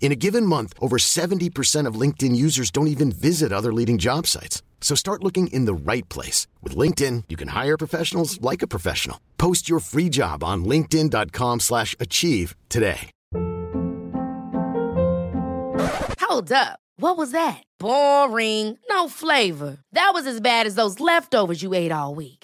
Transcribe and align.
In 0.00 0.12
a 0.12 0.16
given 0.16 0.44
month, 0.44 0.74
over 0.80 0.98
70% 0.98 1.88
of 1.88 2.00
LinkedIn 2.00 2.36
users 2.36 2.70
don't 2.70 2.88
even 2.88 3.10
visit 3.10 3.52
other 3.52 3.72
leading 3.72 3.96
job 3.96 4.26
sites. 4.26 4.62
So 4.82 4.94
start 4.94 5.24
looking 5.24 5.46
in 5.46 5.64
the 5.64 5.74
right 5.74 6.06
place. 6.10 6.46
With 6.62 6.76
LinkedIn, 6.76 7.24
you 7.30 7.36
can 7.36 7.48
hire 7.48 7.78
professionals 7.78 8.38
like 8.42 8.60
a 8.60 8.66
professional. 8.66 9.18
Post 9.38 9.66
your 9.66 9.80
free 9.80 10.10
job 10.10 10.44
on 10.44 10.64
linkedin.com 10.66 11.60
slash 11.60 11.96
achieve 11.98 12.54
today. 12.68 13.10
Hold 16.20 16.52
up. 16.52 16.80
What 16.96 17.16
was 17.16 17.30
that? 17.32 17.62
Boring. 17.78 18.78
No 18.90 19.08
flavor. 19.08 19.78
That 19.92 20.10
was 20.12 20.26
as 20.26 20.40
bad 20.40 20.66
as 20.66 20.74
those 20.74 21.00
leftovers 21.00 21.62
you 21.62 21.74
ate 21.74 21.92
all 21.92 22.14
week. 22.14 22.43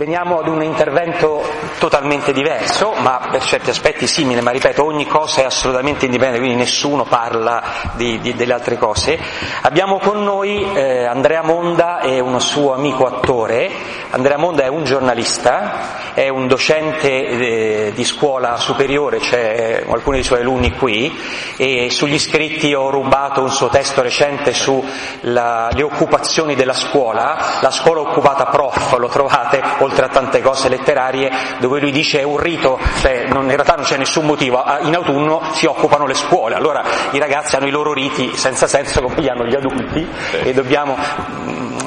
Veniamo 0.00 0.38
ad 0.38 0.48
un 0.48 0.62
intervento 0.62 1.42
totalmente 1.78 2.32
diverso, 2.32 2.94
ma 3.00 3.28
per 3.30 3.42
certi 3.42 3.68
aspetti 3.68 4.06
simile, 4.06 4.40
ma 4.40 4.50
ripeto, 4.50 4.82
ogni 4.82 5.06
cosa 5.06 5.42
è 5.42 5.44
assolutamente 5.44 6.06
indipendente, 6.06 6.42
quindi 6.42 6.62
nessuno 6.62 7.04
parla 7.04 7.62
di, 7.96 8.18
di, 8.18 8.34
delle 8.34 8.54
altre 8.54 8.78
cose. 8.78 9.18
Abbiamo 9.60 9.98
con 9.98 10.22
noi 10.22 10.66
eh, 10.72 11.04
Andrea 11.04 11.42
Monda 11.42 12.00
e 12.00 12.18
un 12.18 12.40
suo 12.40 12.72
amico 12.72 13.04
attore. 13.04 13.70
Andrea 14.08 14.38
Monda 14.38 14.62
è 14.62 14.68
un 14.68 14.84
giornalista, 14.84 16.14
è 16.14 16.30
un 16.30 16.46
docente 16.46 17.08
eh, 17.10 17.92
di 17.94 18.04
scuola 18.04 18.56
superiore, 18.56 19.18
c'è 19.18 19.84
alcuni 19.86 20.16
dei 20.16 20.24
suoi 20.24 20.40
alunni 20.40 20.72
qui, 20.78 21.14
e 21.58 21.90
sugli 21.90 22.18
scritti 22.18 22.72
ho 22.72 22.88
rubato 22.88 23.42
un 23.42 23.50
suo 23.50 23.68
testo 23.68 24.00
recente 24.00 24.54
sulle 24.54 25.82
occupazioni 25.82 26.54
della 26.54 26.72
scuola, 26.72 27.58
la 27.60 27.70
scuola 27.70 28.00
occupata 28.00 28.46
prof, 28.46 28.96
lo 28.96 29.08
trovate, 29.08 29.62
oltre 29.90 30.04
a 30.04 30.08
tante 30.08 30.40
cose 30.40 30.68
letterarie, 30.68 31.30
dove 31.58 31.80
lui 31.80 31.90
dice 31.90 32.20
è 32.20 32.22
un 32.22 32.38
rito, 32.38 32.78
cioè 33.00 33.26
non, 33.28 33.42
in 33.44 33.50
realtà 33.50 33.74
non 33.74 33.84
c'è 33.84 33.96
nessun 33.96 34.24
motivo, 34.24 34.62
in 34.82 34.94
autunno 34.94 35.42
si 35.52 35.66
occupano 35.66 36.06
le 36.06 36.14
scuole, 36.14 36.54
allora 36.54 36.82
i 37.10 37.18
ragazzi 37.18 37.56
hanno 37.56 37.66
i 37.66 37.70
loro 37.70 37.92
riti 37.92 38.36
senza 38.36 38.68
senso 38.68 39.02
come 39.02 39.16
li 39.20 39.28
hanno 39.28 39.44
gli 39.44 39.54
adulti 39.54 40.08
e 40.44 40.52
dobbiamo, 40.54 40.96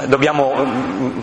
dobbiamo 0.08 0.53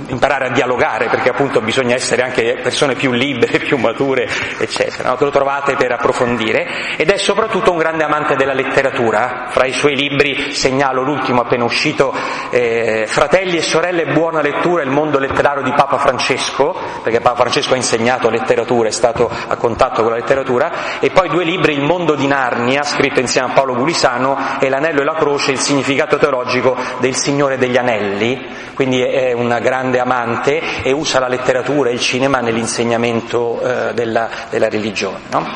imparare 0.08 0.48
a 0.48 0.50
dialogare 0.50 1.08
perché 1.08 1.30
appunto 1.30 1.60
bisogna 1.60 1.94
essere 1.94 2.22
anche 2.22 2.58
persone 2.62 2.94
più 2.94 3.12
libere, 3.12 3.58
più 3.64 3.76
mature, 3.76 4.28
eccetera. 4.58 5.10
No? 5.10 5.16
Lo 5.18 5.30
trovate 5.30 5.76
per 5.76 5.92
approfondire 5.92 6.96
ed 6.96 7.10
è 7.10 7.16
soprattutto 7.16 7.72
un 7.72 7.78
grande 7.78 8.04
amante 8.04 8.36
della 8.36 8.54
letteratura, 8.54 9.46
fra 9.50 9.66
i 9.66 9.72
suoi 9.72 9.96
libri 9.96 10.52
segnalo 10.54 11.02
l'ultimo 11.02 11.42
appena 11.42 11.64
uscito, 11.64 12.14
eh, 12.50 13.04
Fratelli 13.06 13.56
e 13.56 13.62
sorelle, 13.62 14.06
buona 14.06 14.40
lettura, 14.40 14.82
il 14.82 14.90
mondo 14.90 15.18
letterario 15.18 15.62
di 15.62 15.72
Papa 15.72 15.98
Francesco, 15.98 16.74
perché 17.02 17.20
Papa 17.20 17.36
Francesco 17.36 17.74
ha 17.74 17.76
insegnato 17.76 18.28
letteratura, 18.28 18.88
è 18.88 18.92
stato 18.92 19.30
a 19.30 19.56
contatto 19.56 20.02
con 20.02 20.10
la 20.12 20.18
letteratura, 20.18 20.98
e 21.00 21.10
poi 21.10 21.28
due 21.28 21.44
libri, 21.44 21.74
Il 21.74 21.82
mondo 21.82 22.14
di 22.14 22.26
Narnia, 22.26 22.82
scritto 22.82 23.20
insieme 23.20 23.48
a 23.48 23.52
Paolo 23.52 23.74
Gulisano, 23.74 24.58
e 24.60 24.68
L'anello 24.68 25.00
e 25.00 25.04
la 25.04 25.14
croce, 25.14 25.52
il 25.52 25.58
significato 25.58 26.18
teologico 26.18 26.76
del 26.98 27.14
Signore 27.14 27.58
degli 27.58 27.76
Anelli, 27.76 28.69
quindi 28.80 29.02
è 29.02 29.32
una 29.32 29.58
grande 29.58 29.98
amante 29.98 30.58
e 30.82 30.90
usa 30.92 31.18
la 31.18 31.28
letteratura 31.28 31.90
e 31.90 31.92
il 31.92 32.00
cinema 32.00 32.40
nell'insegnamento 32.40 33.60
eh, 33.60 33.92
della, 33.92 34.30
della, 34.48 34.70
religione. 34.70 35.18
No? 35.30 35.46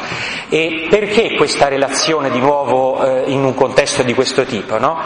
E 0.50 0.88
perché 0.90 1.34
questa 1.34 1.68
relazione 1.68 2.30
di 2.30 2.38
nuovo 2.38 3.02
eh, 3.02 3.30
in 3.30 3.42
un 3.42 3.54
contesto 3.54 4.02
di 4.02 4.12
questo 4.12 4.44
tipo? 4.44 4.78
No? 4.78 5.00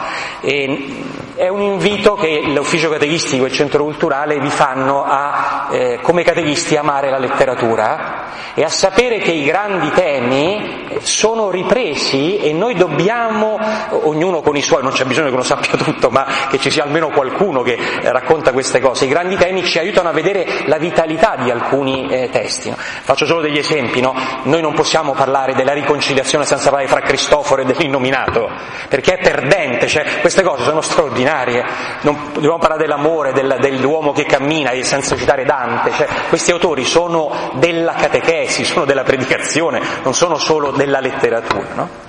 è 1.39 1.47
un 1.47 1.61
invito 1.61 2.15
che 2.15 2.41
l'ufficio 2.43 2.89
catechistico 2.89 3.45
e 3.45 3.47
il 3.47 3.53
centro 3.53 3.85
culturale 3.85 4.37
vi 4.41 4.49
fanno 4.49 5.05
a, 5.05 5.69
eh, 5.71 5.99
come 6.01 6.21
catechisti, 6.21 6.75
amare 6.75 7.09
la 7.09 7.17
letteratura 7.17 8.27
e 8.53 8.63
a 8.63 8.67
sapere 8.67 9.19
che 9.19 9.31
i 9.31 9.45
grandi 9.45 9.89
temi 9.91 10.87
sono 10.99 11.49
ripresi 11.49 12.39
e 12.39 12.51
noi 12.51 12.73
dobbiamo, 12.73 13.57
ognuno 14.03 14.41
con 14.41 14.57
i 14.57 14.61
suoi, 14.61 14.83
non 14.83 14.91
c'è 14.91 15.05
bisogno 15.05 15.29
che 15.29 15.37
lo 15.37 15.43
sappia 15.43 15.77
tutto, 15.77 16.09
ma 16.09 16.25
che 16.49 16.57
ci 16.57 16.69
sia 16.69 16.83
almeno 16.83 17.07
qualcuno 17.07 17.61
che 17.61 17.77
racconta 18.11 18.51
queste 18.51 18.79
cose, 18.79 19.05
i 19.05 19.07
grandi 19.07 19.35
temi 19.35 19.63
ci 19.63 19.79
aiutano 19.79 20.09
a 20.09 20.11
vedere 20.11 20.45
la 20.65 20.77
vitalità 20.77 21.35
di 21.37 21.49
alcuni 21.49 22.07
eh, 22.09 22.29
testi. 22.29 22.69
No? 22.69 22.75
Faccio 22.77 23.25
solo 23.25 23.41
degli 23.41 23.57
esempi, 23.57 24.01
no? 24.01 24.15
noi 24.43 24.61
non 24.61 24.73
possiamo 24.73 25.13
parlare 25.13 25.53
della 25.53 25.73
riconciliazione 25.73 26.45
senza 26.45 26.69
parlare 26.69 26.87
fra 26.87 27.01
Cristoforo 27.01 27.61
e 27.61 27.65
dell'innominato, 27.65 28.49
perché 28.87 29.17
è 29.17 29.21
perdente, 29.21 29.87
cioè, 29.87 30.19
queste 30.21 30.43
cose 30.43 30.63
sono 30.63 30.81
straordinarie, 30.81 31.63
non, 32.01 32.31
dobbiamo 32.33 32.57
parlare 32.57 32.81
dell'amore, 32.81 33.33
del, 33.33 33.57
dell'uomo 33.59 34.11
che 34.11 34.25
cammina, 34.25 34.71
senza 34.81 35.15
citare 35.15 35.45
Dante, 35.45 35.91
cioè, 35.91 36.07
questi 36.29 36.51
autori 36.51 36.85
sono 36.85 37.51
della 37.53 37.93
catechesi, 37.93 38.63
sono 38.63 38.85
della 38.85 39.03
predicazione, 39.03 39.81
non 40.03 40.13
sono 40.13 40.37
solo 40.37 40.71
della 40.71 40.99
letteratura. 40.99 41.67
No? 41.73 42.08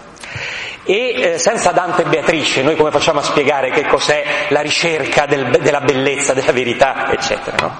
E 0.84 1.14
eh, 1.14 1.38
senza 1.38 1.72
Dante 1.72 2.02
e 2.02 2.04
Beatrice 2.06 2.62
noi 2.62 2.74
come 2.74 2.91
facciamo 2.91 3.20
a 3.20 3.22
spiegare 3.22 3.70
che 3.70 3.86
cos'è 3.86 4.24
la 4.48 4.60
ricerca 4.60 5.26
del, 5.26 5.58
della 5.60 5.80
bellezza, 5.80 6.32
della 6.32 6.52
verità, 6.52 7.10
eccetera? 7.12 7.56
No? 7.60 7.76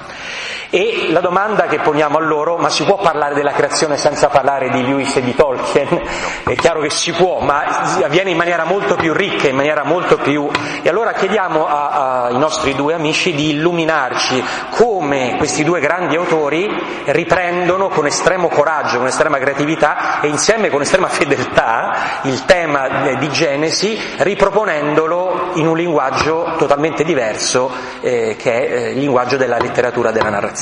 E 0.73 1.09
la 1.11 1.19
domanda 1.19 1.67
che 1.67 1.81
poniamo 1.81 2.19
a 2.19 2.21
loro, 2.21 2.57
ma 2.57 2.69
si 2.69 2.85
può 2.85 2.97
parlare 2.97 3.35
della 3.35 3.51
creazione 3.51 3.97
senza 3.97 4.29
parlare 4.29 4.71
di 4.71 4.85
Lewis 4.85 5.17
e 5.17 5.21
di 5.21 5.35
Tolkien? 5.35 6.01
È 6.45 6.55
chiaro 6.55 6.79
che 6.79 6.91
si 6.91 7.11
può, 7.11 7.41
ma 7.41 7.65
avviene 8.05 8.31
in 8.31 8.37
maniera 8.37 8.63
molto 8.63 8.95
più 8.95 9.13
ricca, 9.13 9.49
in 9.49 9.57
maniera 9.57 9.83
molto 9.83 10.17
più... 10.19 10.49
E 10.81 10.89
allora 10.89 11.13
chiediamo 11.13 11.67
ai 11.67 12.39
nostri 12.39 12.77
due 12.77 12.95
amici 12.95 13.35
di 13.35 13.51
illuminarci 13.51 14.45
come 14.71 15.35
questi 15.39 15.65
due 15.65 15.81
grandi 15.81 16.15
autori 16.15 16.73
riprendono 17.07 17.89
con 17.89 18.07
estremo 18.07 18.47
coraggio, 18.47 18.99
con 18.99 19.09
estrema 19.09 19.39
creatività 19.39 20.21
e 20.21 20.29
insieme 20.29 20.69
con 20.69 20.83
estrema 20.83 21.09
fedeltà 21.11 22.21
il 22.23 22.45
tema 22.45 23.17
di 23.19 23.29
Genesi, 23.31 23.99
riproponendolo 24.19 25.51
in 25.55 25.67
un 25.67 25.77
linguaggio 25.77 26.55
totalmente 26.59 27.03
diverso, 27.03 27.73
eh, 28.01 28.37
che 28.39 28.53
è 28.53 28.73
eh, 28.73 28.91
il 28.91 28.99
linguaggio 29.01 29.37
della 29.37 29.59
letteratura 29.59 30.13
della 30.13 30.31
narrazione. 30.31 30.60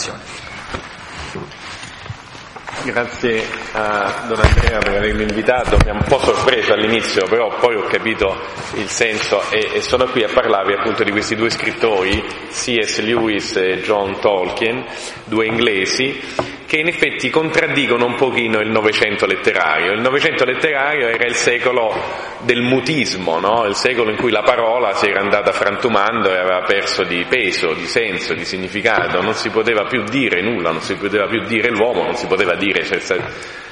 Grazie 2.84 3.44
a 3.72 4.24
Don 4.28 4.38
Andrea 4.40 4.78
per 4.78 4.96
avermi 4.96 5.22
invitato, 5.22 5.76
mi 5.84 5.90
ha 5.90 5.94
un 5.94 6.04
po' 6.06 6.20
sorpreso 6.20 6.72
all'inizio, 6.72 7.26
però 7.26 7.54
poi 7.58 7.74
ho 7.74 7.82
capito 7.82 8.38
il 8.74 8.88
senso 8.88 9.42
e, 9.50 9.70
e, 9.74 9.82
sono 9.82 10.06
qui 10.06 10.22
a 10.22 10.28
parlarvi 10.32 10.74
appunto 10.74 11.02
di 11.02 11.10
questi 11.10 11.34
due 11.34 11.50
scrittori, 11.50 12.24
C.S. 12.50 13.00
Lewis 13.00 13.56
e 13.56 13.80
John 13.82 14.20
Tolkien, 14.20 14.84
due 15.24 15.46
inglesi, 15.46 16.20
che 16.68 16.76
in 16.76 16.86
effetti 16.86 17.30
contraddicono 17.30 18.04
un 18.04 18.14
pochino 18.14 18.60
il 18.60 18.68
Novecento 18.68 19.24
letterario. 19.24 19.92
Il 19.92 20.02
Novecento 20.02 20.44
letterario 20.44 21.08
era 21.08 21.24
il 21.24 21.34
secolo 21.34 21.94
del 22.40 22.60
mutismo, 22.60 23.40
no? 23.40 23.64
il 23.64 23.74
secolo 23.74 24.10
in 24.10 24.16
cui 24.16 24.30
la 24.30 24.42
parola 24.42 24.92
si 24.92 25.06
era 25.06 25.20
andata 25.20 25.50
frantumando 25.50 26.30
e 26.30 26.36
aveva 26.36 26.60
perso 26.66 27.04
di 27.04 27.24
peso, 27.26 27.72
di 27.72 27.86
senso, 27.86 28.34
di 28.34 28.44
significato, 28.44 29.22
non 29.22 29.32
si 29.32 29.48
poteva 29.48 29.86
più 29.86 30.04
dire 30.04 30.42
nulla, 30.42 30.70
non 30.70 30.82
si 30.82 30.94
poteva 30.96 31.26
più 31.26 31.42
dire 31.46 31.70
l'uomo, 31.70 32.02
non 32.02 32.16
si 32.16 32.26
poteva 32.26 32.54
dire 32.54 32.84
senza, 32.84 33.16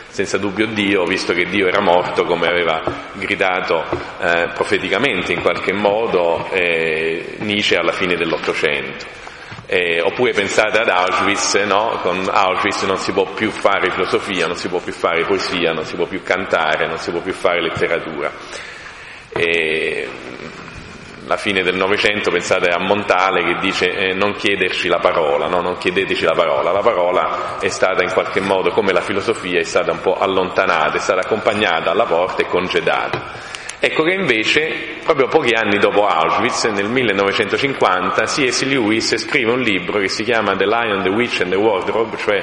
senza 0.08 0.38
dubbio 0.38 0.64
Dio, 0.68 1.04
visto 1.04 1.34
che 1.34 1.44
Dio 1.44 1.66
era 1.66 1.82
morto 1.82 2.24
come 2.24 2.46
aveva 2.46 2.82
gridato 3.12 3.84
eh, 4.22 4.52
profeticamente 4.54 5.34
in 5.34 5.42
qualche 5.42 5.74
modo 5.74 6.48
eh, 6.50 7.34
Nietzsche 7.40 7.76
alla 7.76 7.92
fine 7.92 8.16
dell'Ottocento. 8.16 9.16
Eh, 9.66 10.00
oppure 10.00 10.32
pensate 10.32 10.78
ad 10.78 10.88
Auschwitz, 10.88 11.54
no? 11.64 11.98
con 12.02 12.28
Auschwitz 12.30 12.82
non 12.82 12.98
si 12.98 13.12
può 13.12 13.24
più 13.24 13.50
fare 13.50 13.90
filosofia, 13.90 14.46
non 14.46 14.56
si 14.56 14.68
può 14.68 14.78
più 14.78 14.92
fare 14.92 15.24
poesia, 15.24 15.72
non 15.72 15.84
si 15.84 15.96
può 15.96 16.06
più 16.06 16.22
cantare, 16.22 16.86
non 16.86 16.98
si 16.98 17.10
può 17.10 17.20
più 17.20 17.32
fare 17.32 17.60
letteratura. 17.60 18.30
E, 19.28 20.08
la 21.26 21.36
fine 21.36 21.62
del 21.62 21.74
Novecento, 21.74 22.30
pensate 22.30 22.68
a 22.68 22.78
Montale 22.78 23.42
che 23.42 23.58
dice 23.60 23.88
eh, 23.90 24.14
non 24.14 24.34
chiederci 24.34 24.86
la 24.86 24.98
parola, 24.98 25.48
no? 25.48 25.60
non 25.60 25.76
chiedeteci 25.76 26.24
la 26.24 26.34
parola, 26.34 26.70
la 26.70 26.80
parola 26.80 27.58
è 27.58 27.68
stata 27.68 28.04
in 28.04 28.12
qualche 28.12 28.40
modo, 28.40 28.70
come 28.70 28.92
la 28.92 29.00
filosofia, 29.00 29.58
è 29.58 29.64
stata 29.64 29.90
un 29.90 30.00
po' 30.00 30.16
allontanata, 30.16 30.94
è 30.94 31.00
stata 31.00 31.20
accompagnata 31.22 31.90
alla 31.90 32.04
porta 32.04 32.42
e 32.42 32.46
congedata. 32.46 33.54
Ecco 33.78 34.04
che 34.04 34.12
invece, 34.12 34.72
proprio 35.04 35.28
pochi 35.28 35.52
anni 35.52 35.78
dopo 35.78 36.06
Auschwitz, 36.06 36.64
nel 36.64 36.88
1950, 36.88 38.22
C.S. 38.24 38.64
Lewis 38.64 39.16
scrive 39.16 39.52
un 39.52 39.60
libro 39.60 39.98
che 39.98 40.08
si 40.08 40.24
chiama 40.24 40.56
The 40.56 40.64
Lion, 40.64 41.02
the 41.02 41.10
Witch 41.10 41.42
and 41.42 41.50
the 41.50 41.56
Wardrobe, 41.56 42.16
cioè 42.16 42.42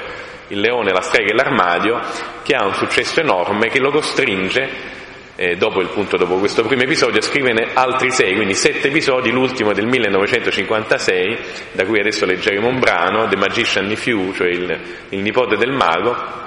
il 0.50 0.60
leone, 0.60 0.92
la 0.92 1.02
strega 1.02 1.32
e 1.32 1.36
l'armadio, 1.36 2.00
che 2.44 2.54
ha 2.54 2.66
un 2.66 2.76
successo 2.76 3.20
enorme 3.20 3.70
che 3.70 3.80
lo 3.80 3.90
costringe 3.90 5.02
eh, 5.36 5.56
dopo, 5.58 5.82
il, 5.82 5.88
punto, 5.88 6.18
dopo 6.18 6.36
questo 6.36 6.64
primo 6.64 6.84
episodio, 6.84 7.18
a 7.18 7.24
scriverne 7.24 7.70
altri 7.74 8.12
sei, 8.12 8.36
quindi 8.36 8.54
sette 8.54 8.90
episodi, 8.90 9.32
l'ultimo 9.32 9.74
del 9.74 9.88
1956, 9.88 11.38
da 11.72 11.86
cui 11.86 12.00
adesso 12.00 12.26
leggeremo 12.26 12.68
un 12.68 12.80
brano, 12.80 13.28
The 13.28 13.38
Magician 13.38 13.88
Nephew, 13.88 14.34
cioè 14.34 14.50
il, 14.50 14.80
il 15.10 15.20
nipote 15.20 15.58
del 15.58 15.72
mago, 15.72 16.43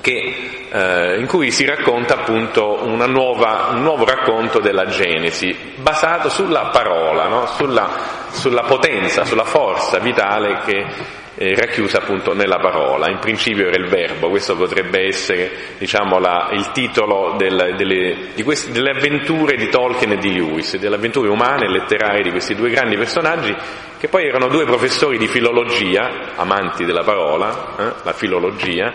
che, 0.00 0.68
eh, 0.70 1.18
in 1.18 1.26
cui 1.26 1.50
si 1.50 1.64
racconta 1.64 2.14
appunto 2.14 2.84
nuova, 3.06 3.68
un 3.72 3.82
nuovo 3.82 4.04
racconto 4.04 4.60
della 4.60 4.86
Genesi, 4.86 5.54
basato 5.76 6.28
sulla 6.28 6.70
parola, 6.72 7.28
no? 7.28 7.46
sulla, 7.46 8.28
sulla, 8.30 8.62
potenza, 8.62 9.24
sulla 9.24 9.44
forza 9.44 9.98
vitale 9.98 10.60
che 10.64 10.86
eh, 11.34 11.54
racchiusa 11.54 11.98
appunto 11.98 12.34
nella 12.34 12.58
parola. 12.58 13.08
In 13.08 13.18
principio 13.18 13.66
era 13.66 13.76
il 13.76 13.88
verbo, 13.88 14.28
questo 14.28 14.56
potrebbe 14.56 15.06
essere 15.06 15.50
diciamo, 15.78 16.18
la, 16.18 16.50
il 16.52 16.70
titolo 16.72 17.34
del, 17.36 17.74
delle, 17.76 18.32
queste, 18.42 18.72
delle, 18.72 18.90
avventure 18.90 19.56
di 19.56 19.68
Tolkien 19.68 20.12
e 20.12 20.18
di 20.18 20.32
Lewis, 20.32 20.76
delle 20.76 20.96
avventure 20.96 21.28
umane 21.28 21.66
e 21.66 21.70
letterarie 21.70 22.22
di 22.22 22.30
questi 22.30 22.54
due 22.54 22.70
grandi 22.70 22.96
personaggi 22.96 23.54
che 23.98 24.08
poi 24.08 24.26
erano 24.26 24.48
due 24.48 24.64
professori 24.64 25.18
di 25.18 25.28
filologia, 25.28 26.34
amanti 26.36 26.86
della 26.86 27.04
parola, 27.04 27.74
eh, 27.78 27.92
la 28.02 28.12
filologia, 28.14 28.92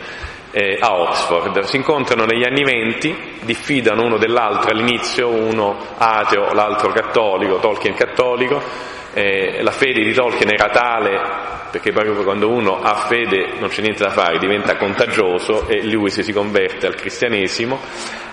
eh, 0.56 0.78
a 0.80 1.02
Oxford. 1.02 1.60
Si 1.64 1.76
incontrano 1.76 2.24
negli 2.24 2.46
anni 2.46 2.64
venti, 2.64 3.14
diffidano 3.42 4.06
uno 4.06 4.18
dell'altro 4.18 4.72
all'inizio, 4.72 5.28
uno 5.28 5.76
ateo, 5.98 6.54
l'altro 6.54 6.94
cattolico, 6.94 7.58
Tolkien 7.58 7.94
cattolico. 7.94 8.94
Eh, 9.16 9.64
la 9.64 9.72
fede 9.72 10.04
di 10.04 10.14
Tolkien 10.14 10.52
era 10.52 10.70
tale 10.70 11.64
perché 11.72 11.92
proprio 11.92 12.24
quando 12.24 12.50
uno 12.50 12.82
ha 12.82 12.96
fede 13.08 13.54
non 13.60 13.70
c'è 13.70 13.82
niente 13.82 14.04
da 14.04 14.10
fare, 14.10 14.38
diventa 14.40 14.76
contagioso 14.78 15.68
e 15.68 15.84
lui 15.84 16.10
si 16.10 16.32
converte 16.32 16.86
al 16.86 16.96
cristianesimo 16.96 17.80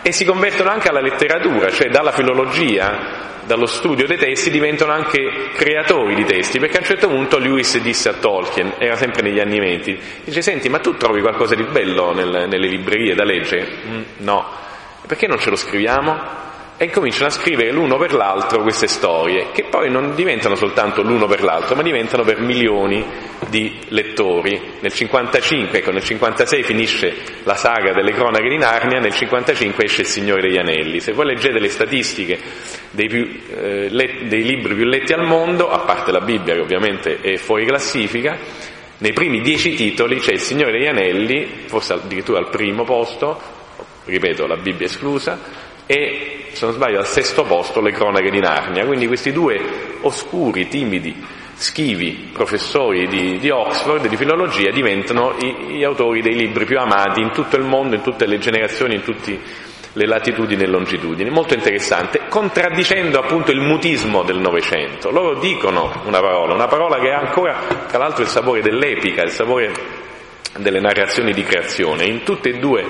e 0.02 0.12
si 0.12 0.24
convertono 0.24 0.70
anche 0.70 0.88
alla 0.88 1.00
letteratura, 1.00 1.70
cioè 1.70 1.88
dalla 1.88 2.12
filologia 2.12 3.30
dallo 3.44 3.66
studio 3.66 4.06
dei 4.06 4.16
testi 4.16 4.50
diventano 4.50 4.92
anche 4.92 5.50
creatori 5.54 6.14
di 6.14 6.24
testi, 6.24 6.58
perché 6.58 6.76
a 6.76 6.80
un 6.80 6.86
certo 6.86 7.08
punto 7.08 7.38
Lewis 7.38 7.78
disse 7.80 8.08
a 8.08 8.14
Tolkien, 8.14 8.74
era 8.78 8.96
sempre 8.96 9.22
negli 9.22 9.40
anni 9.40 9.58
venti, 9.58 9.98
dice 10.24 10.42
senti 10.42 10.68
ma 10.68 10.78
tu 10.78 10.96
trovi 10.96 11.20
qualcosa 11.20 11.54
di 11.54 11.64
bello 11.64 12.12
nel, 12.12 12.46
nelle 12.48 12.68
librerie 12.68 13.14
da 13.14 13.24
leggere? 13.24 13.68
Mm, 13.86 14.02
no, 14.18 14.44
perché 15.06 15.26
non 15.26 15.38
ce 15.38 15.50
lo 15.50 15.56
scriviamo? 15.56 16.40
E 16.82 16.90
cominciano 16.90 17.26
a 17.26 17.30
scrivere 17.30 17.70
l'uno 17.70 17.96
per 17.96 18.12
l'altro 18.12 18.60
queste 18.62 18.88
storie, 18.88 19.52
che 19.52 19.66
poi 19.70 19.88
non 19.88 20.16
diventano 20.16 20.56
soltanto 20.56 21.02
l'uno 21.02 21.28
per 21.28 21.44
l'altro, 21.44 21.76
ma 21.76 21.82
diventano 21.82 22.24
per 22.24 22.40
milioni 22.40 23.06
di 23.48 23.78
lettori. 23.90 24.60
Nel 24.80 24.92
55, 24.92 25.78
ecco, 25.78 25.92
nel 25.92 26.02
56 26.02 26.64
finisce 26.64 27.14
la 27.44 27.54
saga 27.54 27.92
delle 27.92 28.10
cronache 28.10 28.48
di 28.48 28.58
Narnia, 28.58 28.98
nel 28.98 29.14
55 29.14 29.84
esce 29.84 30.00
Il 30.00 30.08
Signore 30.08 30.40
degli 30.40 30.58
Anelli. 30.58 30.98
Se 30.98 31.12
voi 31.12 31.26
leggete 31.26 31.60
le 31.60 31.68
statistiche 31.68 32.40
dei, 32.90 33.06
più, 33.06 33.28
eh, 33.56 33.88
le, 33.88 34.26
dei 34.26 34.42
libri 34.42 34.74
più 34.74 34.84
letti 34.84 35.12
al 35.12 35.24
mondo, 35.24 35.70
a 35.70 35.84
parte 35.84 36.10
la 36.10 36.20
Bibbia 36.20 36.54
che 36.54 36.62
ovviamente 36.62 37.20
è 37.20 37.36
fuori 37.36 37.64
classifica, 37.64 38.36
nei 38.98 39.12
primi 39.12 39.40
dieci 39.40 39.74
titoli 39.74 40.18
c'è 40.18 40.32
Il 40.32 40.40
Signore 40.40 40.72
degli 40.72 40.88
Anelli, 40.88 41.62
forse 41.66 41.92
addirittura 41.92 42.40
al 42.40 42.48
primo 42.48 42.82
posto, 42.82 43.40
ripeto, 44.04 44.48
la 44.48 44.56
Bibbia 44.56 44.86
esclusa, 44.86 45.70
e, 45.86 46.46
se 46.52 46.64
non 46.64 46.74
sbaglio, 46.74 46.98
al 46.98 47.06
sesto 47.06 47.44
posto 47.44 47.80
le 47.80 47.92
cronache 47.92 48.30
di 48.30 48.40
Narnia. 48.40 48.84
Quindi 48.86 49.06
questi 49.06 49.32
due 49.32 49.60
oscuri, 50.00 50.68
timidi, 50.68 51.14
schivi 51.54 52.30
professori 52.32 53.06
di, 53.06 53.38
di 53.38 53.50
Oxford 53.50 54.08
di 54.08 54.16
filologia 54.16 54.70
diventano 54.70 55.34
i, 55.38 55.76
gli 55.76 55.84
autori 55.84 56.20
dei 56.20 56.34
libri 56.34 56.64
più 56.64 56.78
amati 56.78 57.20
in 57.20 57.30
tutto 57.30 57.56
il 57.56 57.64
mondo, 57.64 57.94
in 57.94 58.02
tutte 58.02 58.26
le 58.26 58.38
generazioni, 58.38 58.94
in 58.94 59.02
tutte 59.02 59.38
le 59.92 60.06
latitudini 60.06 60.62
e 60.62 60.66
longitudini. 60.66 61.30
Molto 61.30 61.54
interessante, 61.54 62.22
contraddicendo 62.28 63.18
appunto 63.18 63.50
il 63.50 63.60
mutismo 63.60 64.22
del 64.22 64.38
Novecento. 64.38 65.10
Loro 65.10 65.38
dicono 65.38 66.02
una 66.06 66.20
parola, 66.20 66.54
una 66.54 66.66
parola 66.66 66.98
che 66.98 67.10
ha 67.10 67.18
ancora, 67.18 67.58
tra 67.88 67.98
l'altro, 67.98 68.22
il 68.22 68.28
sapore 68.28 68.62
dell'epica, 68.62 69.22
il 69.22 69.30
sapore 69.30 69.72
delle 70.58 70.80
narrazioni 70.80 71.32
di 71.32 71.42
creazione. 71.42 72.04
In 72.04 72.22
tutte 72.22 72.50
e 72.50 72.58
due 72.58 72.84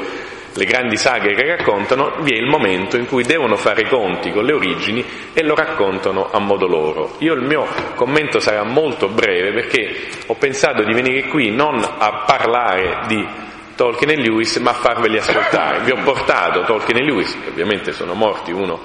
le 0.54 0.64
grandi 0.64 0.96
saghe 0.96 1.34
che 1.34 1.56
raccontano, 1.56 2.16
vi 2.20 2.32
è 2.32 2.36
il 2.36 2.46
momento 2.46 2.96
in 2.96 3.06
cui 3.06 3.22
devono 3.24 3.56
fare 3.56 3.82
i 3.82 3.88
conti 3.88 4.30
con 4.30 4.44
le 4.44 4.52
origini 4.52 5.04
e 5.32 5.42
lo 5.42 5.54
raccontano 5.54 6.28
a 6.30 6.38
modo 6.38 6.66
loro. 6.66 7.16
Io 7.18 7.32
il 7.34 7.42
mio 7.42 7.66
commento 7.94 8.38
sarà 8.38 8.62
molto 8.62 9.08
breve 9.08 9.52
perché 9.52 10.08
ho 10.26 10.34
pensato 10.34 10.82
di 10.84 10.92
venire 10.92 11.28
qui 11.28 11.50
non 11.50 11.82
a 11.82 12.24
parlare 12.26 13.06
di 13.06 13.26
Tolkien 13.74 14.10
e 14.10 14.16
Lewis, 14.16 14.56
ma 14.56 14.70
a 14.70 14.74
farveli 14.74 15.18
ascoltare. 15.18 15.80
Vi 15.80 15.90
ho 15.90 16.02
portato 16.04 16.62
Tolkien 16.62 16.98
e 16.98 17.04
Lewis, 17.04 17.36
che 17.42 17.48
ovviamente 17.48 17.92
sono 17.92 18.12
morti 18.12 18.52
uno 18.52 18.80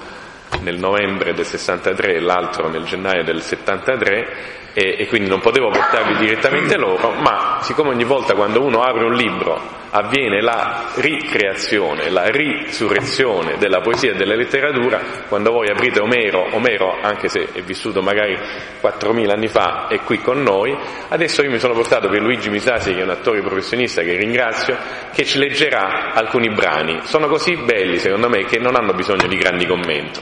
nel 0.62 0.78
novembre 0.78 1.34
del 1.34 1.44
63 1.44 2.14
e 2.14 2.20
l'altro 2.20 2.68
nel 2.68 2.84
gennaio 2.84 3.22
del 3.22 3.42
73 3.42 4.56
e, 4.78 4.94
e, 4.96 5.06
quindi 5.08 5.28
non 5.28 5.40
potevo 5.40 5.70
portarvi 5.70 6.24
direttamente 6.24 6.76
loro, 6.76 7.10
ma 7.10 7.58
siccome 7.62 7.90
ogni 7.90 8.04
volta 8.04 8.34
quando 8.34 8.62
uno 8.62 8.82
apre 8.82 9.04
un 9.04 9.14
libro 9.14 9.60
avviene 9.90 10.40
la 10.40 10.90
ricreazione, 10.94 12.10
la 12.10 12.26
risurrezione 12.26 13.56
della 13.58 13.80
poesia 13.80 14.12
e 14.12 14.14
della 14.14 14.36
letteratura, 14.36 15.00
quando 15.28 15.50
voi 15.50 15.68
aprite 15.68 15.98
Omero, 15.98 16.54
Omero 16.54 16.96
anche 17.02 17.28
se 17.28 17.48
è 17.52 17.62
vissuto 17.62 18.02
magari 18.02 18.38
4.000 18.80 19.30
anni 19.30 19.48
fa 19.48 19.88
è 19.88 19.98
qui 20.02 20.18
con 20.18 20.42
noi, 20.42 20.76
adesso 21.08 21.42
io 21.42 21.50
mi 21.50 21.58
sono 21.58 21.74
portato 21.74 22.08
per 22.08 22.20
Luigi 22.20 22.48
Misasi 22.48 22.92
che 22.92 23.00
è 23.00 23.02
un 23.02 23.10
attore 23.10 23.40
professionista 23.40 24.02
che 24.02 24.14
ringrazio, 24.14 24.76
che 25.12 25.24
ci 25.24 25.38
leggerà 25.38 26.12
alcuni 26.12 26.50
brani, 26.50 27.00
sono 27.02 27.26
così 27.26 27.56
belli 27.56 27.98
secondo 27.98 28.28
me 28.28 28.44
che 28.44 28.58
non 28.58 28.76
hanno 28.76 28.92
bisogno 28.92 29.26
di 29.26 29.36
grandi 29.36 29.66
commenti 29.66 30.20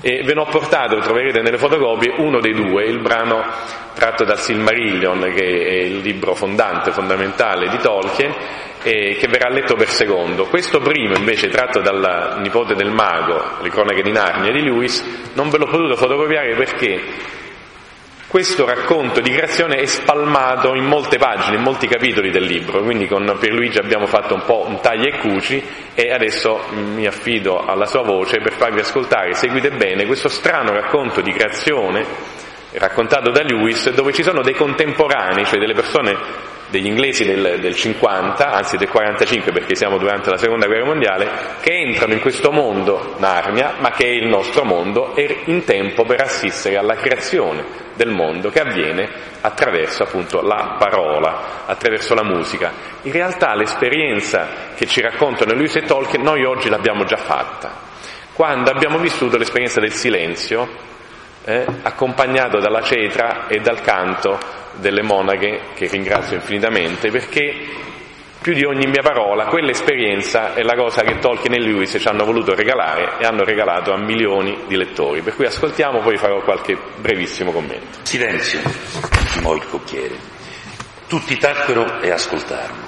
e 0.00 0.22
ve 0.22 0.34
ne 0.34 0.40
ho 0.40 0.46
portato, 0.46 0.94
lo 0.94 1.00
troverete 1.00 1.40
nelle 1.40 1.58
fotocopie, 1.58 2.14
uno 2.18 2.40
dei 2.40 2.54
due, 2.54 2.84
il 2.84 3.00
brano 3.00 3.44
tratto 3.94 4.24
dal 4.24 4.38
Silmarillion, 4.38 5.32
che 5.34 5.44
è 5.44 5.82
il 5.82 5.98
libro 5.98 6.34
fondante, 6.34 6.92
fondamentale 6.92 7.68
di 7.68 7.78
Tolkien, 7.78 8.34
e 8.82 9.16
che 9.18 9.26
verrà 9.26 9.48
letto 9.48 9.74
per 9.74 9.88
secondo. 9.88 10.46
Questo 10.46 10.78
primo, 10.78 11.16
invece, 11.16 11.48
tratto 11.48 11.80
dal 11.80 12.36
nipote 12.38 12.74
del 12.74 12.90
mago, 12.90 13.60
le 13.60 13.70
cronache 13.70 14.02
di 14.02 14.12
Narnia 14.12 14.52
di 14.52 14.62
Lewis, 14.62 15.32
non 15.34 15.50
ve 15.50 15.58
l'ho 15.58 15.66
potuto 15.66 15.96
fotocopiare 15.96 16.54
perché 16.54 17.00
questo 18.28 18.66
racconto 18.66 19.22
di 19.22 19.30
creazione 19.30 19.76
è 19.76 19.86
spalmato 19.86 20.74
in 20.74 20.84
molte 20.84 21.16
pagine, 21.16 21.56
in 21.56 21.62
molti 21.62 21.88
capitoli 21.88 22.30
del 22.30 22.44
libro, 22.44 22.82
quindi 22.82 23.08
con 23.08 23.36
Pierluigi 23.40 23.78
abbiamo 23.78 24.04
fatto 24.04 24.34
un 24.34 24.42
po' 24.44 24.66
un 24.68 24.80
taglia 24.80 25.08
e 25.08 25.18
cuci 25.18 25.62
e 25.94 26.12
adesso 26.12 26.60
mi 26.72 27.06
affido 27.06 27.64
alla 27.64 27.86
sua 27.86 28.02
voce 28.02 28.38
per 28.40 28.52
farvi 28.52 28.80
ascoltare, 28.80 29.32
seguite 29.32 29.70
bene, 29.70 30.04
questo 30.04 30.28
strano 30.28 30.72
racconto 30.72 31.22
di 31.22 31.32
creazione 31.32 32.04
raccontato 32.72 33.30
da 33.30 33.42
Lewis 33.42 33.88
dove 33.94 34.12
ci 34.12 34.22
sono 34.22 34.42
dei 34.42 34.54
contemporanei, 34.54 35.46
cioè 35.46 35.58
delle 35.58 35.72
persone 35.72 36.16
degli 36.70 36.86
inglesi 36.86 37.24
del, 37.24 37.58
del, 37.60 37.74
50, 37.74 38.50
anzi 38.50 38.76
del 38.76 38.88
45 38.88 39.52
perché 39.52 39.74
siamo 39.74 39.98
durante 39.98 40.30
la 40.30 40.36
seconda 40.36 40.66
guerra 40.66 40.84
mondiale, 40.84 41.28
che 41.60 41.72
entrano 41.72 42.12
in 42.12 42.20
questo 42.20 42.50
mondo 42.50 43.14
Narnia, 43.18 43.74
ma 43.78 43.90
che 43.90 44.04
è 44.04 44.10
il 44.10 44.26
nostro 44.26 44.64
mondo, 44.64 45.14
e 45.14 45.42
in 45.46 45.64
tempo 45.64 46.04
per 46.04 46.20
assistere 46.20 46.76
alla 46.76 46.94
creazione 46.96 47.86
del 47.94 48.10
mondo 48.10 48.50
che 48.50 48.60
avviene 48.60 49.08
attraverso 49.40 50.02
appunto 50.04 50.40
la 50.40 50.76
parola, 50.78 51.64
attraverso 51.66 52.14
la 52.14 52.24
musica. 52.24 52.72
In 53.02 53.12
realtà 53.12 53.54
l'esperienza 53.54 54.48
che 54.76 54.86
ci 54.86 55.00
raccontano 55.00 55.54
Lewis 55.54 55.76
e 55.76 55.82
Tolkien 55.82 56.22
noi 56.22 56.44
oggi 56.44 56.68
l'abbiamo 56.68 57.04
già 57.04 57.16
fatta, 57.16 57.86
quando 58.34 58.70
abbiamo 58.70 58.98
vissuto 58.98 59.36
l'esperienza 59.36 59.80
del 59.80 59.92
silenzio, 59.92 60.86
eh, 61.44 61.64
accompagnato 61.82 62.58
dalla 62.58 62.82
cetra 62.82 63.46
e 63.48 63.58
dal 63.60 63.80
canto 63.80 64.38
delle 64.78 65.02
monache, 65.02 65.60
che 65.74 65.86
ringrazio 65.86 66.36
infinitamente, 66.36 67.10
perché 67.10 67.86
più 68.40 68.54
di 68.54 68.64
ogni 68.64 68.86
mia 68.86 69.02
parola, 69.02 69.46
quell'esperienza 69.46 70.54
è 70.54 70.62
la 70.62 70.76
cosa 70.76 71.02
che 71.02 71.18
Tolkien 71.18 71.54
e 71.54 71.60
Lewis 71.60 71.96
ci 71.98 72.08
hanno 72.08 72.24
voluto 72.24 72.54
regalare 72.54 73.18
e 73.18 73.26
hanno 73.26 73.44
regalato 73.44 73.92
a 73.92 73.98
milioni 73.98 74.64
di 74.66 74.76
lettori. 74.76 75.22
Per 75.22 75.34
cui 75.34 75.44
ascoltiamo, 75.44 76.00
poi 76.00 76.16
farò 76.16 76.40
qualche 76.42 76.78
brevissimo 76.98 77.50
commento. 77.50 77.98
Silenzio, 78.02 78.60
intimò 79.20 79.54
il 79.54 79.66
cocchiere. 79.66 80.16
Tutti 81.08 81.36
tacquero 81.36 82.00
e 82.00 82.10
ascoltarono. 82.10 82.86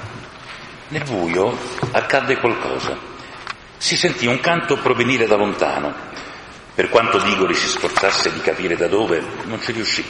Nel 0.89 1.05
buio 1.05 1.57
accadde 1.91 2.37
qualcosa. 2.39 2.97
Si 3.77 3.97
sentì 3.97 4.27
un 4.27 4.41
canto 4.41 4.77
provenire 4.77 5.27
da 5.27 5.37
lontano. 5.37 5.93
Per 6.75 6.89
quanto 6.89 7.19
Digori 7.19 7.55
si 7.55 7.67
sforzasse 7.67 8.33
di 8.33 8.41
capire 8.41 8.77
da 8.77 8.87
dove, 8.87 9.21
non 9.45 9.61
ci 9.61 9.73
riuscì. 9.73 10.05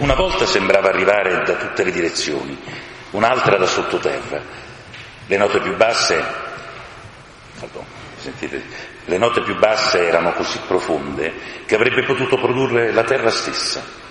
Una 0.00 0.14
volta 0.14 0.46
sembrava 0.46 0.88
arrivare 0.88 1.42
da 1.44 1.54
tutte 1.54 1.84
le 1.84 1.90
direzioni, 1.90 2.56
un'altra 3.10 3.56
da 3.56 3.66
sottoterra. 3.66 4.40
Le 5.26 5.36
note 5.36 5.60
più 5.60 5.76
basse, 5.76 6.24
pardon, 7.58 7.84
sentite, 8.16 8.62
le 9.04 9.18
note 9.18 9.42
più 9.42 9.56
basse 9.58 10.06
erano 10.06 10.32
così 10.32 10.58
profonde 10.66 11.32
che 11.66 11.74
avrebbe 11.74 12.04
potuto 12.04 12.38
produrre 12.38 12.92
la 12.92 13.04
terra 13.04 13.30
stessa. 13.30 14.06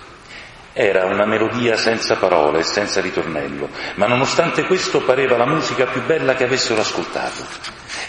Era 0.79 1.05
una 1.05 1.25
melodia 1.25 1.75
senza 1.75 2.17
parole 2.17 2.59
e 2.59 2.63
senza 2.63 3.01
ritornello, 3.01 3.67
ma 3.95 4.05
nonostante 4.05 4.63
questo 4.65 5.01
pareva 5.01 5.35
la 5.35 5.47
musica 5.47 5.85
più 5.85 6.03
bella 6.03 6.35
che 6.35 6.43
avessero 6.43 6.81
ascoltato. 6.81 7.43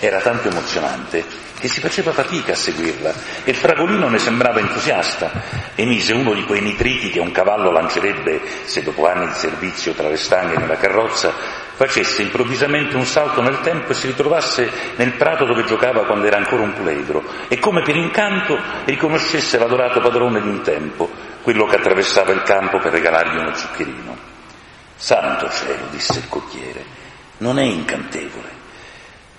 Era 0.00 0.20
tanto 0.20 0.48
emozionante 0.48 1.24
che 1.58 1.66
si 1.66 1.80
faceva 1.80 2.12
fatica 2.12 2.52
a 2.52 2.56
seguirla 2.56 3.14
e 3.44 3.52
il 3.52 3.56
fragolino 3.56 4.10
ne 4.10 4.18
sembrava 4.18 4.60
entusiasta. 4.60 5.30
Emise 5.76 6.12
uno 6.12 6.34
di 6.34 6.44
quei 6.44 6.60
nitriti 6.60 7.08
che 7.08 7.20
un 7.20 7.32
cavallo 7.32 7.70
lancerebbe 7.70 8.42
se 8.64 8.82
dopo 8.82 9.08
anni 9.08 9.28
di 9.28 9.38
servizio 9.38 9.94
tra 9.94 10.10
le 10.10 10.18
stanghe 10.18 10.58
nella 10.58 10.76
carrozza 10.76 11.32
facesse 11.78 12.20
improvvisamente 12.20 12.96
un 12.96 13.06
salto 13.06 13.40
nel 13.40 13.60
tempo 13.60 13.92
e 13.92 13.94
si 13.94 14.08
ritrovasse 14.08 14.68
nel 14.96 15.12
prato 15.12 15.46
dove 15.46 15.64
giocava 15.64 16.04
quando 16.04 16.26
era 16.26 16.36
ancora 16.36 16.62
un 16.62 16.74
puledro 16.74 17.22
e 17.48 17.58
come 17.60 17.82
per 17.82 17.96
incanto 17.96 18.58
riconoscesse 18.84 19.58
l'adorato 19.58 20.00
padrone 20.00 20.42
di 20.42 20.48
un 20.48 20.60
tempo, 20.60 21.08
quello 21.48 21.64
che 21.64 21.76
attraversava 21.76 22.32
il 22.32 22.42
campo 22.42 22.78
per 22.78 22.92
regalargli 22.92 23.38
uno 23.38 23.54
zuccherino. 23.54 24.18
Santo 24.96 25.48
cielo, 25.48 25.86
disse 25.90 26.18
il 26.18 26.28
cocchiere, 26.28 26.84
non 27.38 27.58
è 27.58 27.62
incantevole. 27.62 28.50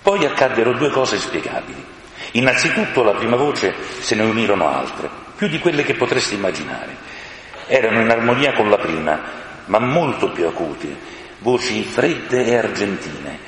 Poi 0.02 0.24
accaddero 0.24 0.72
due 0.72 0.90
cose 0.90 1.18
spiegabili. 1.18 1.84
Innanzitutto 2.32 3.04
la 3.04 3.14
prima 3.14 3.36
voce 3.36 3.72
se 4.00 4.16
ne 4.16 4.24
unirono 4.24 4.68
altre, 4.68 5.08
più 5.36 5.46
di 5.46 5.60
quelle 5.60 5.84
che 5.84 5.94
potresti 5.94 6.34
immaginare. 6.34 6.96
Erano 7.68 8.00
in 8.00 8.10
armonia 8.10 8.54
con 8.54 8.68
la 8.68 8.78
prima, 8.78 9.20
ma 9.66 9.78
molto 9.78 10.32
più 10.32 10.48
acuti 10.48 10.92
voci 11.38 11.84
fredde 11.84 12.44
e 12.44 12.56
argentine. 12.56 13.38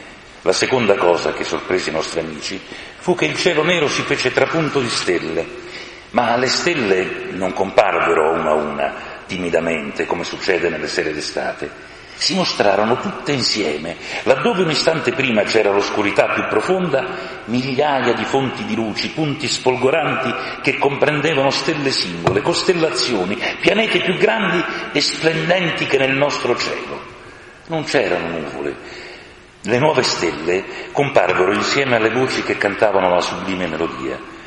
La 0.43 0.53
seconda 0.53 0.95
cosa 0.95 1.33
che 1.33 1.43
sorprese 1.43 1.91
i 1.91 1.95
nostri 1.95 2.21
amici 2.21 2.61
fu 2.99 3.17
che 3.17 3.25
il 3.25 3.37
cielo 3.37 3.65
nero 3.65 3.89
si 3.89 4.03
fece 4.03 4.33
trapunto 4.33 4.79
di 4.79 4.89
stelle, 4.89 5.47
ma 6.13 6.37
le 6.37 6.49
stelle 6.49 7.31
non 7.33 7.53
comparvero 7.53 8.33
una 8.33 8.51
a 8.51 8.55
una, 8.55 8.95
timidamente, 9.27 10.07
come 10.07 10.25
succede 10.25 10.69
nelle 10.69 10.89
sere 10.89 11.13
d'estate. 11.13 11.91
Si 12.15 12.35
mostrarono 12.35 13.01
tutte 13.01 13.33
insieme, 13.33 13.97
laddove 14.25 14.63
un 14.63 14.71
istante 14.71 15.13
prima 15.13 15.43
c'era 15.43 15.73
l'oscurità 15.73 16.29
più 16.29 16.47
profonda, 16.47 17.05
migliaia 17.47 18.13
di 18.13 18.25
fonti 18.25 18.65
di 18.65 18.77
luci, 18.77 19.11
punti 19.11 19.49
sfolgoranti 19.49 20.33
che 20.63 20.79
comprendevano 20.79 21.51
stelle 21.51 21.91
singole, 21.91 22.43
costellazioni, 22.43 23.37
pianeti 23.61 23.99
più 23.99 24.17
grandi 24.19 24.63
e 24.93 25.01
splendenti 25.01 25.87
che 25.87 25.99
nel 25.99 26.15
nostro 26.15 26.57
cielo. 26.57 27.01
Non 27.67 27.85
c'erano 27.85 28.39
nuvole. 28.39 28.77
Le 29.63 29.79
nuove 29.79 30.03
stelle 30.03 30.65
comparvero 30.93 31.53
insieme 31.53 31.97
alle 31.97 32.11
voci 32.11 32.43
che 32.43 32.59
cantavano 32.59 33.09
la 33.09 33.21
sublime 33.21 33.67
melodia. 33.67 34.42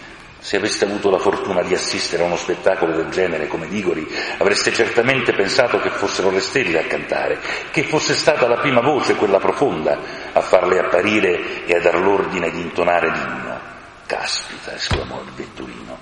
Se 0.46 0.58
aveste 0.58 0.86
avuto 0.86 1.10
la 1.10 1.18
fortuna 1.18 1.64
di 1.64 1.74
assistere 1.74 2.22
a 2.22 2.28
uno 2.28 2.36
spettacolo 2.36 2.96
del 2.96 3.10
genere 3.10 3.48
come 3.48 3.68
Digori, 3.68 4.08
avreste 4.38 4.72
certamente 4.72 5.34
pensato 5.34 5.80
che 5.80 5.90
fossero 5.90 6.30
le 6.30 6.40
stelle 6.40 6.78
a 6.78 6.86
cantare, 6.86 7.40
che 7.72 7.82
fosse 7.82 8.14
stata 8.14 8.48
la 8.48 8.60
prima 8.60 8.80
voce, 8.80 9.16
quella 9.16 9.40
profonda, 9.40 9.98
a 10.34 10.42
farle 10.42 10.78
apparire 10.78 11.66
e 11.66 11.75
a 11.75 11.82
dar 11.82 12.00
l'ordine 12.00 12.52
di 12.52 12.62
intonare 12.62 13.10
l'inno. 13.10 13.60
Caspita, 14.06 14.75
esclamò 14.75 15.20
il 15.24 15.32
vetturino, 15.36 15.98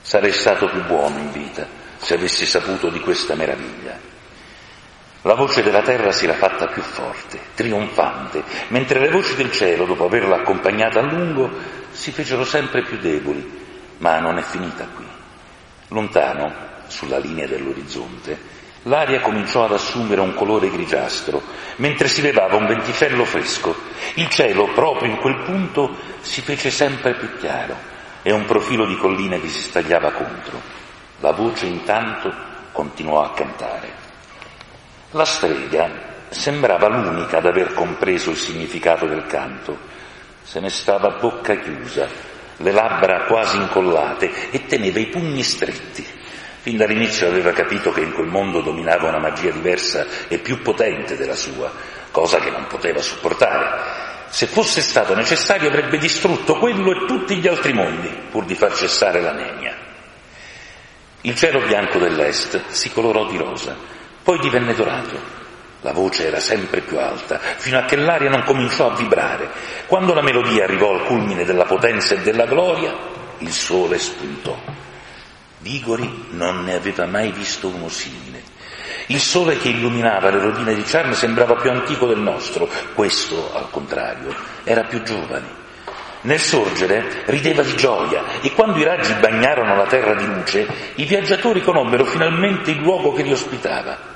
sarei 0.00 0.32
stato 0.32 0.70
più 0.70 0.82
buono 0.86 1.18
in 1.18 1.30
vita 1.30 1.66
se 1.98 2.14
avessi 2.14 2.46
saputo 2.46 2.88
di 2.88 3.00
questa 3.00 3.34
meraviglia. 3.34 3.94
La 5.20 5.34
voce 5.34 5.62
della 5.62 5.82
terra 5.82 6.12
si 6.12 6.24
era 6.24 6.34
fatta 6.36 6.68
più 6.68 6.80
forte, 6.80 7.38
trionfante, 7.54 8.42
mentre 8.68 9.00
le 9.00 9.10
voci 9.10 9.34
del 9.34 9.52
cielo, 9.52 9.84
dopo 9.84 10.06
averla 10.06 10.36
accompagnata 10.36 10.98
a 10.98 11.02
lungo, 11.02 11.50
si 11.90 12.10
fecero 12.10 12.46
sempre 12.46 12.82
più 12.84 12.96
deboli. 12.96 13.60
Ma 14.02 14.18
non 14.18 14.36
è 14.36 14.42
finita 14.42 14.84
qui. 14.96 15.06
Lontano, 15.88 16.52
sulla 16.88 17.18
linea 17.18 17.46
dell'orizzonte, 17.46 18.36
l'aria 18.82 19.20
cominciò 19.20 19.64
ad 19.64 19.74
assumere 19.74 20.20
un 20.20 20.34
colore 20.34 20.70
grigiastro, 20.70 21.40
mentre 21.76 22.08
si 22.08 22.20
levava 22.20 22.56
un 22.56 22.66
venticello 22.66 23.24
fresco. 23.24 23.76
Il 24.14 24.28
cielo, 24.28 24.72
proprio 24.74 25.08
in 25.08 25.18
quel 25.18 25.42
punto, 25.44 25.94
si 26.20 26.40
fece 26.40 26.70
sempre 26.70 27.14
più 27.14 27.38
chiaro 27.38 27.76
e 28.22 28.32
un 28.32 28.44
profilo 28.44 28.86
di 28.86 28.96
colline 28.96 29.38
vi 29.38 29.48
si 29.48 29.60
stagliava 29.60 30.10
contro. 30.10 30.60
La 31.20 31.30
voce 31.30 31.66
intanto 31.66 32.32
continuò 32.72 33.22
a 33.22 33.32
cantare. 33.34 33.88
La 35.12 35.24
strega 35.24 35.88
sembrava 36.28 36.88
l'unica 36.88 37.38
ad 37.38 37.46
aver 37.46 37.72
compreso 37.72 38.30
il 38.30 38.36
significato 38.36 39.06
del 39.06 39.26
canto. 39.26 39.78
Se 40.42 40.58
ne 40.58 40.70
stava 40.70 41.06
a 41.06 41.18
bocca 41.20 41.54
chiusa, 41.54 42.31
le 42.62 42.72
labbra 42.72 43.24
quasi 43.24 43.56
incollate 43.56 44.50
e 44.50 44.66
teneva 44.66 44.98
i 44.98 45.08
pugni 45.08 45.42
stretti. 45.42 46.06
Fin 46.60 46.76
dall'inizio 46.76 47.26
aveva 47.26 47.52
capito 47.52 47.92
che 47.92 48.00
in 48.00 48.12
quel 48.12 48.28
mondo 48.28 48.60
dominava 48.60 49.08
una 49.08 49.18
magia 49.18 49.50
diversa 49.50 50.06
e 50.28 50.38
più 50.38 50.62
potente 50.62 51.16
della 51.16 51.34
sua, 51.34 51.70
cosa 52.10 52.38
che 52.38 52.50
non 52.50 52.66
poteva 52.68 53.02
supportare. 53.02 54.00
Se 54.28 54.46
fosse 54.46 54.80
stato 54.80 55.14
necessario 55.14 55.68
avrebbe 55.68 55.98
distrutto 55.98 56.56
quello 56.56 56.92
e 56.92 57.06
tutti 57.06 57.36
gli 57.36 57.48
altri 57.48 57.72
mondi 57.72 58.08
pur 58.30 58.44
di 58.44 58.54
far 58.54 58.72
cessare 58.74 59.20
la 59.20 59.32
nenia. 59.32 59.76
Il 61.22 61.34
cielo 61.34 61.60
bianco 61.60 61.98
dell'est 61.98 62.60
si 62.68 62.92
colorò 62.92 63.26
di 63.26 63.36
rosa 63.36 63.92
poi 64.22 64.38
divenne 64.38 64.74
dorato. 64.74 65.40
La 65.82 65.92
voce 65.92 66.28
era 66.28 66.38
sempre 66.38 66.80
più 66.80 66.98
alta, 66.98 67.38
fino 67.38 67.76
a 67.76 67.82
che 67.82 67.96
l'aria 67.96 68.30
non 68.30 68.44
cominciò 68.44 68.90
a 68.90 68.94
vibrare. 68.94 69.50
Quando 69.86 70.14
la 70.14 70.22
melodia 70.22 70.62
arrivò 70.62 70.94
al 70.94 71.04
culmine 71.04 71.44
della 71.44 71.64
potenza 71.64 72.14
e 72.14 72.20
della 72.20 72.46
gloria, 72.46 72.94
il 73.38 73.50
sole 73.50 73.98
spuntò. 73.98 74.56
Vigori 75.58 76.26
non 76.30 76.62
ne 76.62 76.74
aveva 76.74 77.06
mai 77.06 77.32
visto 77.32 77.66
uno 77.66 77.88
simile. 77.88 78.42
Il 79.06 79.18
sole 79.18 79.58
che 79.58 79.70
illuminava 79.70 80.30
le 80.30 80.38
rovine 80.38 80.74
di 80.74 80.82
Charme 80.84 81.14
sembrava 81.14 81.56
più 81.56 81.70
antico 81.70 82.06
del 82.06 82.20
nostro, 82.20 82.68
questo, 82.94 83.52
al 83.52 83.68
contrario, 83.70 84.32
era 84.62 84.84
più 84.84 85.02
giovane. 85.02 85.60
Nel 86.22 86.38
sorgere 86.38 87.24
rideva 87.26 87.62
di 87.62 87.74
gioia 87.74 88.40
e 88.40 88.52
quando 88.52 88.78
i 88.78 88.84
raggi 88.84 89.12
bagnarono 89.14 89.74
la 89.74 89.86
terra 89.86 90.14
di 90.14 90.26
luce, 90.26 90.64
i 90.94 91.04
viaggiatori 91.04 91.60
conobbero 91.60 92.04
finalmente 92.04 92.70
il 92.70 92.78
luogo 92.78 93.12
che 93.12 93.22
li 93.22 93.32
ospitava. 93.32 94.11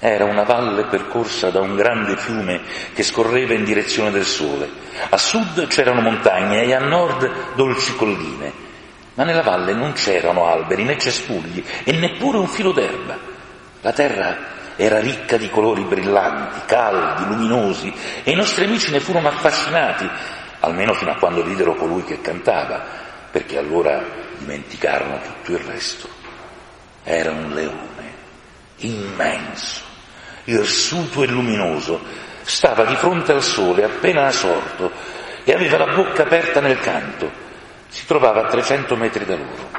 Era 0.00 0.26
una 0.26 0.44
valle 0.44 0.84
percorsa 0.84 1.50
da 1.50 1.60
un 1.60 1.74
grande 1.74 2.16
fiume 2.16 2.60
che 2.94 3.02
scorreva 3.02 3.54
in 3.54 3.64
direzione 3.64 4.12
del 4.12 4.26
sole. 4.26 4.70
A 5.08 5.16
sud 5.16 5.66
c'erano 5.66 6.00
montagne 6.00 6.62
e 6.62 6.72
a 6.72 6.78
nord 6.78 7.54
dolci 7.56 7.96
colline, 7.96 8.52
ma 9.14 9.24
nella 9.24 9.42
valle 9.42 9.72
non 9.72 9.94
c'erano 9.94 10.46
alberi 10.46 10.84
né 10.84 10.96
cespugli 10.98 11.64
e 11.82 11.90
neppure 11.92 12.38
un 12.38 12.46
filo 12.46 12.70
d'erba. 12.70 13.18
La 13.80 13.92
terra 13.92 14.36
era 14.76 15.00
ricca 15.00 15.36
di 15.36 15.50
colori 15.50 15.82
brillanti, 15.82 16.60
caldi, 16.66 17.26
luminosi 17.26 17.92
e 18.22 18.30
i 18.30 18.36
nostri 18.36 18.66
amici 18.66 18.92
ne 18.92 19.00
furono 19.00 19.26
affascinati, 19.26 20.08
almeno 20.60 20.92
fino 20.92 21.10
a 21.10 21.16
quando 21.16 21.42
videro 21.42 21.74
colui 21.74 22.04
che 22.04 22.20
cantava, 22.20 22.84
perché 23.32 23.58
allora 23.58 24.00
dimenticarono 24.38 25.18
tutto 25.20 25.58
il 25.58 25.64
resto. 25.64 26.08
Era 27.02 27.32
un 27.32 27.50
leone 27.50 27.86
immenso 28.76 29.87
irsuto 30.48 31.22
e 31.22 31.26
luminoso, 31.26 32.00
stava 32.42 32.84
di 32.84 32.96
fronte 32.96 33.32
al 33.32 33.42
sole 33.42 33.84
appena 33.84 34.30
sorto 34.30 34.90
e 35.44 35.52
aveva 35.52 35.78
la 35.78 35.94
bocca 35.94 36.22
aperta 36.22 36.60
nel 36.60 36.80
canto. 36.80 37.30
Si 37.88 38.06
trovava 38.06 38.46
a 38.46 38.48
300 38.48 38.96
metri 38.96 39.24
da 39.24 39.36
loro. 39.36 39.76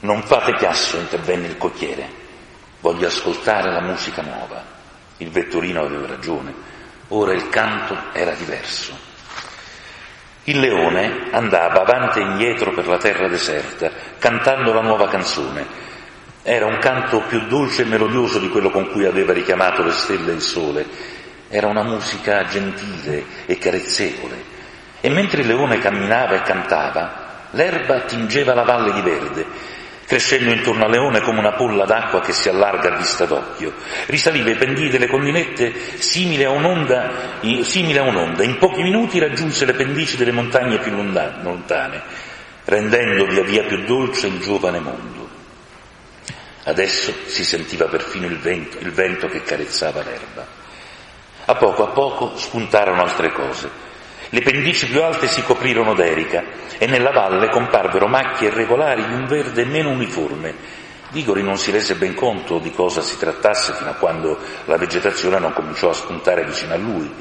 Non 0.00 0.22
fate 0.22 0.54
chiasso, 0.54 0.98
intervenne 0.98 1.46
il 1.46 1.56
cocchiere. 1.56 2.20
Voglio 2.80 3.06
ascoltare 3.06 3.70
la 3.70 3.80
musica 3.80 4.22
nuova. 4.22 4.64
Il 5.18 5.30
vetturino 5.30 5.84
aveva 5.84 6.06
ragione. 6.08 6.52
Ora 7.08 7.32
il 7.32 7.48
canto 7.48 7.96
era 8.12 8.32
diverso. 8.32 9.10
Il 10.44 10.58
leone 10.58 11.28
andava 11.30 11.82
avanti 11.82 12.18
e 12.18 12.22
indietro 12.22 12.72
per 12.72 12.88
la 12.88 12.96
terra 12.96 13.28
deserta, 13.28 13.90
cantando 14.18 14.72
la 14.72 14.80
nuova 14.80 15.06
canzone 15.06 15.90
Era 16.44 16.66
un 16.66 16.78
canto 16.78 17.22
più 17.28 17.46
dolce 17.46 17.82
e 17.82 17.84
melodioso 17.84 18.40
di 18.40 18.48
quello 18.48 18.70
con 18.70 18.88
cui 18.90 19.06
aveva 19.06 19.32
richiamato 19.32 19.84
le 19.84 19.92
stelle 19.92 20.32
e 20.32 20.34
il 20.34 20.40
sole. 20.40 20.84
Era 21.48 21.68
una 21.68 21.84
musica 21.84 22.44
gentile 22.46 23.24
e 23.46 23.58
carezzevole. 23.58 24.42
E 25.00 25.08
mentre 25.08 25.42
il 25.42 25.46
leone 25.46 25.78
camminava 25.78 26.34
e 26.34 26.42
cantava, 26.42 27.46
l'erba 27.52 28.00
tingeva 28.00 28.54
la 28.54 28.64
valle 28.64 28.92
di 28.92 29.00
verde, 29.02 29.46
crescendo 30.04 30.50
intorno 30.50 30.84
al 30.84 30.90
leone 30.90 31.20
come 31.20 31.38
una 31.38 31.52
polla 31.52 31.84
d'acqua 31.84 32.20
che 32.20 32.32
si 32.32 32.48
allarga 32.48 32.92
a 32.92 32.96
vista 32.96 33.24
d'occhio. 33.24 33.74
Risaliva 34.06 34.50
i 34.50 34.56
pendii 34.56 34.88
delle 34.88 35.06
collinette 35.06 35.72
simile 35.98 36.46
a 36.46 36.50
un'onda, 36.50 37.38
simile 37.62 38.00
a 38.00 38.02
un'onda. 38.02 38.42
In 38.42 38.58
pochi 38.58 38.82
minuti 38.82 39.20
raggiunse 39.20 39.64
le 39.64 39.74
pendici 39.74 40.16
delle 40.16 40.32
montagne 40.32 40.78
più 40.78 40.92
lontane, 40.92 42.02
rendendo 42.64 43.26
via 43.26 43.44
via 43.44 43.62
più 43.62 43.84
dolce 43.84 44.26
il 44.26 44.40
giovane 44.40 44.80
mondo. 44.80 45.21
Adesso 46.64 47.12
si 47.26 47.44
sentiva 47.44 47.86
perfino 47.86 48.26
il 48.26 48.38
vento, 48.38 48.78
il 48.78 48.92
vento 48.92 49.26
che 49.26 49.42
carezzava 49.42 50.02
l'erba. 50.02 50.46
A 51.46 51.54
poco 51.56 51.84
a 51.84 51.88
poco 51.88 52.36
spuntarono 52.36 53.02
altre 53.02 53.32
cose. 53.32 53.68
Le 54.28 54.40
pendici 54.42 54.86
più 54.86 55.02
alte 55.02 55.26
si 55.26 55.42
coprirono 55.42 55.92
d'erica 55.92 56.42
e 56.78 56.86
nella 56.86 57.10
valle 57.10 57.48
comparvero 57.48 58.06
macchie 58.06 58.48
irregolari 58.48 59.04
di 59.04 59.12
un 59.12 59.26
verde 59.26 59.64
meno 59.64 59.90
uniforme. 59.90 60.54
Vigori 61.10 61.42
non 61.42 61.58
si 61.58 61.72
rese 61.72 61.96
ben 61.96 62.14
conto 62.14 62.58
di 62.58 62.70
cosa 62.70 63.02
si 63.02 63.18
trattasse 63.18 63.74
fino 63.74 63.90
a 63.90 63.94
quando 63.94 64.38
la 64.66 64.76
vegetazione 64.76 65.40
non 65.40 65.52
cominciò 65.52 65.90
a 65.90 65.94
spuntare 65.94 66.44
vicino 66.44 66.74
a 66.74 66.78
lui. 66.78 67.12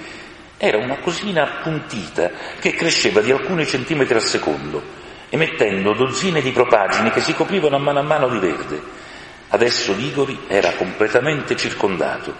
Era 0.56 0.78
una 0.78 1.00
cosina 1.00 1.44
appuntita 1.44 2.30
che 2.60 2.76
cresceva 2.76 3.22
di 3.22 3.32
alcuni 3.32 3.66
centimetri 3.66 4.14
al 4.14 4.22
secondo, 4.22 4.82
emettendo 5.30 5.94
dozzine 5.94 6.42
di 6.42 6.52
propagini 6.52 7.10
che 7.10 7.22
si 7.22 7.34
coprivano 7.34 7.76
a 7.76 7.80
mano 7.80 8.00
a 8.00 8.04
mano 8.04 8.30
di 8.30 8.38
verde. 8.38 9.01
Adesso 9.54 9.94
Ligori 9.94 10.46
era 10.48 10.72
completamente 10.74 11.58
circondato 11.58 12.34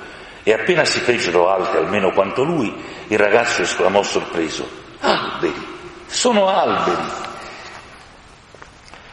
e 0.44 0.54
appena 0.54 0.86
si 0.86 1.00
fecero 1.00 1.50
alte 1.50 1.78
almeno 1.78 2.12
quanto 2.12 2.44
lui, 2.44 2.74
il 3.08 3.18
ragazzo 3.18 3.64
esclamò 3.64 4.02
sorpreso, 4.02 4.68
alberi, 5.02 5.68
sono 6.06 6.48
alberi. 6.48 7.04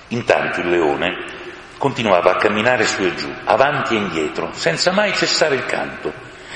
Intanto 0.08 0.60
il 0.60 0.70
leone 0.70 1.24
continuava 1.76 2.32
a 2.32 2.36
camminare 2.36 2.86
su 2.86 3.02
e 3.02 3.16
giù, 3.16 3.32
avanti 3.44 3.94
e 3.94 3.98
indietro, 3.98 4.50
senza 4.52 4.92
mai 4.92 5.12
cessare 5.14 5.56
il 5.56 5.66
canto, 5.66 6.12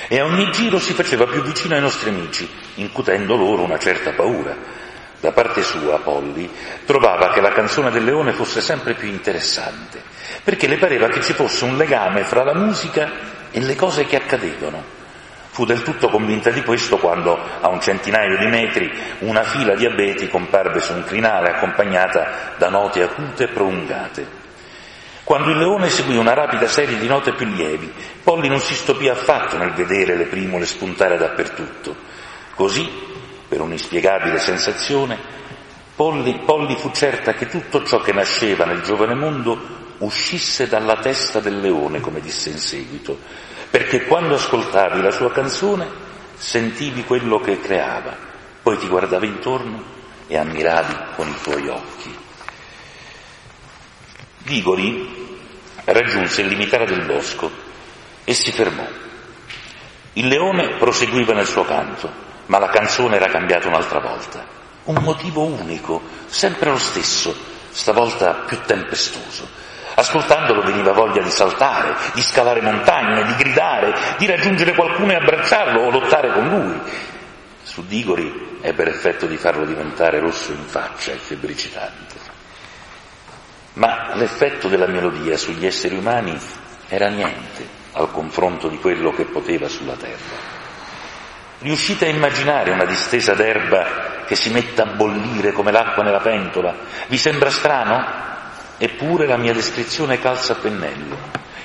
e 0.06 0.20
a 0.20 0.24
ogni 0.24 0.48
giro 0.52 0.78
si 0.78 0.92
faceva 0.92 1.26
più 1.26 1.42
vicino 1.42 1.74
ai 1.74 1.80
nostri 1.80 2.10
amici, 2.10 2.48
incutendo 2.76 3.34
loro 3.36 3.62
una 3.62 3.78
certa 3.78 4.12
paura. 4.12 4.56
Da 5.20 5.32
parte 5.32 5.62
sua, 5.64 5.98
Polly 5.98 6.50
trovava 6.84 7.30
che 7.30 7.40
la 7.40 7.52
canzone 7.52 7.90
del 7.90 8.04
leone 8.04 8.32
fosse 8.32 8.60
sempre 8.60 8.94
più 8.94 9.08
interessante, 9.08 10.02
perché 10.44 10.66
le 10.66 10.78
pareva 10.78 11.08
che 11.08 11.22
ci 11.22 11.32
fosse 11.32 11.64
un 11.64 11.76
legame 11.76 12.24
fra 12.24 12.42
la 12.42 12.54
musica 12.54 13.10
e 13.50 13.60
le 13.60 13.76
cose 13.76 14.06
che 14.06 14.16
accadevano. 14.16 15.00
Fu 15.50 15.66
del 15.66 15.82
tutto 15.82 16.08
convinta 16.08 16.50
di 16.50 16.62
questo 16.62 16.96
quando, 16.96 17.38
a 17.60 17.68
un 17.68 17.80
centinaio 17.80 18.38
di 18.38 18.46
metri, 18.46 18.90
una 19.18 19.42
fila 19.42 19.74
di 19.74 19.84
abeti 19.84 20.26
comparve 20.28 20.80
su 20.80 20.94
un 20.94 21.04
crinale 21.04 21.50
accompagnata 21.50 22.54
da 22.56 22.70
note 22.70 23.02
acute 23.02 23.44
e 23.44 23.48
prolungate. 23.48 24.40
Quando 25.24 25.50
il 25.50 25.58
leone 25.58 25.90
seguì 25.90 26.16
una 26.16 26.32
rapida 26.32 26.66
serie 26.66 26.98
di 26.98 27.06
note 27.06 27.34
più 27.34 27.46
lievi, 27.46 27.92
Polly 28.22 28.48
non 28.48 28.60
si 28.60 28.74
stupì 28.74 29.08
affatto 29.08 29.58
nel 29.58 29.72
vedere 29.72 30.16
le 30.16 30.24
primule 30.24 30.66
spuntare 30.66 31.18
dappertutto. 31.18 31.94
Così 32.54 32.90
per 33.46 33.60
un'inspiegabile 33.60 34.38
sensazione, 34.38 35.18
Polli, 35.94 36.40
Polli 36.44 36.74
fu 36.76 36.90
certa 36.92 37.34
che 37.34 37.46
tutto 37.46 37.84
ciò 37.84 38.00
che 38.00 38.12
nasceva 38.12 38.64
nel 38.64 38.80
giovane 38.80 39.14
mondo 39.14 39.81
uscisse 40.04 40.68
dalla 40.68 40.96
testa 40.96 41.40
del 41.40 41.60
leone, 41.60 42.00
come 42.00 42.20
disse 42.20 42.50
in 42.50 42.58
seguito, 42.58 43.18
perché 43.70 44.04
quando 44.04 44.34
ascoltavi 44.34 45.00
la 45.00 45.10
sua 45.10 45.32
canzone 45.32 45.88
sentivi 46.36 47.04
quello 47.04 47.40
che 47.40 47.60
creava, 47.60 48.16
poi 48.62 48.78
ti 48.78 48.86
guardavi 48.86 49.26
intorno 49.26 49.82
e 50.26 50.36
ammiravi 50.36 50.96
con 51.16 51.28
i 51.28 51.36
tuoi 51.42 51.68
occhi. 51.68 52.16
Vigori 54.38 55.38
raggiunse 55.84 56.42
il 56.42 56.48
limitare 56.48 56.86
del 56.86 57.04
bosco 57.04 57.50
e 58.24 58.34
si 58.34 58.52
fermò. 58.52 58.86
Il 60.14 60.28
leone 60.28 60.76
proseguiva 60.76 61.32
nel 61.32 61.46
suo 61.46 61.64
canto 61.64 62.30
ma 62.46 62.58
la 62.58 62.68
canzone 62.68 63.16
era 63.16 63.28
cambiata 63.28 63.68
un'altra 63.68 64.00
volta. 64.00 64.44
Un 64.84 64.96
motivo 65.02 65.42
unico, 65.44 66.02
sempre 66.26 66.70
lo 66.70 66.78
stesso, 66.78 67.34
stavolta 67.70 68.44
più 68.46 68.58
tempestoso. 68.66 69.48
Ascoltandolo 69.94 70.62
veniva 70.62 70.92
voglia 70.92 71.22
di 71.22 71.30
saltare, 71.30 71.94
di 72.14 72.22
scalare 72.22 72.60
montagne, 72.62 73.24
di 73.24 73.34
gridare, 73.36 73.94
di 74.18 74.26
raggiungere 74.26 74.74
qualcuno 74.74 75.12
e 75.12 75.16
abbracciarlo 75.16 75.80
o 75.80 75.90
lottare 75.90 76.32
con 76.32 76.48
lui. 76.48 76.80
Su 77.62 77.84
Digori 77.86 78.58
ebbe 78.62 78.84
l'effetto 78.84 79.26
di 79.26 79.36
farlo 79.36 79.64
diventare 79.64 80.18
rosso 80.20 80.52
in 80.52 80.64
faccia 80.64 81.12
e 81.12 81.16
febbricitante. 81.16 82.30
Ma 83.74 84.14
l'effetto 84.14 84.68
della 84.68 84.86
melodia 84.86 85.36
sugli 85.36 85.66
esseri 85.66 85.96
umani 85.96 86.38
era 86.88 87.08
niente 87.08 87.80
al 87.92 88.10
confronto 88.10 88.68
di 88.68 88.78
quello 88.78 89.12
che 89.12 89.24
poteva 89.24 89.68
sulla 89.68 89.94
terra. 89.94 90.50
Riuscite 91.58 92.06
a 92.06 92.10
immaginare 92.10 92.70
una 92.70 92.84
distesa 92.84 93.34
d'erba 93.34 94.24
che 94.26 94.34
si 94.34 94.50
metta 94.50 94.82
a 94.82 94.86
bollire 94.86 95.52
come 95.52 95.70
l'acqua 95.70 96.02
nella 96.02 96.20
pentola? 96.20 96.74
Vi 97.06 97.16
sembra 97.16 97.50
strano? 97.50 98.31
Eppure 98.84 99.28
la 99.28 99.36
mia 99.36 99.52
descrizione 99.52 100.18
calza 100.18 100.54
a 100.54 100.56
pennello. 100.56 101.16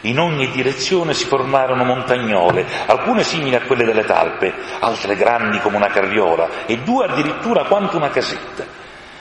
In 0.02 0.20
ogni 0.20 0.52
direzione 0.52 1.16
si 1.16 1.26
formarono 1.26 1.84
montagnole, 1.84 2.64
alcune 2.86 3.24
simili 3.24 3.56
a 3.56 3.62
quelle 3.62 3.86
delle 3.86 4.04
talpe, 4.04 4.54
altre 4.82 5.16
grandi 5.16 5.58
come 5.58 5.78
una 5.78 5.88
carriola 5.88 6.68
e 6.68 6.78
due 6.78 7.06
addirittura 7.06 7.64
quanto 7.64 7.98
una 7.98 8.12
casetta. 8.12 8.64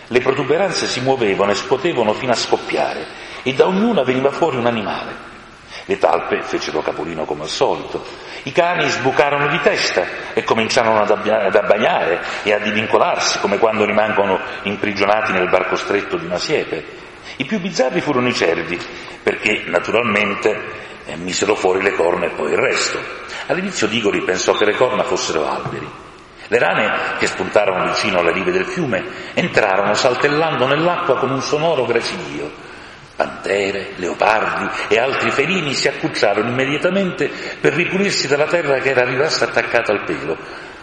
Le 0.09 0.21
protuberanze 0.21 0.85
si 0.85 1.01
muovevano 1.01 1.53
e 1.53 1.55
scuotevano 1.55 2.13
fino 2.13 2.33
a 2.33 2.37
scoppiare 2.37 3.07
e 3.43 3.55
da 3.55 3.67
ognuna 3.67 4.03
veniva 4.03 4.31
fuori 4.31 4.59
un 4.59 4.67
animale. 4.67 5.15
Le 5.87 5.97
talpe 5.97 6.43
fecero 6.43 6.83
capolino 6.83 7.25
come 7.25 7.45
al 7.45 7.49
solito. 7.49 8.05
I 8.43 8.53
cani 8.53 8.91
sbucarono 8.91 9.49
di 9.49 9.61
testa 9.63 10.05
e 10.35 10.45
cominciarono 10.45 11.01
ad, 11.01 11.11
abbiare, 11.11 11.47
ad 11.47 11.57
abbagnare 11.57 12.23
e 12.43 12.53
a 12.53 12.59
divincolarsi, 12.59 13.39
come 13.39 13.57
quando 13.57 13.87
rimangono 13.87 14.39
imprigionati 14.65 15.33
nel 15.33 15.49
barco 15.49 15.77
stretto 15.77 16.19
di 16.19 16.27
una 16.27 16.37
siepe. 16.37 17.05
I 17.37 17.45
più 17.45 17.61
bizzarri 17.61 18.01
furono 18.01 18.29
i 18.29 18.35
cervi, 18.35 18.79
perché 19.23 19.65
naturalmente 19.67 20.59
eh, 21.07 21.17
misero 21.17 21.55
fuori 21.55 21.83
le 21.83 21.93
corna 21.93 22.27
e 22.27 22.31
poi 22.31 22.53
il 22.53 22.59
resto. 22.59 22.99
All'inizio 23.47 23.87
Digori 23.87 24.23
pensò 24.23 24.55
che 24.55 24.65
le 24.65 24.75
corna 24.75 25.03
fossero 25.03 25.49
alberi. 25.49 25.89
Le 26.49 26.59
rane, 26.59 27.19
che 27.19 27.27
spuntarono 27.27 27.87
vicino 27.87 28.21
alle 28.21 28.33
rive 28.33 28.53
del 28.53 28.67
fiume, 28.67 29.05
entrarono 29.35 29.95
saltellando 29.95 30.67
nell'acqua 30.67 31.19
con 31.19 31.31
un 31.31 31.43
sonoro 31.43 31.85
gracidio 31.85 32.75
Pantere, 33.17 33.93
leopardi 33.97 34.69
e 34.89 34.99
altri 34.99 35.31
felini 35.31 35.73
si 35.73 35.89
accucciarono 35.89 36.51
immediatamente 36.51 37.31
per 37.59 37.73
ripulirsi 37.73 38.29
dalla 38.29 38.45
terra 38.45 38.79
che 38.79 38.91
era 38.91 39.05
rimasta 39.05 39.47
attaccata 39.47 39.91
al 39.91 40.05
pelo. 40.05 40.37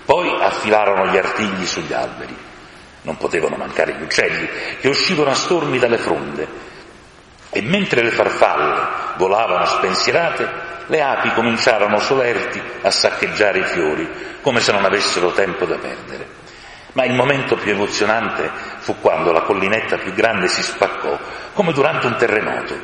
Poi 0.04 0.42
affilarono 0.42 1.12
gli 1.12 1.18
artigli 1.18 1.64
sugli 1.64 1.94
alberi. 1.94 2.36
Non 3.04 3.18
potevano 3.18 3.56
mancare 3.56 3.96
gli 3.96 4.02
uccelli, 4.02 4.48
che 4.80 4.88
uscivano 4.88 5.30
a 5.30 5.36
stormi 5.36 5.80
dalle 5.80 5.98
fronde. 5.98 6.48
E 7.50 7.62
mentre 7.62 8.02
le 8.02 8.12
farfalle 8.12 9.16
volavano 9.18 9.66
spensierate, 9.66 10.50
le 10.88 11.02
api 11.02 11.34
cominciarono 11.34 12.00
solerti 12.00 12.62
a 12.82 12.90
saccheggiare 12.90 13.60
i 13.60 13.64
fiori, 13.64 14.10
come 14.42 14.60
se 14.60 14.72
non 14.72 14.84
avessero 14.84 15.32
tempo 15.32 15.66
da 15.66 15.78
perdere. 15.78 16.42
Ma 16.94 17.06
il 17.06 17.14
momento 17.14 17.56
più 17.56 17.72
emozionante 17.72 18.50
fu 18.80 19.00
quando 19.00 19.32
la 19.32 19.42
collinetta 19.42 19.98
più 19.98 20.14
grande 20.14 20.48
si 20.48 20.62
spaccò, 20.62 21.18
come 21.54 21.74
durante 21.74 22.08
un 22.08 22.16
terremoto, 22.18 22.78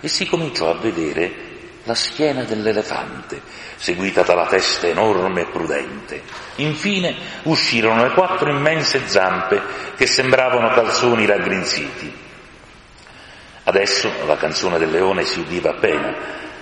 e 0.00 0.08
si 0.08 0.26
cominciò 0.26 0.70
a 0.70 0.74
vedere 0.74 1.52
la 1.84 1.94
schiena 1.94 2.42
dell'elefante, 2.44 3.40
seguita 3.76 4.22
dalla 4.22 4.46
testa 4.46 4.86
enorme 4.86 5.42
e 5.42 5.46
prudente. 5.46 6.22
Infine 6.56 7.14
uscirono 7.42 8.02
le 8.02 8.10
quattro 8.10 8.50
immense 8.50 9.06
zampe 9.06 9.60
che 9.96 10.06
sembravano 10.06 10.74
calzoni 10.74 11.26
raggrinziti. 11.26 12.22
Adesso 13.64 14.10
la 14.26 14.36
canzone 14.36 14.78
del 14.78 14.90
leone 14.90 15.24
si 15.24 15.40
udiva 15.40 15.70
appena, 15.70 16.14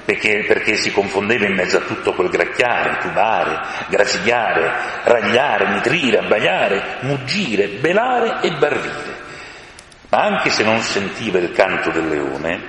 perché, 0.04 0.44
perché, 0.46 0.76
si 0.76 0.92
confondeva 0.92 1.46
in 1.46 1.54
mezzo 1.54 1.76
a 1.76 1.82
tutto 1.82 2.12
quel 2.12 2.28
gracchiare, 2.28 2.98
tubare, 3.00 3.60
grasigliare, 3.88 4.72
ragliare, 5.04 5.68
nitrire, 5.68 6.18
abbaiare, 6.18 6.98
muggire, 7.00 7.68
belare 7.68 8.40
e 8.46 8.52
barrire. 8.52 9.20
Ma 10.10 10.24
anche 10.24 10.50
se 10.50 10.62
non 10.62 10.80
sentiva 10.80 11.38
il 11.38 11.52
canto 11.52 11.90
del 11.90 12.08
leone, 12.08 12.60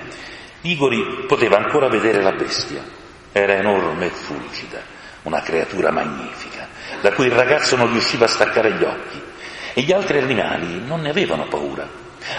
Igori 0.64 1.26
poteva 1.28 1.58
ancora 1.58 1.88
vedere 1.88 2.22
la 2.22 2.34
bestia. 2.34 2.84
Era 3.32 3.54
enorme 3.54 4.08
e 4.08 4.10
fulgida, 4.10 4.82
una 5.24 5.42
creatura 5.42 5.92
magnifica, 5.92 6.68
da 7.02 7.14
cui 7.14 7.28
il 7.28 7.32
ragazzo 7.32 7.76
non 7.76 7.92
riusciva 7.92 8.26
a 8.26 8.30
staccare 8.30 8.74
gli 8.74 8.84
occhi. 8.84 9.22
E 9.74 9.82
gli 9.82 9.92
altri 9.92 10.20
animali 10.20 10.82
non 10.86 11.02
ne 11.02 11.10
avevano 11.10 11.48
paura. 11.48 11.88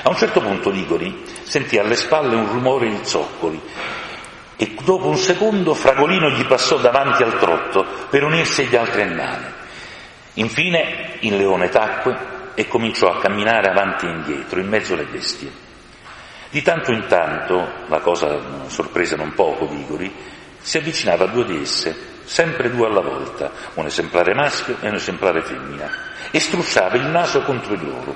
A 0.03 0.09
un 0.09 0.17
certo 0.17 0.41
punto 0.41 0.71
Igori 0.73 1.25
sentì 1.43 1.79
alle 1.79 1.97
spalle 1.97 2.35
un 2.35 2.47
rumore 2.47 2.89
di 2.89 3.01
zoccoli 3.03 3.61
Dopo 4.85 5.09
un 5.09 5.17
secondo 5.17 5.73
Fragolino 5.73 6.29
gli 6.29 6.45
passò 6.45 6.77
davanti 6.77 7.23
al 7.23 7.39
trotto 7.39 7.87
per 8.11 8.23
unirsi 8.23 8.61
agli 8.61 8.77
altri 8.77 9.01
animali. 9.01 9.47
Infine 10.35 11.17
il 11.21 11.37
leone 11.37 11.71
tacque 11.71 12.53
e 12.55 12.69
cominciò 12.69 13.11
a 13.11 13.19
camminare 13.19 13.71
avanti 13.71 14.05
e 14.05 14.11
indietro 14.11 14.61
in 14.61 14.69
mezzo 14.69 14.93
alle 14.93 15.05
bestie. 15.05 15.63
Di 16.55 16.62
tanto 16.62 16.93
in 16.93 17.07
tanto, 17.09 17.69
la 17.88 17.99
cosa 17.99 18.38
sorprese 18.69 19.17
non 19.17 19.35
poco 19.35 19.67
Vigori, 19.67 20.09
si 20.61 20.79
avvicinava 20.79 21.25
a 21.25 21.27
due 21.27 21.45
di 21.47 21.61
esse, 21.61 22.21
sempre 22.23 22.71
due 22.71 22.87
alla 22.87 23.01
volta, 23.01 23.51
un 23.75 23.87
esemplare 23.87 24.35
maschio 24.35 24.77
e 24.81 24.87
un 24.87 24.95
esemplare 24.95 25.43
femmina, 25.43 25.90
e 26.31 26.38
strusciava 26.38 26.95
il 26.95 27.07
naso 27.07 27.43
contro 27.43 27.75
di 27.75 27.85
loro. 27.85 28.14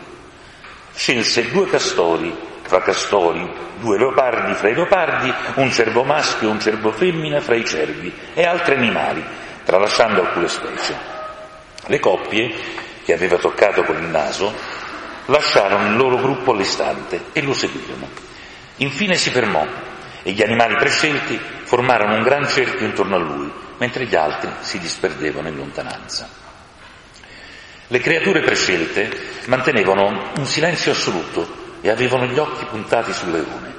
Scelse 0.95 1.51
due 1.51 1.67
castori 1.67 2.33
fra 2.63 2.81
castori, 2.81 3.45
due 3.81 3.99
leopardi 3.99 4.55
fra 4.55 4.69
i 4.69 4.75
leopardi, 4.75 5.35
un 5.57 5.73
cervo 5.73 6.05
maschio 6.05 6.47
e 6.47 6.53
un 6.53 6.61
cervo 6.61 6.93
femmina 6.93 7.41
fra 7.41 7.57
i 7.57 7.65
cervi 7.65 8.15
e 8.35 8.47
altri 8.47 8.77
animali, 8.77 9.25
tralasciando 9.65 10.21
alcune 10.21 10.47
specie. 10.47 10.97
Le 11.87 11.99
coppie, 11.99 12.55
che 13.03 13.13
aveva 13.13 13.37
toccato 13.37 13.83
con 13.83 13.97
il 13.97 14.09
naso, 14.09 14.55
lasciarono 15.25 15.89
il 15.89 15.97
loro 15.97 16.19
gruppo 16.19 16.53
all'istante 16.53 17.25
e 17.33 17.43
lo 17.43 17.53
seguirono. 17.53 18.28
Infine 18.79 19.17
si 19.17 19.31
fermò 19.31 19.67
e 20.23 20.33
gli 20.33 20.43
animali 20.43 20.77
prescelti 20.77 21.39
formarono 21.65 22.15
un 22.15 22.23
gran 22.23 22.49
cerchio 22.49 22.87
intorno 22.87 23.17
a 23.17 23.19
lui, 23.19 23.51
mentre 23.79 24.05
gli 24.07 24.15
altri 24.15 24.51
si 24.61 24.79
disperdevano 24.79 25.49
in 25.49 25.57
lontananza. 25.57 26.29
Le 27.89 27.99
creature 28.01 28.41
prescelte 28.41 29.11
mantenevano 29.47 30.33
un 30.37 30.47
silenzio 30.47 30.93
assoluto 30.93 31.67
e 31.81 31.91
avevano 31.91 32.27
gli 32.27 32.39
occhi 32.39 32.67
puntati 32.67 33.13
sul 33.13 33.31
leone. 33.31 33.75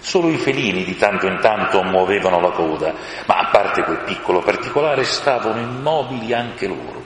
Solo 0.00 0.28
i 0.28 0.36
felini 0.36 0.84
di 0.84 0.96
tanto 0.96 1.26
in 1.26 1.38
tanto 1.40 1.82
muovevano 1.82 2.40
la 2.40 2.50
coda, 2.50 2.92
ma 3.26 3.38
a 3.38 3.50
parte 3.50 3.84
quel 3.84 4.02
piccolo 4.04 4.40
particolare 4.40 5.04
stavano 5.04 5.60
immobili 5.60 6.34
anche 6.34 6.66
loro. 6.66 7.04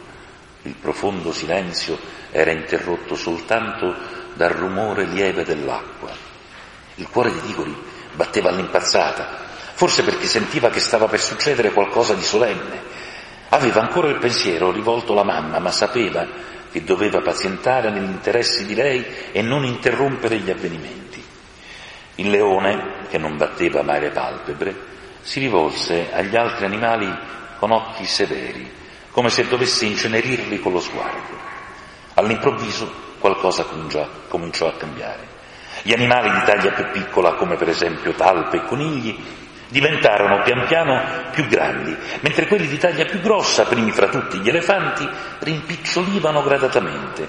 Il 0.62 0.74
profondo 0.80 1.30
silenzio 1.30 1.98
era 2.32 2.50
interrotto 2.50 3.14
soltanto 3.14 3.94
dal 4.34 4.50
rumore 4.50 5.04
lieve 5.04 5.44
dell'acqua. 5.44 6.25
Il 6.96 7.08
cuore 7.08 7.32
di 7.32 7.40
Tigori 7.42 7.76
batteva 8.12 8.48
all'impazzata, 8.48 9.44
forse 9.74 10.02
perché 10.02 10.26
sentiva 10.26 10.70
che 10.70 10.80
stava 10.80 11.06
per 11.06 11.20
succedere 11.20 11.72
qualcosa 11.72 12.14
di 12.14 12.22
solenne. 12.22 12.82
Aveva 13.50 13.82
ancora 13.82 14.08
il 14.08 14.18
pensiero 14.18 14.70
rivolto 14.70 15.12
alla 15.12 15.22
mamma, 15.22 15.58
ma 15.58 15.70
sapeva 15.70 16.26
che 16.72 16.84
doveva 16.84 17.20
pazientare 17.20 17.90
negli 17.90 18.10
interessi 18.10 18.64
di 18.66 18.74
lei 18.74 19.04
e 19.32 19.42
non 19.42 19.64
interrompere 19.64 20.38
gli 20.38 20.50
avvenimenti. 20.50 21.22
Il 22.16 22.30
leone, 22.30 23.06
che 23.08 23.18
non 23.18 23.36
batteva 23.36 23.82
mai 23.82 24.00
le 24.00 24.10
palpebre, 24.10 24.74
si 25.20 25.38
rivolse 25.40 26.12
agli 26.12 26.34
altri 26.34 26.64
animali 26.64 27.14
con 27.58 27.72
occhi 27.72 28.06
severi, 28.06 28.72
come 29.10 29.28
se 29.28 29.46
dovesse 29.48 29.84
incenerirli 29.84 30.60
con 30.60 30.72
lo 30.72 30.80
sguardo. 30.80 31.36
All'improvviso 32.14 32.90
qualcosa 33.18 33.64
cominciò, 33.64 34.08
cominciò 34.28 34.68
a 34.68 34.76
cambiare. 34.76 35.35
Gli 35.86 35.92
animali 35.92 36.32
di 36.32 36.42
taglia 36.44 36.72
più 36.72 36.90
piccola, 36.90 37.34
come 37.34 37.54
per 37.54 37.68
esempio 37.68 38.12
talpe 38.12 38.56
e 38.56 38.64
conigli, 38.64 39.16
diventarono 39.68 40.42
pian 40.42 40.66
piano 40.66 41.00
più 41.30 41.46
grandi, 41.46 41.96
mentre 42.22 42.48
quelli 42.48 42.66
di 42.66 42.76
taglia 42.76 43.04
più 43.04 43.20
grossa, 43.20 43.66
primi 43.66 43.92
fra 43.92 44.08
tutti 44.08 44.40
gli 44.40 44.48
elefanti, 44.48 45.08
rimpicciolivano 45.38 46.42
gradatamente. 46.42 47.28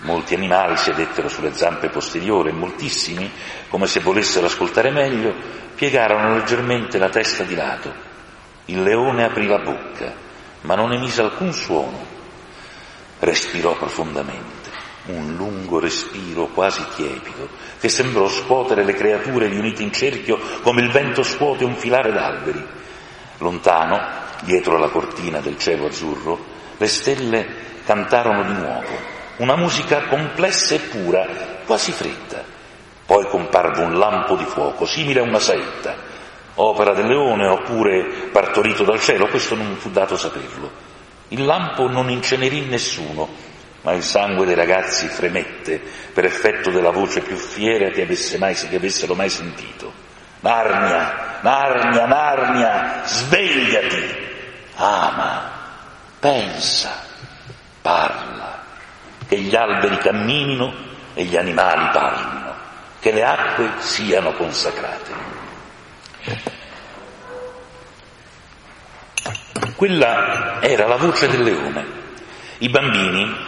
Molti 0.00 0.34
animali 0.34 0.76
sedettero 0.76 1.28
sulle 1.28 1.54
zampe 1.54 1.88
posteriori 1.88 2.48
e 2.48 2.54
moltissimi, 2.54 3.30
come 3.68 3.86
se 3.86 4.00
volessero 4.00 4.46
ascoltare 4.46 4.90
meglio, 4.90 5.32
piegarono 5.76 6.34
leggermente 6.34 6.98
la 6.98 7.10
testa 7.10 7.44
di 7.44 7.54
lato. 7.54 7.94
Il 8.64 8.82
leone 8.82 9.22
aprì 9.22 9.46
la 9.46 9.60
bocca, 9.60 10.12
ma 10.62 10.74
non 10.74 10.92
emise 10.92 11.22
alcun 11.22 11.52
suono. 11.52 12.04
Respirò 13.20 13.76
profondamente 13.76 14.58
un 15.08 15.34
lungo 15.36 15.78
respiro 15.78 16.46
quasi 16.48 16.84
tiepido, 16.94 17.48
che 17.78 17.88
sembrò 17.88 18.28
scuotere 18.28 18.84
le 18.84 18.94
creature 18.94 19.46
riunite 19.46 19.82
in 19.82 19.92
cerchio 19.92 20.38
come 20.62 20.82
il 20.82 20.90
vento 20.90 21.22
scuote 21.22 21.64
un 21.64 21.76
filare 21.76 22.12
d'alberi. 22.12 22.66
Lontano, 23.38 24.00
dietro 24.42 24.78
la 24.78 24.88
cortina 24.88 25.40
del 25.40 25.58
cielo 25.58 25.86
azzurro, 25.86 26.38
le 26.76 26.86
stelle 26.88 27.46
cantarono 27.84 28.42
di 28.42 28.52
nuovo, 28.52 29.16
una 29.36 29.56
musica 29.56 30.02
complessa 30.08 30.74
e 30.74 30.80
pura, 30.80 31.26
quasi 31.64 31.92
fredda. 31.92 32.42
Poi 33.06 33.26
comparve 33.28 33.82
un 33.82 33.96
lampo 33.96 34.36
di 34.36 34.44
fuoco, 34.44 34.84
simile 34.84 35.20
a 35.20 35.22
una 35.22 35.38
saetta, 35.38 35.94
opera 36.56 36.92
del 36.92 37.06
leone 37.06 37.46
oppure 37.46 38.28
partorito 38.30 38.84
dal 38.84 39.00
cielo, 39.00 39.28
questo 39.28 39.54
non 39.54 39.76
fu 39.76 39.90
dato 39.90 40.16
saperlo. 40.16 40.70
Il 41.28 41.44
lampo 41.44 41.88
non 41.88 42.10
incenerì 42.10 42.66
nessuno, 42.66 43.28
ma 43.82 43.92
il 43.92 44.02
sangue 44.02 44.44
dei 44.44 44.54
ragazzi 44.54 45.06
fremette 45.06 45.80
per 46.12 46.24
effetto 46.24 46.70
della 46.70 46.90
voce 46.90 47.20
più 47.20 47.36
fiera 47.36 47.90
che, 47.90 48.06
mai, 48.38 48.54
che 48.54 48.76
avessero 48.76 49.14
mai 49.14 49.28
sentito. 49.28 49.92
Narnia, 50.40 51.38
Narnia, 51.40 52.06
Narnia, 52.06 53.02
svegliati, 53.04 54.16
ama, 54.76 55.50
pensa, 56.18 56.90
parla, 57.80 58.64
che 59.26 59.38
gli 59.38 59.54
alberi 59.54 59.98
camminino 59.98 60.72
e 61.14 61.24
gli 61.24 61.36
animali 61.36 61.88
parlino, 61.92 62.54
che 63.00 63.12
le 63.12 63.24
acque 63.24 63.70
siano 63.78 64.32
consacrate. 64.32 65.26
Quella 69.74 70.60
era 70.60 70.86
la 70.86 70.96
voce 70.96 71.28
del 71.28 71.42
leone. 71.42 71.86
I 72.58 72.68
bambini 72.68 73.47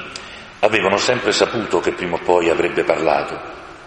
Avevano 0.60 0.98
sempre 0.98 1.32
saputo 1.32 1.80
che 1.80 1.92
prima 1.92 2.16
o 2.16 2.20
poi 2.22 2.50
avrebbe 2.50 2.84
parlato, 2.84 3.38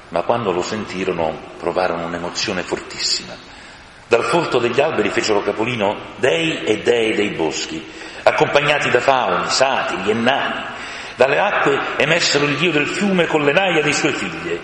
ma 0.10 0.24
quando 0.24 0.52
lo 0.52 0.64
sentirono 0.64 1.38
provarono 1.58 2.06
un'emozione 2.06 2.64
fortissima. 2.64 3.36
Dal 4.08 4.24
folto 4.24 4.60
degli 4.60 4.82
alberi 4.82 5.10
fecero 5.10 5.42
capolino 5.42 5.96
dei 6.18 6.64
e 6.64 6.82
dei 6.82 7.16
dei 7.16 7.30
boschi, 7.30 7.92
accompagnati 8.24 8.90
da 8.90 9.00
fauni, 9.00 9.50
satiri 9.50 10.10
e 10.10 10.14
nani. 10.14 10.66
Dalle 11.16 11.40
acque 11.40 11.80
emersero 11.98 12.46
il 12.46 12.58
dio 12.58 12.72
del 12.72 12.88
fiume 12.88 13.28
con 13.28 13.44
le 13.44 13.54
naia 13.54 13.84
dei 13.84 13.94
suoi 13.94 14.14
figli. 14.14 14.60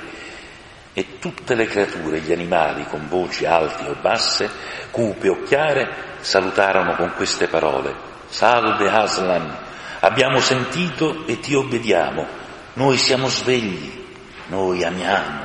E 0.93 1.19
tutte 1.19 1.54
le 1.54 1.67
creature, 1.67 2.19
gli 2.19 2.32
animali, 2.32 2.86
con 2.89 3.08
voci 3.08 3.45
alte 3.45 3.88
o 3.88 3.95
basse, 4.02 4.50
cupe 4.89 5.30
o 5.30 5.43
chiare, 5.43 5.88
salutarono 6.22 6.95
con 6.95 7.13
queste 7.15 7.48
parole. 7.48 7.93
Salve 8.28 8.89
Aslan, 8.89 9.58
Abbiamo 10.02 10.40
sentito 10.40 11.26
e 11.26 11.40
ti 11.40 11.54
obbediamo. 11.54 12.26
Noi 12.74 12.98
siamo 12.98 13.28
svegli, 13.28 14.06
noi 14.48 14.84
amiamo, 14.84 15.42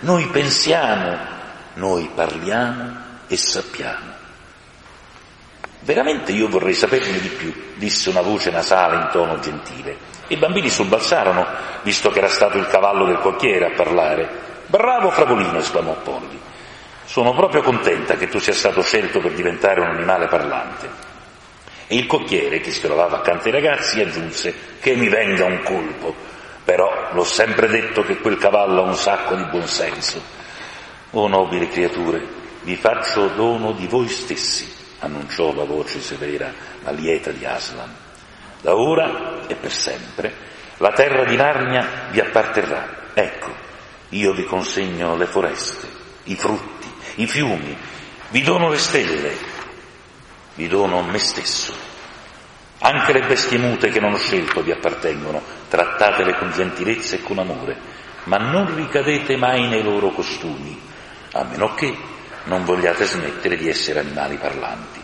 noi 0.00 0.26
pensiamo, 0.26 1.16
noi 1.74 2.10
parliamo 2.14 2.96
e 3.26 3.36
sappiamo. 3.36 4.12
Veramente 5.80 6.32
io 6.32 6.48
vorrei 6.48 6.74
saperne 6.74 7.18
di 7.20 7.28
più, 7.28 7.54
disse 7.76 8.10
una 8.10 8.20
voce 8.20 8.50
nasale 8.50 8.96
in 8.96 9.08
tono 9.10 9.38
gentile. 9.38 9.96
I 10.28 10.36
bambini 10.36 10.68
sobbalzarono, 10.68 11.46
visto 11.82 12.10
che 12.10 12.18
era 12.18 12.28
stato 12.28 12.58
il 12.58 12.66
cavallo 12.66 13.06
del 13.06 13.18
cocchiere 13.18 13.66
a 13.66 13.74
parlare. 13.74 14.28
Bravo 14.66 15.10
Fragolino, 15.10 15.58
esclamò 15.58 15.94
Polli. 16.02 16.40
Sono 17.04 17.34
proprio 17.34 17.62
contenta 17.62 18.16
che 18.16 18.28
tu 18.28 18.38
sia 18.38 18.54
stato 18.54 18.82
scelto 18.82 19.20
per 19.20 19.32
diventare 19.32 19.80
un 19.80 19.88
animale 19.88 20.26
parlante. 20.26 21.13
Il 21.94 22.06
cocchiere, 22.06 22.58
che 22.58 22.72
si 22.72 22.80
trovava 22.80 23.18
accanto 23.18 23.46
ai 23.46 23.52
ragazzi, 23.52 24.00
aggiunse 24.00 24.52
che 24.80 24.96
mi 24.96 25.08
venga 25.08 25.44
un 25.44 25.62
colpo, 25.62 26.12
però 26.64 27.10
l'ho 27.12 27.22
sempre 27.22 27.68
detto 27.68 28.02
che 28.02 28.18
quel 28.18 28.36
cavallo 28.36 28.82
ha 28.82 28.88
un 28.88 28.96
sacco 28.96 29.36
di 29.36 29.44
buonsenso. 29.44 30.20
O 31.10 31.28
nobili 31.28 31.68
creature, 31.68 32.20
vi 32.62 32.74
faccio 32.74 33.28
dono 33.28 33.70
di 33.70 33.86
voi 33.86 34.08
stessi, 34.08 34.68
annunciò 34.98 35.54
la 35.54 35.62
voce 35.62 36.00
severa, 36.00 36.52
ma 36.82 36.90
lieta 36.90 37.30
di 37.30 37.44
Aslan. 37.44 37.94
Da 38.60 38.74
ora 38.74 39.46
e 39.46 39.54
per 39.54 39.70
sempre 39.70 40.34
la 40.78 40.90
terra 40.90 41.24
di 41.24 41.36
Narnia 41.36 42.08
vi 42.10 42.18
apparterrà. 42.18 43.12
Ecco, 43.14 43.52
io 44.08 44.32
vi 44.32 44.42
consegno 44.42 45.14
le 45.14 45.26
foreste, 45.26 45.86
i 46.24 46.34
frutti, 46.34 46.92
i 47.16 47.26
fiumi, 47.28 47.76
vi 48.30 48.42
dono 48.42 48.68
le 48.68 48.78
stelle, 48.78 49.32
vi 50.54 50.68
dono 50.68 51.02
me 51.02 51.18
stesso. 51.18 51.72
Anche 52.80 53.12
le 53.12 53.26
bestie 53.26 53.58
mute 53.58 53.88
che 53.88 54.00
non 54.00 54.12
ho 54.12 54.18
scelto 54.18 54.62
vi 54.62 54.70
appartengono, 54.70 55.40
trattatele 55.68 56.36
con 56.36 56.52
gentilezza 56.52 57.16
e 57.16 57.22
con 57.22 57.38
amore, 57.38 57.76
ma 58.24 58.36
non 58.36 58.74
ricadete 58.74 59.36
mai 59.36 59.68
nei 59.68 59.82
loro 59.82 60.10
costumi, 60.10 60.78
a 61.32 61.44
meno 61.44 61.74
che 61.74 61.96
non 62.44 62.64
vogliate 62.64 63.04
smettere 63.06 63.56
di 63.56 63.68
essere 63.68 64.00
animali 64.00 64.36
parlanti, 64.36 65.02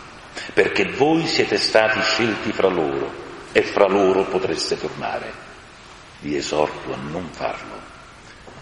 perché 0.53 0.91
voi 0.91 1.25
siete 1.25 1.57
stati 1.57 1.99
scelti 2.01 2.51
fra 2.51 2.67
loro 2.67 3.11
e 3.51 3.63
fra 3.63 3.87
loro 3.87 4.23
potreste 4.23 4.79
tornare. 4.79 5.49
Vi 6.19 6.35
esorto 6.35 6.93
a 6.93 6.97
non 7.09 7.29
farlo. 7.31 7.89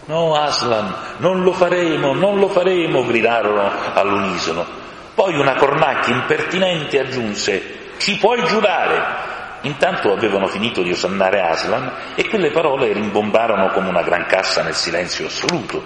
No, 0.06 0.34
Aslan, 0.34 1.18
non 1.18 1.42
lo 1.42 1.52
faremo, 1.52 2.14
non 2.14 2.38
lo 2.38 2.48
faremo, 2.48 3.04
gridarono 3.04 3.70
all'unisono 3.92 4.88
Poi 5.20 5.38
una 5.38 5.54
cornacchia 5.54 6.14
impertinente 6.14 6.98
aggiunse 6.98 7.92
ci 7.98 8.16
puoi 8.16 8.42
giurare. 8.44 9.58
Intanto 9.68 10.12
avevano 10.12 10.46
finito 10.46 10.80
di 10.80 10.92
osannare 10.92 11.42
Aslan 11.42 11.92
e 12.14 12.26
quelle 12.26 12.50
parole 12.50 12.90
rimbombarono 12.94 13.68
come 13.68 13.90
una 13.90 14.00
gran 14.00 14.24
cassa 14.24 14.62
nel 14.62 14.72
silenzio 14.72 15.26
assoluto. 15.26 15.84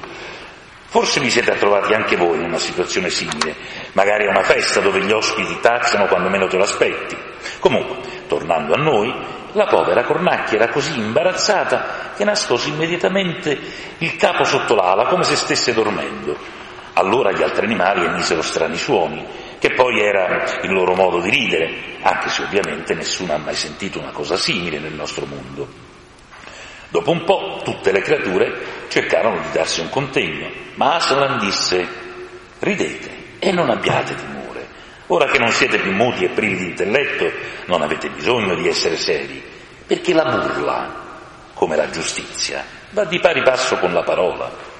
Forse 0.86 1.18
vi 1.18 1.30
siete 1.30 1.52
trovati 1.56 1.94
anche 1.94 2.14
voi 2.14 2.38
in 2.38 2.44
una 2.44 2.58
situazione 2.58 3.10
simile, 3.10 3.56
magari 3.94 4.28
a 4.28 4.30
una 4.30 4.44
festa 4.44 4.78
dove 4.78 5.00
gli 5.00 5.10
ospiti 5.10 5.58
tacciano 5.60 6.06
quando 6.06 6.28
meno 6.28 6.46
te 6.46 6.56
lo 6.56 6.62
aspetti. 6.62 7.16
Comunque, 7.58 7.96
tornando 8.28 8.74
a 8.74 8.80
noi, 8.80 9.12
la 9.54 9.66
povera 9.66 10.04
cornacchia 10.04 10.58
era 10.58 10.68
così 10.68 10.96
imbarazzata 10.96 12.12
che 12.14 12.22
nascose 12.22 12.68
immediatamente 12.68 13.58
il 13.98 14.14
capo 14.14 14.44
sotto 14.44 14.76
l'ala 14.76 15.06
come 15.06 15.24
se 15.24 15.34
stesse 15.34 15.74
dormendo. 15.74 16.62
Allora 16.94 17.32
gli 17.32 17.42
altri 17.42 17.66
animali 17.66 18.04
emisero 18.04 18.42
strani 18.42 18.76
suoni, 18.76 19.24
che 19.58 19.72
poi 19.72 20.00
era 20.00 20.60
il 20.62 20.72
loro 20.72 20.94
modo 20.94 21.20
di 21.20 21.30
ridere, 21.30 21.98
anche 22.02 22.28
se 22.28 22.42
ovviamente 22.42 22.94
nessuno 22.94 23.32
ha 23.32 23.38
mai 23.38 23.56
sentito 23.56 23.98
una 23.98 24.10
cosa 24.10 24.36
simile 24.36 24.78
nel 24.78 24.92
nostro 24.92 25.26
mondo. 25.26 25.66
Dopo 26.88 27.10
un 27.10 27.24
po' 27.24 27.60
tutte 27.64 27.90
le 27.90 28.00
creature 28.00 28.86
cercarono 28.88 29.40
di 29.40 29.50
darsi 29.52 29.80
un 29.80 29.88
contegno, 29.88 30.48
ma 30.74 30.94
Aslan 30.94 31.38
disse 31.38 31.84
ridete 32.60 33.38
e 33.40 33.50
non 33.50 33.70
abbiate 33.70 34.14
timore. 34.14 34.68
Ora 35.08 35.26
che 35.26 35.38
non 35.38 35.50
siete 35.50 35.78
più 35.78 35.92
muti 35.92 36.24
e 36.24 36.28
privi 36.28 36.56
di 36.56 36.66
intelletto, 36.66 37.30
non 37.66 37.82
avete 37.82 38.08
bisogno 38.10 38.54
di 38.54 38.68
essere 38.68 38.96
seri, 38.96 39.42
perché 39.86 40.14
la 40.14 40.24
burla, 40.24 40.94
come 41.54 41.74
la 41.74 41.90
giustizia, 41.90 42.64
va 42.90 43.04
di 43.04 43.18
pari 43.18 43.42
passo 43.42 43.76
con 43.78 43.92
la 43.92 44.02
parola. 44.02 44.73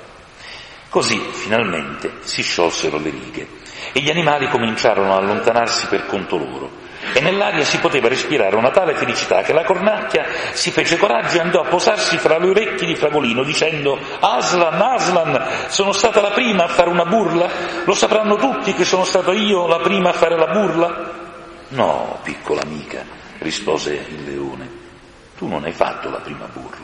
Così 0.95 1.19
finalmente 1.19 2.19
si 2.21 2.41
sciolsero 2.41 2.99
le 2.99 3.11
righe 3.11 3.49
e 3.93 3.99
gli 3.99 4.11
animali 4.11 4.47
cominciarono 4.47 5.13
a 5.13 5.17
allontanarsi 5.17 5.89
per 5.89 6.07
conto 6.07 6.37
loro 6.37 6.71
e 7.13 7.21
nell'aria 7.21 7.65
si 7.65 7.81
poteva 7.81 8.07
respirare 8.07 8.55
una 8.55 8.71
tale 8.71 8.95
felicità 8.95 9.43
che 9.43 9.53
la 9.53 9.65
cornacchia 9.65 10.25
si 10.53 10.71
fece 10.71 10.97
coraggio 10.97 11.39
e 11.39 11.41
andò 11.41 11.63
a 11.63 11.69
posarsi 11.69 12.17
fra 12.17 12.39
le 12.39 12.49
orecchie 12.49 12.87
di 12.87 12.95
Fragolino 12.95 13.43
dicendo 13.43 13.99
Aslan, 14.21 14.81
Aslan, 14.81 15.47
sono 15.67 15.91
stata 15.91 16.21
la 16.21 16.31
prima 16.31 16.63
a 16.63 16.69
fare 16.69 16.91
una 16.91 17.07
burla? 17.07 17.51
Lo 17.85 17.95
sapranno 17.95 18.37
tutti 18.37 18.73
che 18.73 18.85
sono 18.85 19.03
stato 19.03 19.33
io 19.33 19.67
la 19.67 19.81
prima 19.81 20.11
a 20.11 20.13
fare 20.13 20.39
la 20.39 20.47
burla? 20.47 21.11
No, 21.71 22.21
piccola 22.23 22.61
amica, 22.61 23.05
rispose 23.39 23.95
il 23.95 24.23
leone, 24.23 24.71
tu 25.37 25.49
non 25.49 25.65
hai 25.65 25.73
fatto 25.73 26.09
la 26.09 26.21
prima 26.21 26.47
burla. 26.53 26.84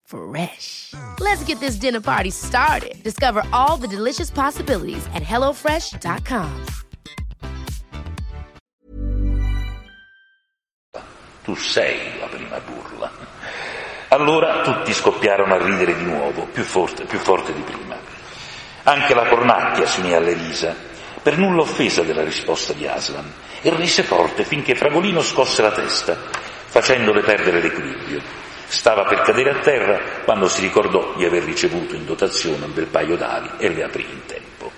Fresh. 0.11 0.93
Let's 1.19 1.41
get 1.45 1.61
this 1.61 1.77
dinner 1.77 2.01
party 2.01 2.31
started. 2.31 3.01
Discover 3.01 3.43
all 3.53 3.77
the 3.77 3.87
delicious 3.87 4.29
possibilities 4.29 5.07
at 5.13 5.23
hellofresh.com. 5.23 6.65
Tu 11.43 11.55
sei 11.55 12.19
la 12.19 12.27
prima 12.27 12.59
burla. 12.59 13.09
Allora 14.09 14.61
tutti 14.61 14.93
scoppiarono 14.93 15.55
a 15.55 15.63
ridere 15.63 15.95
di 15.95 16.03
nuovo, 16.03 16.45
più 16.45 16.63
forte, 16.63 17.05
più 17.05 17.17
forte 17.17 17.53
di 17.53 17.61
prima. 17.61 17.97
Anche 18.83 19.13
la 19.13 19.27
cornacchia 19.29 19.87
si 19.87 20.01
unì 20.01 20.13
alle 20.13 20.33
risa, 20.33 20.75
per 21.23 21.37
nulla 21.37 21.61
offesa 21.61 22.03
della 22.03 22.23
risposta 22.23 22.73
di 22.73 22.85
Aslan, 22.85 23.31
e 23.61 23.73
rise 23.73 24.03
forte 24.03 24.43
finché 24.43 24.75
Fragolino 24.75 25.21
scosse 25.21 25.61
la 25.61 25.71
testa, 25.71 26.17
facendole 26.65 27.21
perdere 27.21 27.61
l'equilibrio. 27.61 28.21
Stava 28.71 29.03
per 29.03 29.21
cadere 29.23 29.49
a 29.49 29.59
terra 29.59 29.99
quando 30.23 30.47
si 30.47 30.61
ricordò 30.61 31.13
di 31.17 31.25
aver 31.25 31.43
ricevuto 31.43 31.93
in 31.93 32.05
dotazione 32.05 32.63
un 32.63 32.73
bel 32.73 32.87
paio 32.87 33.17
d'ali 33.17 33.49
e 33.57 33.67
le 33.67 33.83
aprì 33.83 34.07
in 34.09 34.25
tempo. 34.25 34.71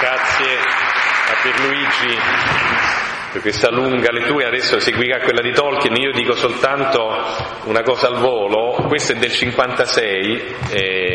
Grazie 0.00 0.56
a 0.56 1.42
Pierluigi 1.42 2.18
per 3.30 3.42
questa 3.42 3.70
lunga 3.70 4.10
lettura, 4.10 4.48
adesso 4.48 4.80
seguirà 4.80 5.20
quella 5.20 5.42
di 5.42 5.52
Tolkien, 5.52 5.94
io 5.94 6.12
dico 6.12 6.34
soltanto 6.34 7.14
una 7.64 7.82
cosa 7.82 8.08
al 8.08 8.20
volo, 8.20 8.86
questo 8.88 9.12
è 9.12 9.16
del 9.16 9.32
56, 9.32 10.56
eh, 10.70 11.12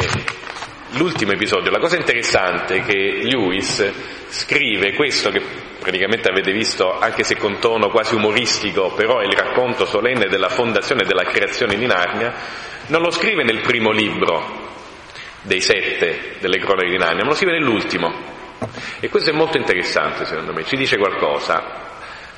l'ultimo 0.91 1.34
episodio, 1.34 1.71
la 1.71 1.80
cosa 1.80 1.97
interessante 1.97 2.78
è 2.78 2.84
che 2.84 3.21
Lewis 3.23 3.91
scrive 4.30 4.93
questo 4.93 5.30
che 5.30 5.41
praticamente 5.80 6.30
avete 6.30 6.52
visto 6.52 6.97
anche 7.00 7.23
se 7.23 7.38
con 7.38 7.60
tono 7.60 7.89
quasi 7.89 8.15
umoristico, 8.15 8.91
però 8.93 9.19
è 9.19 9.26
il 9.26 9.34
racconto 9.34 9.86
solenne 9.86 10.28
della 10.28 10.50
fondazione 10.50 11.04
e 11.04 11.06
della 11.06 11.23
creazione 11.23 11.78
di 11.78 11.86
Narnia, 11.86 12.34
non 12.88 13.02
lo 13.02 13.12
scrive 13.12 13.43
nel 13.43 13.62
primo 13.62 13.91
libro 13.91 14.65
dei 15.41 15.62
sette 15.62 16.36
delle 16.39 16.60
cronache 16.60 16.89
di 16.89 16.97
Narnia, 16.97 17.23
ma 17.23 17.30
lo 17.30 17.36
scrive 17.36 17.54
nell'ultimo. 17.54 18.36
E 19.00 19.10
questo 19.10 19.30
è 19.30 19.34
molto 19.34 19.58
interessante 19.58 20.26
secondo 20.26 20.54
me, 20.54 20.63
ci 20.63 20.76
dice 20.76 20.97
qualcosa. 20.97 21.86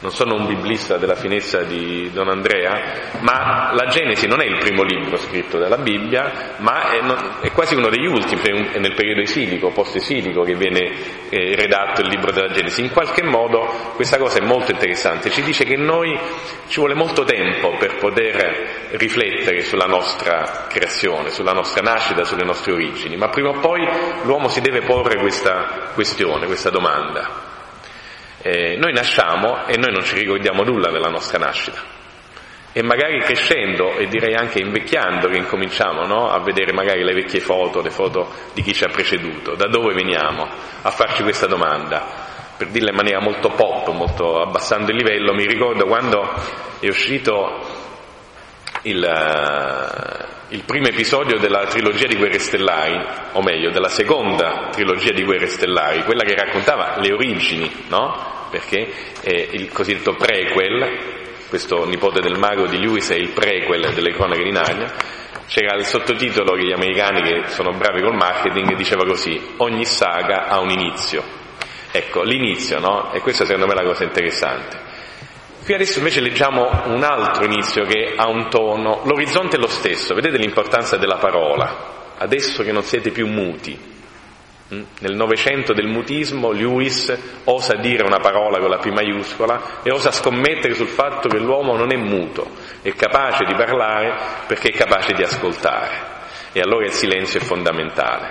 Non 0.02 0.12
sono 0.12 0.36
un 0.36 0.48
biblista 0.48 0.96
della 0.96 1.16
finezza 1.16 1.64
di 1.64 2.10
Don 2.14 2.30
Andrea, 2.30 3.20
ma 3.20 3.74
la 3.74 3.88
Genesi 3.88 4.28
non 4.28 4.40
è 4.40 4.46
il 4.46 4.58
primo 4.58 4.82
libro 4.84 5.18
scritto 5.18 5.58
della 5.58 5.76
Bibbia, 5.76 6.56
ma 6.60 6.92
è, 6.92 7.02
è 7.42 7.52
quasi 7.52 7.76
uno 7.76 7.90
degli 7.90 8.06
ultimi, 8.06 8.70
è 8.72 8.80
nel 8.80 8.94
periodo 8.94 9.20
esilico, 9.20 9.72
post-esilico, 9.72 10.44
che 10.44 10.56
viene 10.56 10.90
eh, 11.28 11.54
redatto 11.54 12.00
il 12.00 12.08
libro 12.08 12.32
della 12.32 12.48
Genesi. 12.48 12.80
In 12.80 12.92
qualche 12.92 13.24
modo 13.24 13.92
questa 13.96 14.18
cosa 14.18 14.38
è 14.38 14.42
molto 14.42 14.72
interessante, 14.72 15.32
ci 15.32 15.42
dice 15.42 15.66
che 15.66 15.76
noi 15.76 16.18
ci 16.70 16.80
vuole 16.80 16.94
molto 16.94 17.26
tempo 17.26 17.76
per 17.78 17.98
poter 17.98 18.92
riflettere 18.92 19.64
sulla 19.64 19.86
nostra 19.86 20.68
creazione, 20.70 21.30
sulla 21.30 21.52
nostra 21.52 21.82
nascita, 21.82 22.24
sulle 22.24 22.46
nostre 22.46 22.72
origini, 22.72 23.18
ma 23.18 23.28
prima 23.28 23.50
o 23.50 23.60
poi 23.60 23.86
l'uomo 24.24 24.48
si 24.48 24.62
deve 24.62 24.82
porre 24.82 25.20
questa 25.20 25.90
questione, 25.94 26.46
questa 26.46 26.70
domanda. 26.70 27.49
Eh, 28.42 28.78
noi 28.78 28.94
nasciamo 28.94 29.66
e 29.66 29.78
noi 29.78 29.92
non 29.92 30.04
ci 30.04 30.16
ricordiamo 30.16 30.64
nulla 30.64 30.92
della 30.92 31.10
nostra 31.10 31.38
nascita. 31.38 31.98
E 32.72 32.84
magari 32.84 33.20
crescendo 33.22 33.98
e 33.98 34.08
direi 34.08 34.36
anche 34.36 34.60
invecchiando 34.60 35.28
che 35.28 35.38
incominciamo 35.38 36.06
no? 36.06 36.30
a 36.30 36.40
vedere 36.40 36.72
magari 36.72 37.04
le 37.04 37.14
vecchie 37.14 37.40
foto, 37.40 37.82
le 37.82 37.90
foto 37.90 38.32
di 38.54 38.62
chi 38.62 38.74
ci 38.74 38.84
ha 38.84 38.90
preceduto, 38.90 39.56
da 39.56 39.68
dove 39.68 39.94
veniamo, 39.94 40.48
a 40.82 40.90
farci 40.92 41.24
questa 41.24 41.48
domanda. 41.48 42.28
Per 42.56 42.68
dirla 42.68 42.90
in 42.90 42.96
maniera 42.96 43.22
molto 43.22 43.50
pop, 43.50 43.90
molto 43.90 44.42
abbassando 44.42 44.92
il 44.92 44.98
livello, 44.98 45.34
mi 45.34 45.46
ricordo 45.46 45.86
quando 45.86 46.32
è 46.80 46.88
uscito 46.88 47.60
il, 48.84 49.04
il 50.52 50.64
primo 50.64 50.88
episodio 50.88 51.38
della 51.38 51.68
trilogia 51.68 52.08
di 52.08 52.16
Guerre 52.16 52.40
Stellari, 52.40 53.06
o 53.34 53.42
meglio, 53.44 53.70
della 53.70 53.90
seconda 53.90 54.70
trilogia 54.72 55.12
di 55.12 55.24
Guerre 55.24 55.46
Stellari, 55.46 56.04
quella 56.04 56.24
che 56.24 56.34
raccontava 56.34 56.98
le 57.00 57.14
origini, 57.14 57.86
no? 57.90 58.48
Perché 58.50 58.92
è 59.22 59.50
il 59.52 59.70
cosiddetto 59.72 60.16
prequel, 60.16 61.48
questo 61.50 61.86
nipote 61.86 62.20
del 62.22 62.40
mago 62.40 62.66
di 62.66 62.80
Lewis 62.80 63.12
è 63.12 63.16
il 63.16 63.30
prequel 63.30 63.94
delle 63.94 64.12
cronache 64.12 64.42
di 64.42 64.52
Narnia, 64.52 64.92
c'era 65.46 65.76
il 65.76 65.86
sottotitolo 65.86 66.54
che 66.54 66.66
gli 66.66 66.74
americani 66.74 67.22
che 67.22 67.50
sono 67.50 67.72
bravi 67.74 68.02
col 68.02 68.16
marketing 68.16 68.76
diceva 68.76 69.06
così, 69.06 69.40
ogni 69.58 69.86
saga 69.86 70.48
ha 70.48 70.60
un 70.60 70.72
inizio. 70.72 71.24
Ecco, 71.92 72.24
l'inizio, 72.24 72.80
no? 72.80 73.12
E 73.14 73.20
questa 73.20 73.46
secondo 73.46 73.68
me 73.68 73.74
è 73.74 73.76
la 73.84 73.88
cosa 73.88 74.04
interessante. 74.04 74.89
Qui 75.70 75.78
adesso 75.78 76.00
invece 76.00 76.22
leggiamo 76.22 76.68
un 76.86 77.04
altro 77.04 77.46
inizio 77.46 77.86
che 77.86 78.16
ha 78.18 78.28
un 78.28 78.50
tono, 78.50 79.04
l'orizzonte 79.06 79.56
è 79.56 79.60
lo 79.60 79.68
stesso, 79.68 80.16
vedete 80.16 80.40
l'importanza 80.40 80.98
della 80.98 81.18
parola, 81.18 82.16
adesso 82.18 82.64
che 82.64 82.72
non 82.72 82.82
siete 82.82 83.12
più 83.12 83.28
muti, 83.28 83.78
Mm? 84.74 84.84
Nel 85.00 85.16
Novecento 85.16 85.74
del 85.74 85.88
mutismo 85.88 86.52
Lewis 86.52 87.12
osa 87.46 87.76
dire 87.78 88.04
una 88.04 88.20
parola 88.20 88.60
con 88.60 88.70
la 88.70 88.78
P 88.78 88.92
maiuscola 88.92 89.82
e 89.82 89.92
osa 89.92 90.12
scommettere 90.12 90.76
sul 90.76 90.88
fatto 90.88 91.28
che 91.28 91.40
l'uomo 91.40 91.76
non 91.76 91.92
è 91.92 91.98
muto, 91.98 92.48
è 92.84 92.94
capace 92.94 93.46
di 93.46 93.56
parlare 93.56 94.16
perché 94.46 94.70
è 94.70 94.78
capace 94.78 95.14
di 95.14 95.24
ascoltare. 95.24 96.18
E 96.52 96.60
allora 96.60 96.86
il 96.86 96.92
silenzio 96.92 97.40
è 97.40 97.44
fondamentale. 97.44 98.30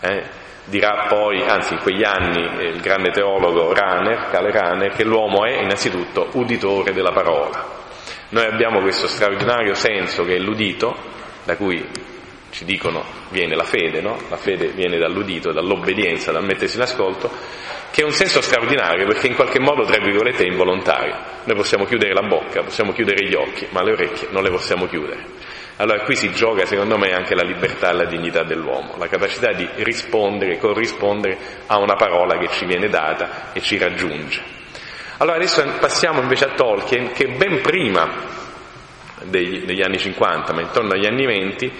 Eh? 0.00 0.45
Dirà 0.68 1.06
poi, 1.08 1.42
anzi 1.46 1.74
in 1.74 1.78
quegli 1.78 2.02
anni, 2.02 2.44
eh, 2.58 2.64
il 2.70 2.80
grande 2.80 3.10
teologo 3.10 3.72
Rahner, 3.72 4.30
Karl 4.30 4.50
Rahner, 4.50 4.92
che 4.92 5.04
l'uomo 5.04 5.44
è 5.44 5.60
innanzitutto 5.60 6.28
uditore 6.32 6.92
della 6.92 7.12
parola. 7.12 7.84
Noi 8.30 8.44
abbiamo 8.44 8.80
questo 8.80 9.06
straordinario 9.06 9.74
senso 9.74 10.24
che 10.24 10.34
è 10.34 10.38
l'udito, 10.38 10.96
da 11.44 11.56
cui 11.56 11.88
ci 12.50 12.64
dicono 12.64 13.04
viene 13.28 13.54
la 13.54 13.62
fede, 13.62 14.00
no? 14.00 14.18
La 14.28 14.36
fede 14.36 14.68
viene 14.68 14.98
dall'udito, 14.98 15.52
dall'obbedienza, 15.52 16.32
dal 16.32 16.44
mettersi 16.44 16.76
in 16.76 16.82
ascolto, 16.82 17.30
che 17.92 18.02
è 18.02 18.04
un 18.04 18.10
senso 18.10 18.40
straordinario 18.40 19.06
perché 19.06 19.28
in 19.28 19.36
qualche 19.36 19.60
modo, 19.60 19.84
tra 19.84 19.98
virgolette, 19.98 20.42
è 20.42 20.50
involontario. 20.50 21.14
Noi 21.44 21.56
possiamo 21.56 21.84
chiudere 21.84 22.12
la 22.12 22.26
bocca, 22.26 22.62
possiamo 22.62 22.92
chiudere 22.92 23.24
gli 23.24 23.34
occhi, 23.34 23.68
ma 23.70 23.84
le 23.84 23.92
orecchie 23.92 24.28
non 24.32 24.42
le 24.42 24.50
possiamo 24.50 24.86
chiudere. 24.86 25.24
Allora 25.78 26.00
qui 26.04 26.16
si 26.16 26.32
gioca, 26.32 26.64
secondo 26.64 26.96
me, 26.96 27.12
anche 27.12 27.34
la 27.34 27.44
libertà 27.44 27.90
e 27.90 27.92
la 27.92 28.06
dignità 28.06 28.42
dell'uomo, 28.42 28.94
la 28.96 29.08
capacità 29.08 29.52
di 29.52 29.68
rispondere, 29.76 30.58
corrispondere 30.58 31.36
a 31.66 31.78
una 31.78 31.96
parola 31.96 32.38
che 32.38 32.48
ci 32.48 32.64
viene 32.64 32.88
data 32.88 33.52
e 33.52 33.60
ci 33.60 33.76
raggiunge. 33.76 34.42
Allora 35.18 35.36
adesso 35.36 35.62
passiamo 35.78 36.20
invece 36.22 36.44
a 36.44 36.54
Tolkien 36.54 37.12
che 37.12 37.28
ben 37.28 37.60
prima 37.60 38.08
degli, 39.24 39.64
degli 39.64 39.82
anni 39.82 39.98
50, 39.98 40.54
ma 40.54 40.62
intorno 40.62 40.92
agli 40.92 41.06
anni 41.06 41.26
20, 41.26 41.72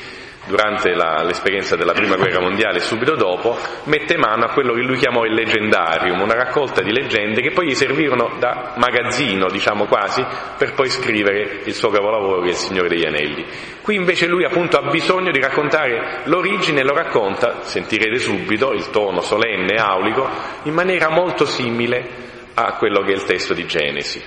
durante 0.47 0.95
la, 0.95 1.23
l'esperienza 1.23 1.77
della 1.77 1.93
prima 1.93 2.17
guerra 2.17 2.41
mondiale 2.41 2.79
e 2.79 2.81
subito 2.81 3.15
dopo, 3.15 3.57
mette 3.85 4.17
mano 4.17 4.45
a 4.45 4.53
quello 4.53 4.73
che 4.73 4.83
lui 4.83 4.97
chiamò 4.97 5.25
il 5.25 5.35
leggendarium, 5.35 6.21
una 6.21 6.35
raccolta 6.35 6.83
di 6.83 6.93
leggende 6.93 7.41
che 7.41 7.51
poi 7.51 7.67
gli 7.67 7.75
servirono 7.75 8.37
da 8.39 8.75
magazzino, 8.77 9.49
diciamo 9.51 9.87
quasi, 9.87 10.25
per 10.57 10.75
poi 10.75 10.89
scrivere 10.89 11.61
il 11.65 11.75
suo 11.75 11.91
capolavoro 11.91 12.41
che 12.41 12.49
è 12.49 12.51
il 12.51 12.57
Signore 12.57 12.89
degli 12.89 13.05
Anelli. 13.05 13.45
Qui 13.83 13.97
invece 13.97 14.27
lui 14.27 14.45
appunto 14.45 14.79
ha 14.79 14.91
bisogno 14.91 15.31
di 15.31 15.41
raccontare 15.41 16.21
l'origine 16.25 16.81
e 16.81 16.85
lo 16.85 16.95
racconta, 16.95 17.63
sentirete 17.63 18.19
subito, 18.19 18.73
il 18.73 18.91
tono 18.91 19.21
solenne 19.21 19.75
e 19.75 19.81
aulico, 19.81 20.29
in 20.63 20.75
maniera 20.75 21.09
molto 21.09 21.45
simile 21.45 22.25
a 22.55 22.73
quello 22.75 23.03
che 23.03 23.13
è 23.13 23.15
il 23.15 23.25
testo 23.25 23.53
di 23.53 23.67
Genesi. 23.67 24.23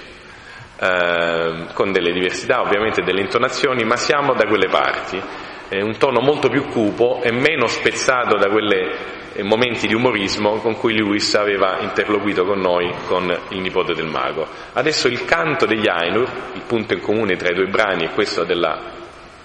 Eh, 0.82 1.66
con 1.74 1.92
delle 1.92 2.14
diversità 2.14 2.62
ovviamente 2.62 3.02
delle 3.02 3.20
intonazioni, 3.20 3.84
ma 3.84 3.98
siamo 3.98 4.34
da 4.34 4.46
quelle 4.46 4.70
parti 4.70 5.22
eh, 5.70 5.82
un 5.82 5.98
tono 5.98 6.20
molto 6.20 6.50
più 6.50 6.66
cupo 6.66 7.22
e 7.22 7.32
meno 7.32 7.68
spezzato 7.68 8.38
da 8.38 8.50
quei 8.50 8.92
eh, 9.34 9.44
momenti 9.44 9.88
di 9.88 9.94
umorismo 9.94 10.58
con 10.58 10.76
cui 10.76 10.94
Lewis 10.94 11.34
aveva 11.36 11.80
interloquito 11.80 12.44
con 12.44 12.60
noi, 12.60 12.92
con 13.08 13.36
il 13.50 13.60
nipote 13.62 13.94
del 13.94 14.08
mago. 14.08 14.48
Adesso 14.74 15.08
il 15.08 15.24
canto 15.26 15.66
degli 15.66 15.88
Ainur, 15.88 16.28
il 16.56 16.64
punto 16.66 16.94
in 16.94 17.02
comune 17.02 17.36
tra 17.36 17.50
i 17.50 17.56
due 17.56 17.68
brani 17.68 18.08
è 18.08 18.12
questo 18.12 18.44
della 18.44 18.98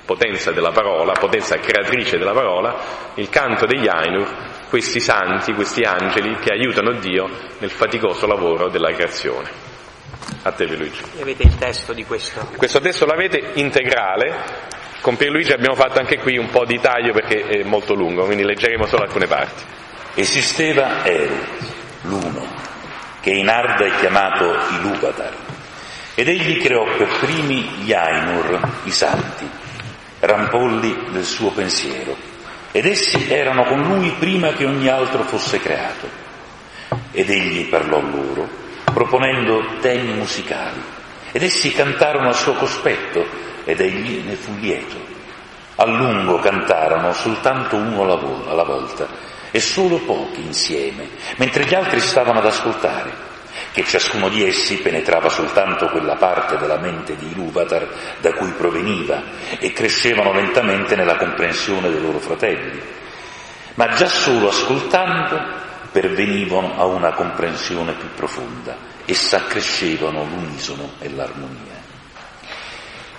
potenza 0.05 0.53
della 0.53 0.71
parola, 0.71 1.13
potenza 1.13 1.57
creatrice 1.57 2.19
della 2.19 2.33
parola, 2.33 2.77
il 3.15 3.29
canto 3.31 3.67
degli 3.67 3.87
Ainur, 3.89 4.27
questi 4.69 5.01
santi, 5.01 5.53
questi 5.53 5.83
angeli 5.83 6.37
che 6.37 6.51
aiutano 6.51 6.93
Dio 6.99 7.29
nel 7.59 7.71
faticoso 7.71 8.27
lavoro 8.27 8.69
della 8.69 8.93
creazione. 8.93 9.73
A 10.43 10.53
te 10.53 10.67
Luigi. 10.67 11.03
E 11.17 11.23
avete 11.23 11.43
il 11.45 11.55
testo 11.57 11.93
di 11.93 12.05
questo? 12.05 12.47
Questo 12.57 12.81
testo 12.81 13.07
l'avete 13.07 13.53
integrale, 13.55 14.73
con 15.05 15.17
Pierluigi 15.19 15.53
abbiamo 15.53 15.75
fatto 15.75 15.99
anche 15.99 16.19
qui 16.19 16.39
un 16.39 16.49
po' 16.49 16.65
di 16.65 16.81
taglio 16.81 17.13
perché 17.13 17.43
è 17.43 17.63
molto 17.63 17.93
lungo, 17.93 18.25
quindi 18.25 18.43
leggeremo 18.43 18.87
solo 18.87 19.03
alcune 19.03 19.27
parti. 19.27 19.63
Esisteva 20.15 21.05
Eru, 21.05 21.45
l'uno, 22.05 22.47
che 23.21 23.29
in 23.29 23.51
Arda 23.51 23.85
è 23.85 23.95
chiamato 23.97 24.57
Iluvatar, 24.71 25.35
ed 26.15 26.27
egli 26.27 26.59
creò 26.59 26.87
per 26.97 27.19
primi 27.21 27.61
gli 27.83 27.93
Ainur, 27.93 28.59
i 28.85 28.91
santi, 28.91 29.47
rampolli 30.21 31.11
del 31.11 31.25
suo 31.25 31.51
pensiero, 31.51 32.17
ed 32.73 32.87
essi 32.87 33.31
erano 33.31 33.65
con 33.65 33.83
lui 33.83 34.09
prima 34.19 34.55
che 34.55 34.65
ogni 34.65 34.89
altro 34.89 35.23
fosse 35.25 35.61
creato. 35.61 36.09
Ed 37.11 37.29
egli 37.29 37.69
parlò 37.69 38.01
loro, 38.01 38.49
proponendo 38.85 39.81
temi 39.83 40.15
musicali, 40.15 40.83
ed 41.31 41.43
essi 41.43 41.73
cantarono 41.73 42.31
a 42.31 42.33
suo 42.33 42.55
cospetto, 42.55 43.53
ed 43.65 43.81
egli 43.81 44.23
ne 44.27 44.35
fu 44.35 44.53
lieto. 44.59 44.97
A 45.77 45.87
lungo 45.87 46.39
cantarono 46.39 47.13
soltanto 47.13 47.77
uno 47.77 48.03
alla 48.03 48.63
volta 48.63 49.07
e 49.51 49.61
solo 49.61 49.99
pochi 49.99 50.45
insieme, 50.45 51.09
mentre 51.37 51.65
gli 51.65 51.75
altri 51.75 52.01
stavano 52.01 52.39
ad 52.39 52.47
ascoltare, 52.47 53.13
che 53.73 53.85
ciascuno 53.85 54.29
di 54.29 54.47
essi 54.47 54.79
penetrava 54.79 55.29
soltanto 55.29 55.89
quella 55.89 56.17
parte 56.17 56.57
della 56.59 56.79
mente 56.79 57.17
di 57.17 57.31
Iluvatar 57.31 57.89
da 58.21 58.33
cui 58.33 58.51
proveniva 58.53 59.23
e 59.59 59.73
crescevano 59.73 60.33
lentamente 60.33 60.97
nella 60.97 61.17
comprensione 61.17 61.91
dei 61.91 62.01
loro 62.01 62.19
fratelli. 62.19 62.81
Ma 63.75 63.89
già 63.89 64.07
solo 64.07 64.49
ascoltando 64.49 65.41
pervenivano 65.91 66.77
a 66.77 66.85
una 66.87 67.13
comprensione 67.13 67.93
più 67.93 68.09
profonda 68.15 68.77
e 69.05 69.15
s'accrescevano 69.15 70.25
l'unisono 70.25 70.95
e 70.99 71.11
l'armonia. 71.11 71.74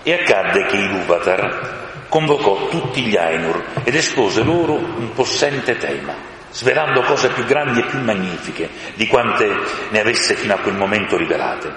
E 0.07 0.13
accadde 0.13 0.67
che 0.67 0.75
Iluvatar 0.75 2.05
convocò 2.09 2.67
tutti 2.67 3.01
gli 3.01 3.17
Ainur 3.17 3.81
ed 3.83 3.95
espose 3.95 4.43
loro 4.43 4.73
un 4.73 5.13
possente 5.13 5.77
tema, 5.77 6.13
svelando 6.51 7.01
cose 7.01 7.29
più 7.29 7.43
grandi 7.43 7.79
e 7.79 7.85
più 7.85 7.99
magnifiche 8.01 8.69
di 8.93 9.07
quante 9.07 9.51
ne 9.89 9.99
avesse 9.99 10.35
fino 10.35 10.53
a 10.53 10.59
quel 10.59 10.75
momento 10.75 11.17
rivelate. 11.17 11.73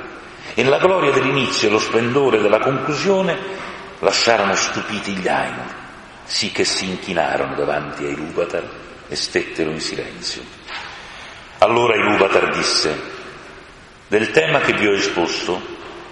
E 0.52 0.62
la 0.62 0.76
gloria 0.76 1.10
dell'inizio 1.10 1.68
e 1.68 1.70
lo 1.70 1.78
splendore 1.78 2.42
della 2.42 2.58
conclusione 2.58 3.34
lasciarono 4.00 4.54
stupiti 4.54 5.12
gli 5.12 5.26
Ainur, 5.26 5.74
sì 6.24 6.52
che 6.52 6.64
si 6.64 6.84
inchinarono 6.84 7.54
davanti 7.54 8.04
a 8.04 8.10
Iluvatar 8.10 8.68
e 9.08 9.16
stettero 9.16 9.70
in 9.70 9.80
silenzio. 9.80 10.42
Allora 11.60 11.96
Iluvatar 11.96 12.54
disse, 12.54 12.94
del 14.06 14.32
tema 14.32 14.58
che 14.58 14.74
vi 14.74 14.86
ho 14.86 14.92
esposto, 14.92 15.58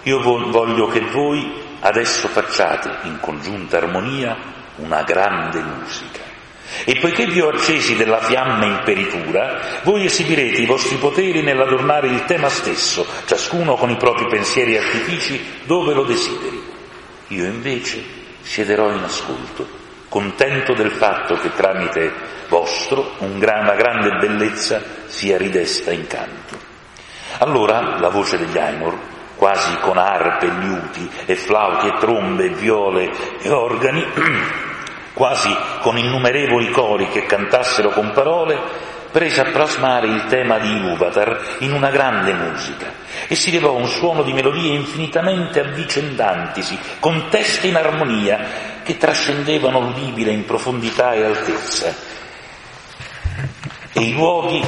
io 0.01 0.19
voglio 0.19 0.87
che 0.87 1.01
voi 1.01 1.66
adesso 1.81 2.27
facciate 2.27 3.07
in 3.07 3.19
congiunta 3.19 3.77
armonia 3.77 4.35
una 4.77 5.03
grande 5.03 5.61
musica. 5.61 6.25
E 6.83 6.99
poiché 6.99 7.25
vi 7.25 7.39
ho 7.39 7.49
accesi 7.49 7.95
della 7.95 8.19
fiamma 8.19 8.65
imperitura, 8.65 9.81
voi 9.83 10.05
esibirete 10.05 10.61
i 10.61 10.65
vostri 10.65 10.97
poteri 10.97 11.41
nell'adornare 11.41 12.07
il 12.07 12.25
tema 12.25 12.49
stesso, 12.49 13.05
ciascuno 13.25 13.75
con 13.75 13.89
i 13.89 13.97
propri 13.97 14.27
pensieri 14.27 14.75
e 14.75 14.79
artifici 14.79 15.61
dove 15.65 15.93
lo 15.93 16.03
desideri. 16.03 16.61
Io 17.29 17.45
invece 17.45 18.03
siederò 18.41 18.91
in 18.91 19.03
ascolto, 19.03 19.67
contento 20.09 20.73
del 20.73 20.91
fatto 20.91 21.35
che 21.35 21.51
tramite 21.53 22.13
vostro 22.49 23.13
una 23.19 23.75
grande 23.75 24.17
bellezza 24.19 24.81
sia 25.05 25.37
ridesta 25.37 25.91
in 25.91 26.05
canto. 26.07 26.57
Allora 27.39 27.97
la 27.99 28.09
voce 28.09 28.37
degli 28.37 28.57
Ainur 28.57 29.15
quasi 29.37 29.77
con 29.77 29.97
arpe, 29.97 30.47
liuti 30.47 31.09
e 31.25 31.35
flauti 31.35 31.87
e 31.87 31.93
trombe 31.99 32.49
viole 32.49 33.09
e 33.39 33.49
organi, 33.49 34.05
quasi 35.13 35.55
con 35.81 35.97
innumerevoli 35.97 36.69
cori 36.71 37.07
che 37.09 37.25
cantassero 37.25 37.89
con 37.91 38.11
parole, 38.11 38.59
prese 39.11 39.41
a 39.41 39.51
plasmare 39.51 40.07
il 40.07 40.25
tema 40.25 40.57
di 40.57 40.69
Iluvatar 40.69 41.57
in 41.59 41.71
una 41.71 41.89
grande 41.89 42.33
musica 42.33 42.91
e 43.27 43.35
si 43.35 43.51
levò 43.51 43.73
un 43.73 43.87
suono 43.87 44.23
di 44.23 44.33
melodie 44.33 44.73
infinitamente 44.73 45.61
avvicendantisi, 45.61 46.77
con 46.99 47.27
teste 47.29 47.67
in 47.67 47.75
armonia 47.75 48.39
che 48.83 48.97
trascendevano 48.97 49.79
l'udibile 49.79 50.31
in 50.31 50.45
profondità 50.45 51.13
e 51.13 51.23
altezza. 51.23 51.93
E 53.93 54.01
i 54.01 54.13
luoghi 54.13 54.61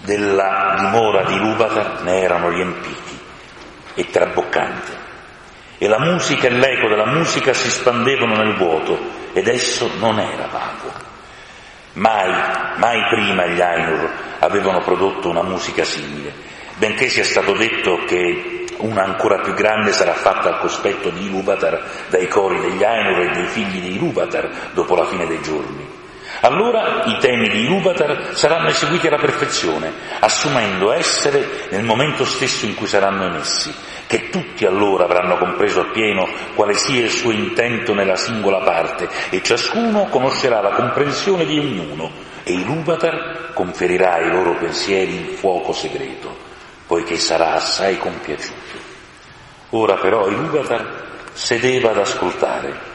della 0.00 0.74
dimora 0.78 1.24
di 1.24 1.34
Iluvatar 1.34 2.02
ne 2.02 2.20
erano 2.20 2.48
riempiti 2.48 3.01
e 3.94 4.10
traboccante. 4.10 5.10
E 5.78 5.88
la 5.88 5.98
musica 5.98 6.46
e 6.46 6.50
l'eco 6.50 6.88
della 6.88 7.06
musica 7.06 7.52
si 7.52 7.70
spandevano 7.70 8.36
nel 8.36 8.56
vuoto 8.56 8.98
ed 9.32 9.48
esso 9.48 9.90
non 9.98 10.18
era 10.18 10.46
vago. 10.46 10.92
Mai, 11.94 12.30
mai 12.76 13.00
prima 13.10 13.46
gli 13.46 13.60
Ainur 13.60 14.10
avevano 14.38 14.80
prodotto 14.80 15.28
una 15.28 15.42
musica 15.42 15.84
simile, 15.84 16.32
benché 16.76 17.08
sia 17.08 17.24
stato 17.24 17.52
detto 17.52 18.04
che 18.06 18.66
una 18.78 19.04
ancora 19.04 19.40
più 19.40 19.54
grande 19.54 19.92
sarà 19.92 20.14
fatta 20.14 20.48
al 20.48 20.60
cospetto 20.60 21.10
di 21.10 21.26
Iluvatar 21.26 22.06
dai 22.08 22.28
cori 22.28 22.60
degli 22.60 22.82
Ainur 22.82 23.20
e 23.20 23.30
dei 23.30 23.46
figli 23.46 23.80
di 23.80 23.94
Iluvatar 23.96 24.70
dopo 24.72 24.94
la 24.94 25.06
fine 25.06 25.26
dei 25.26 25.42
giorni. 25.42 26.00
Allora 26.44 27.04
i 27.04 27.18
temi 27.18 27.48
di 27.48 27.60
Iluvatar 27.60 28.34
saranno 28.34 28.66
eseguiti 28.66 29.06
alla 29.06 29.18
perfezione, 29.18 29.92
assumendo 30.18 30.90
essere 30.90 31.68
nel 31.70 31.84
momento 31.84 32.24
stesso 32.24 32.66
in 32.66 32.74
cui 32.74 32.88
saranno 32.88 33.26
emessi, 33.26 33.72
che 34.08 34.28
tutti 34.28 34.66
allora 34.66 35.04
avranno 35.04 35.38
compreso 35.38 35.82
appieno 35.82 36.28
quale 36.56 36.74
sia 36.74 37.04
il 37.04 37.10
suo 37.10 37.30
intento 37.30 37.94
nella 37.94 38.16
singola 38.16 38.58
parte 38.58 39.08
e 39.30 39.40
ciascuno 39.40 40.06
conoscerà 40.06 40.60
la 40.60 40.70
comprensione 40.70 41.46
di 41.46 41.60
ognuno, 41.60 42.10
e 42.42 42.54
Iluvatar 42.54 43.52
conferirà 43.54 44.14
ai 44.14 44.32
loro 44.32 44.56
pensieri 44.56 45.14
il 45.14 45.36
fuoco 45.36 45.72
segreto, 45.72 46.36
poiché 46.88 47.18
sarà 47.18 47.52
assai 47.52 47.98
compiaciuto. 47.98 48.78
Ora 49.70 49.94
però 49.94 50.26
Iluvatar 50.26 51.30
sedeva 51.34 51.90
ad 51.90 51.98
ascoltare 51.98 52.90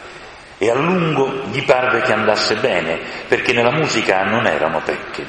e 0.58 0.70
a 0.70 0.74
lungo 0.74 1.43
gli 1.51 1.64
parve 1.64 2.01
che 2.01 2.14
andasse 2.14 2.55
bene, 2.55 2.99
perché 3.28 3.53
nella 3.53 3.72
musica 3.72 4.24
non 4.24 4.47
erano 4.47 4.82
pecche. 4.84 5.26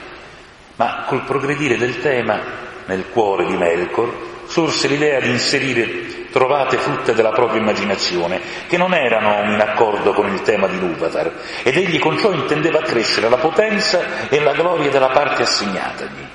Ma 0.76 1.04
col 1.06 1.24
progredire 1.24 1.76
del 1.76 2.00
tema, 2.00 2.40
nel 2.86 3.10
cuore 3.10 3.44
di 3.46 3.56
Melkor, 3.56 4.12
sorse 4.46 4.88
l'idea 4.88 5.20
di 5.20 5.28
inserire 5.28 6.30
trovate 6.30 6.76
frutte 6.76 7.14
della 7.14 7.32
propria 7.32 7.60
immaginazione, 7.60 8.40
che 8.68 8.76
non 8.76 8.94
erano 8.94 9.52
in 9.52 9.60
accordo 9.60 10.12
con 10.12 10.32
il 10.32 10.42
tema 10.42 10.66
di 10.66 10.78
Lupatar, 10.78 11.32
ed 11.62 11.76
egli 11.76 11.98
con 11.98 12.18
ciò 12.18 12.32
intendeva 12.32 12.78
accrescere 12.78 13.28
la 13.28 13.38
potenza 13.38 14.28
e 14.28 14.40
la 14.40 14.52
gloria 14.52 14.90
della 14.90 15.08
parte 15.08 15.42
assegnatagli. 15.42 16.26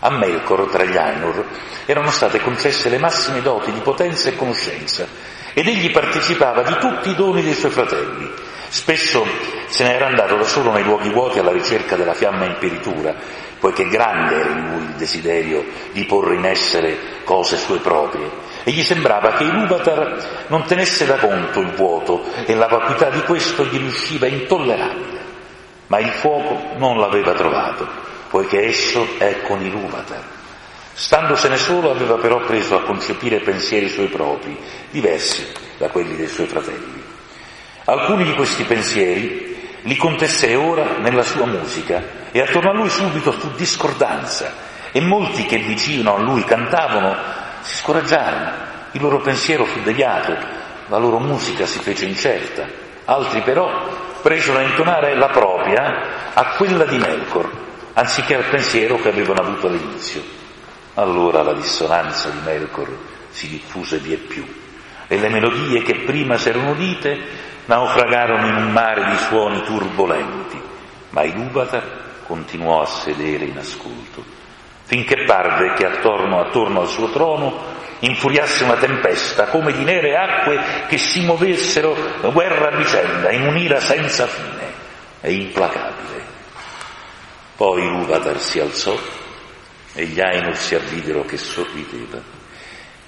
A 0.00 0.10
Melkor, 0.10 0.68
tra 0.70 0.84
gli 0.84 0.96
Ainur, 0.96 1.44
erano 1.86 2.10
state 2.10 2.40
concesse 2.40 2.88
le 2.88 2.98
massime 2.98 3.40
doti 3.40 3.72
di 3.72 3.80
potenza 3.80 4.28
e 4.28 4.36
conoscenza, 4.36 5.06
ed 5.54 5.66
egli 5.66 5.90
partecipava 5.90 6.62
di 6.62 6.76
tutti 6.78 7.10
i 7.10 7.14
doni 7.14 7.42
dei 7.42 7.54
suoi 7.54 7.70
fratelli. 7.70 8.30
Spesso 8.68 9.26
se 9.68 9.84
n'era 9.84 10.06
andato 10.06 10.36
da 10.36 10.44
solo 10.44 10.72
nei 10.72 10.82
luoghi 10.82 11.10
vuoti 11.10 11.38
alla 11.38 11.52
ricerca 11.52 11.96
della 11.96 12.14
fiamma 12.14 12.46
imperitura, 12.46 13.14
poiché 13.58 13.86
grande 13.88 14.34
era 14.34 14.50
in 14.50 14.70
lui 14.70 14.82
il 14.84 14.94
desiderio 14.96 15.64
di 15.92 16.04
porre 16.04 16.36
in 16.36 16.44
essere 16.44 16.98
cose 17.24 17.56
sue 17.56 17.78
proprie, 17.78 18.30
e 18.64 18.70
gli 18.70 18.82
sembrava 18.82 19.32
che 19.32 19.44
Iluvatar 19.44 20.46
non 20.48 20.64
tenesse 20.64 21.04
da 21.04 21.16
conto 21.16 21.60
il 21.60 21.72
vuoto 21.72 22.24
e 22.46 22.54
la 22.54 22.66
vacuità 22.66 23.10
di 23.10 23.22
questo 23.22 23.64
gli 23.64 23.76
riusciva 23.76 24.26
intollerabile. 24.26 25.20
Ma 25.88 25.98
il 25.98 26.08
fuoco 26.08 26.76
non 26.76 26.98
l'aveva 26.98 27.32
trovato, 27.32 27.86
poiché 28.30 28.66
esso 28.66 29.06
è 29.18 29.42
con 29.42 29.60
Iluvatar 29.62 30.31
Standosene 30.94 31.56
solo 31.56 31.90
aveva 31.90 32.16
però 32.16 32.40
preso 32.40 32.76
a 32.76 32.82
concepire 32.82 33.40
pensieri 33.40 33.88
suoi 33.88 34.08
propri, 34.08 34.58
diversi 34.90 35.50
da 35.78 35.88
quelli 35.88 36.16
dei 36.16 36.28
suoi 36.28 36.46
fratelli. 36.46 37.02
Alcuni 37.84 38.24
di 38.24 38.34
questi 38.34 38.64
pensieri 38.64 39.78
li 39.82 39.96
contesse 39.96 40.54
ora 40.54 40.98
nella 40.98 41.22
sua 41.22 41.46
musica 41.46 42.02
e 42.30 42.40
attorno 42.40 42.70
a 42.70 42.74
lui 42.74 42.90
subito 42.90 43.32
fu 43.32 43.50
discordanza 43.56 44.52
e 44.92 45.00
molti 45.00 45.46
che 45.46 45.58
vicino 45.58 46.14
a 46.14 46.20
lui 46.20 46.44
cantavano 46.44 47.16
si 47.62 47.76
scoraggiarono, 47.76 48.50
il 48.92 49.00
loro 49.00 49.20
pensiero 49.20 49.64
fu 49.64 49.80
deviato, 49.80 50.36
la 50.88 50.98
loro 50.98 51.18
musica 51.18 51.64
si 51.64 51.78
fece 51.78 52.04
incerta, 52.04 52.66
altri 53.06 53.40
però 53.40 54.20
presero 54.20 54.58
a 54.58 54.62
intonare 54.62 55.16
la 55.16 55.28
propria 55.28 56.32
a 56.34 56.54
quella 56.56 56.84
di 56.84 56.98
Melkor, 56.98 57.50
anziché 57.94 58.34
al 58.34 58.44
pensiero 58.44 58.96
che 58.96 59.08
avevano 59.08 59.40
avuto 59.40 59.66
all'inizio. 59.66 60.40
Allora 60.94 61.42
la 61.42 61.54
dissonanza 61.54 62.28
di 62.28 62.38
Melkor 62.44 62.94
si 63.30 63.48
diffuse 63.48 63.98
vie 63.98 64.18
più 64.18 64.44
e 65.06 65.18
le 65.18 65.28
melodie 65.28 65.82
che 65.82 66.00
prima 66.04 66.36
s'erano 66.36 66.70
udite 66.70 67.18
naufragarono 67.64 68.46
in 68.46 68.56
un 68.56 68.72
mare 68.72 69.10
di 69.10 69.16
suoni 69.16 69.62
turbolenti, 69.62 70.60
ma 71.10 71.22
Iluvatar 71.22 72.20
continuò 72.26 72.82
a 72.82 72.86
sedere 72.86 73.44
in 73.44 73.56
ascolto, 73.56 74.24
finché 74.84 75.24
parve 75.26 75.74
che 75.74 75.86
attorno, 75.86 76.40
attorno 76.40 76.80
al 76.80 76.88
suo 76.88 77.10
trono 77.10 77.80
infuriasse 78.00 78.64
una 78.64 78.76
tempesta, 78.76 79.46
come 79.46 79.72
di 79.72 79.84
nere 79.84 80.16
acque 80.16 80.60
che 80.88 80.98
si 80.98 81.20
muovessero 81.20 81.96
guerra 82.32 82.68
a 82.68 82.76
vicenda, 82.76 83.30
in 83.30 83.46
un'ira 83.46 83.80
senza 83.80 84.26
fine 84.26 84.72
e 85.20 85.32
implacabile. 85.32 86.24
Poi 87.56 87.82
Iluvatar 87.82 88.40
si 88.40 88.58
alzò 88.58 88.98
e 89.94 90.06
gli 90.06 90.20
Ainur 90.20 90.56
si 90.56 90.74
avvidero 90.74 91.24
che 91.24 91.36
sorrideva. 91.36 92.20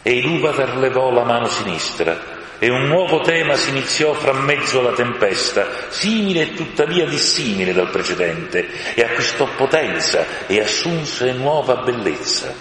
E 0.02 0.12
Iluvatar 0.12 0.76
levò 0.76 1.10
la 1.10 1.24
mano 1.24 1.48
sinistra 1.48 2.42
e 2.58 2.70
un 2.70 2.86
nuovo 2.86 3.20
tema 3.20 3.56
si 3.56 3.70
iniziò 3.70 4.12
fra 4.14 4.32
mezzo 4.32 4.78
alla 4.78 4.92
tempesta, 4.92 5.66
simile 5.88 6.42
e 6.42 6.54
tuttavia 6.54 7.04
dissimile 7.04 7.72
dal 7.72 7.90
precedente, 7.90 8.94
e 8.94 9.02
acquistò 9.02 9.46
potenza 9.56 10.46
e 10.46 10.60
assunse 10.60 11.32
nuova 11.32 11.76
bellezza. 11.76 12.54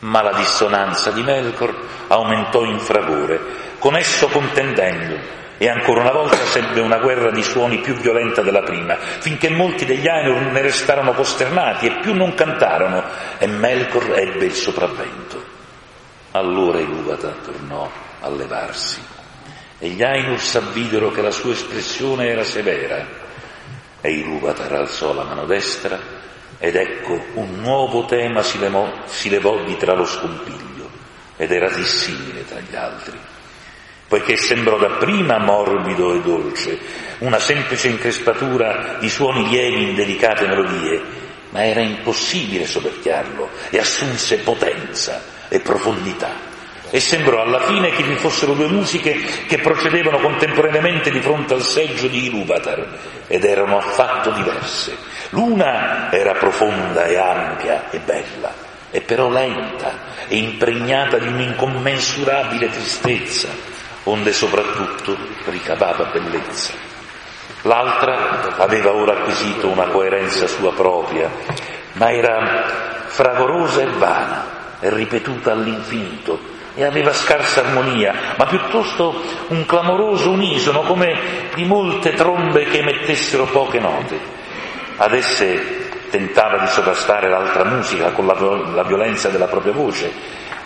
Ma 0.00 0.22
la 0.22 0.34
dissonanza 0.34 1.12
di 1.12 1.22
Melkor 1.22 1.74
aumentò 2.08 2.64
in 2.64 2.78
fragore, 2.78 3.40
con 3.78 3.96
esso 3.96 4.26
contendendo, 4.28 5.18
e 5.58 5.68
ancora 5.68 6.02
una 6.02 6.12
volta 6.12 6.44
sebbe 6.44 6.80
una 6.80 6.98
guerra 6.98 7.30
di 7.30 7.42
suoni 7.42 7.78
più 7.78 7.94
violenta 7.94 8.42
della 8.42 8.62
prima, 8.62 8.96
finché 8.96 9.48
molti 9.48 9.86
degli 9.86 10.06
Ainur 10.06 10.52
ne 10.52 10.60
restarono 10.60 11.14
costernati 11.14 11.86
e 11.86 12.00
più 12.00 12.14
non 12.14 12.34
cantarono, 12.34 13.02
e 13.38 13.46
Melkor 13.46 14.18
ebbe 14.18 14.44
il 14.44 14.52
sopravvento. 14.52 15.54
Allora 16.32 16.78
Iluvata 16.78 17.34
tornò 17.42 17.90
a 18.20 18.28
levarsi, 18.28 19.00
e 19.78 19.88
gli 19.88 20.02
Ainur 20.02 20.38
s'avvidero 20.38 21.10
che 21.10 21.22
la 21.22 21.30
sua 21.30 21.52
espressione 21.52 22.28
era 22.28 22.44
severa, 22.44 23.06
e 24.02 24.10
Iluvata 24.10 24.68
alzò 24.68 25.14
la 25.14 25.24
mano 25.24 25.46
destra, 25.46 25.98
ed 26.58 26.76
ecco 26.76 27.18
un 27.34 27.60
nuovo 27.60 28.04
tema 28.04 28.42
si 28.42 28.58
levò, 28.58 28.90
si 29.06 29.30
levò 29.30 29.62
di 29.64 29.76
tra 29.78 29.94
lo 29.94 30.04
scompiglio, 30.04 30.90
ed 31.38 31.50
era 31.50 31.70
dissimile 31.70 32.44
tra 32.44 32.60
gli 32.60 32.74
altri 32.76 33.18
poiché 34.08 34.36
sembrò 34.36 34.78
dapprima 34.78 35.38
morbido 35.38 36.14
e 36.14 36.20
dolce, 36.20 36.78
una 37.18 37.38
semplice 37.38 37.88
increspatura 37.88 38.96
di 39.00 39.08
suoni 39.08 39.48
lievi 39.48 39.88
in 39.88 39.94
delicate 39.94 40.46
melodie, 40.46 41.02
ma 41.50 41.64
era 41.64 41.80
impossibile 41.80 42.66
soverchiarlo 42.66 43.50
e 43.70 43.78
assunse 43.78 44.38
potenza 44.38 45.22
e 45.48 45.60
profondità. 45.60 46.54
E 46.90 47.00
sembrò 47.00 47.42
alla 47.42 47.62
fine 47.62 47.90
che 47.90 48.04
vi 48.04 48.14
fossero 48.14 48.54
due 48.54 48.68
musiche 48.68 49.20
che 49.48 49.58
procedevano 49.58 50.20
contemporaneamente 50.20 51.10
di 51.10 51.20
fronte 51.20 51.54
al 51.54 51.62
seggio 51.62 52.06
di 52.06 52.26
Iluvatar 52.26 52.98
ed 53.26 53.44
erano 53.44 53.78
affatto 53.78 54.30
diverse. 54.30 54.96
L'una 55.30 56.12
era 56.12 56.34
profonda 56.34 57.06
e 57.06 57.16
ampia 57.16 57.90
e 57.90 57.98
bella, 57.98 58.54
e 58.92 59.00
però 59.00 59.28
lenta 59.28 60.14
e 60.28 60.36
impregnata 60.36 61.18
di 61.18 61.26
un'incommensurabile 61.26 62.68
tristezza, 62.68 63.48
onde 64.06 64.32
soprattutto 64.32 65.16
ricavava 65.46 66.04
bellezza. 66.12 66.72
L'altra 67.62 68.56
aveva 68.56 68.92
ora 68.92 69.12
acquisito 69.18 69.68
una 69.68 69.86
coerenza 69.86 70.46
sua 70.46 70.72
propria, 70.72 71.30
ma 71.94 72.12
era 72.12 72.64
fragorosa 73.06 73.82
e 73.82 73.86
vana, 73.86 74.78
e 74.80 74.90
ripetuta 74.90 75.52
all'infinito, 75.52 76.38
e 76.74 76.84
aveva 76.84 77.12
scarsa 77.12 77.60
armonia, 77.60 78.14
ma 78.36 78.46
piuttosto 78.46 79.20
un 79.48 79.64
clamoroso 79.66 80.30
unisono 80.30 80.82
come 80.82 81.18
di 81.54 81.64
molte 81.64 82.12
trombe 82.12 82.64
che 82.64 82.78
emettessero 82.78 83.46
poche 83.46 83.80
note. 83.80 84.18
Ad 84.98 85.12
esse 85.14 85.84
tentava 86.10 86.58
di 86.58 86.68
sovrastare 86.68 87.28
l'altra 87.28 87.64
musica 87.64 88.12
con 88.12 88.26
la, 88.26 88.34
la 88.72 88.84
violenza 88.84 89.28
della 89.28 89.46
propria 89.46 89.72
voce, 89.72 90.12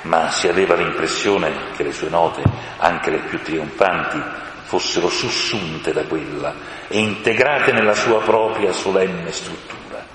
ma 0.03 0.31
si 0.31 0.49
aveva 0.49 0.75
l'impressione 0.75 1.73
che 1.77 1.83
le 1.83 1.93
sue 1.93 2.09
note, 2.09 2.43
anche 2.79 3.11
le 3.11 3.19
più 3.19 3.41
trionfanti, 3.43 4.21
fossero 4.65 5.09
sussunte 5.09 5.93
da 5.93 6.05
quella 6.05 6.55
e 6.89 6.99
integrate 6.99 7.73
nella 7.73 7.95
sua 7.95 8.21
propria 8.21 8.73
solenne 8.73 9.33
struttura. 9.33 10.07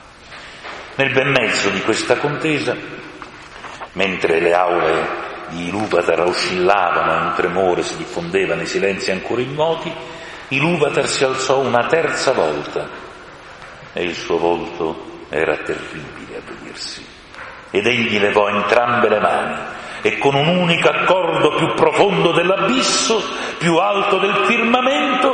Nel 0.95 1.11
ben 1.11 1.29
mezzo 1.29 1.69
di 1.69 1.81
questa 1.81 2.15
contesa, 2.17 2.75
mentre 3.93 4.39
le 4.39 4.53
aule 4.53 5.23
di 5.49 5.67
Iluvatar 5.67 6.21
oscillavano 6.21 7.11
e 7.11 7.25
un 7.27 7.33
tremore 7.35 7.83
si 7.83 7.97
diffondeva 7.97 8.55
nei 8.55 8.65
silenzi 8.65 9.11
ancora 9.11 9.41
immoti, 9.41 9.93
Iluvatar 10.47 11.07
si 11.07 11.23
alzò 11.23 11.59
una 11.59 11.85
terza 11.87 12.31
volta 12.31 12.87
e 13.93 14.03
il 14.03 14.15
suo 14.15 14.37
volto 14.37 15.23
era 15.29 15.57
terribile 15.57 16.37
a 16.37 16.41
vedersi 16.45 17.05
ed 17.71 17.85
egli 17.87 18.19
levò 18.19 18.47
entrambe 18.47 19.09
le 19.09 19.19
mani 19.19 19.57
e 20.05 20.19
con 20.19 20.35
un 20.35 20.45
unico 20.45 20.87
accordo 20.87 21.55
più 21.55 21.73
profondo 21.73 22.31
dell'abisso, 22.31 23.19
più 23.57 23.77
alto 23.77 24.19
del 24.19 24.45
firmamento, 24.45 25.33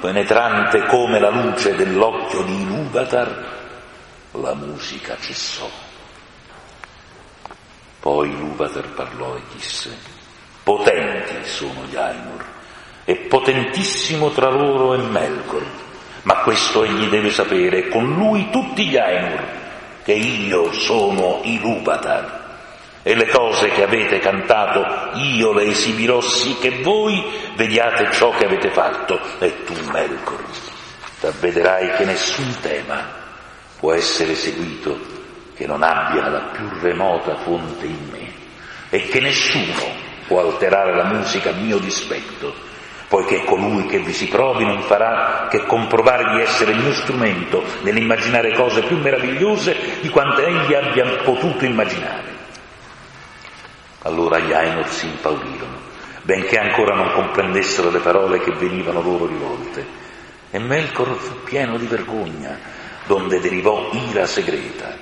penetrante 0.00 0.86
come 0.86 1.18
la 1.18 1.30
luce 1.30 1.74
dell'occhio 1.74 2.42
di 2.42 2.62
Iluvatar, 2.62 3.44
la 4.30 4.54
musica 4.54 5.16
cessò. 5.20 5.68
Poi 7.98 8.28
Iluvatar 8.28 8.86
parlò 8.90 9.34
e 9.34 9.40
disse, 9.52 9.98
potenti 10.62 11.34
sono 11.42 11.82
gli 11.90 11.96
Ainur, 11.96 12.44
e 13.04 13.16
potentissimo 13.16 14.30
tra 14.30 14.48
loro 14.48 14.94
è 14.94 14.98
Melkor, 14.98 15.64
ma 16.22 16.36
questo 16.36 16.84
egli 16.84 17.08
deve 17.08 17.30
sapere, 17.30 17.88
con 17.88 18.14
lui 18.14 18.48
tutti 18.50 18.86
gli 18.86 18.96
Ainur, 18.96 19.42
che 20.04 20.12
io 20.12 20.72
sono 20.72 21.40
Iluvatar 21.42 22.42
e 23.04 23.14
le 23.14 23.28
cose 23.28 23.68
che 23.68 23.84
avete 23.84 24.18
cantato 24.18 25.16
io 25.18 25.52
le 25.52 25.64
esibirò 25.64 26.20
sì 26.20 26.56
che 26.58 26.80
voi 26.82 27.22
vediate 27.54 28.10
ciò 28.10 28.30
che 28.30 28.46
avete 28.46 28.70
fatto 28.70 29.20
e 29.38 29.62
tu 29.64 29.74
Melkor 29.92 30.42
t'avvederai 31.20 31.92
che 31.96 32.04
nessun 32.04 32.56
tema 32.60 33.22
può 33.78 33.92
essere 33.92 34.34
seguito 34.34 34.98
che 35.54 35.66
non 35.66 35.82
abbia 35.82 36.28
la 36.28 36.50
più 36.52 36.68
remota 36.80 37.36
fonte 37.36 37.86
in 37.86 38.08
me 38.10 38.32
e 38.90 39.08
che 39.08 39.20
nessuno 39.20 40.02
può 40.26 40.40
alterare 40.40 40.94
la 40.94 41.04
musica 41.04 41.50
a 41.50 41.54
mio 41.54 41.78
dispetto, 41.78 42.52
poiché 43.08 43.44
colui 43.44 43.86
che 43.86 43.98
vi 43.98 44.12
si 44.12 44.26
provi 44.28 44.64
non 44.64 44.82
farà 44.82 45.48
che 45.50 45.64
comprovare 45.64 46.34
di 46.34 46.42
essere 46.42 46.72
il 46.72 46.78
mio 46.78 46.92
strumento 46.92 47.62
nell'immaginare 47.82 48.54
cose 48.54 48.82
più 48.82 48.98
meravigliose 48.98 50.00
di 50.00 50.08
quante 50.08 50.44
egli 50.46 50.74
abbia 50.74 51.04
potuto 51.22 51.64
immaginare. 51.64 52.33
Allora 54.04 54.38
gli 54.38 54.52
Ainur 54.52 54.86
si 54.88 55.06
impaurirono, 55.06 55.78
benché 56.22 56.58
ancora 56.58 56.94
non 56.94 57.12
comprendessero 57.12 57.90
le 57.90 58.00
parole 58.00 58.38
che 58.40 58.52
venivano 58.52 59.00
loro 59.00 59.26
rivolte, 59.26 59.86
e 60.50 60.58
Melkor 60.58 61.16
fu 61.16 61.42
pieno 61.44 61.78
di 61.78 61.86
vergogna, 61.86 62.58
donde 63.06 63.40
derivò 63.40 63.90
ira 63.92 64.26
segreta. 64.26 64.94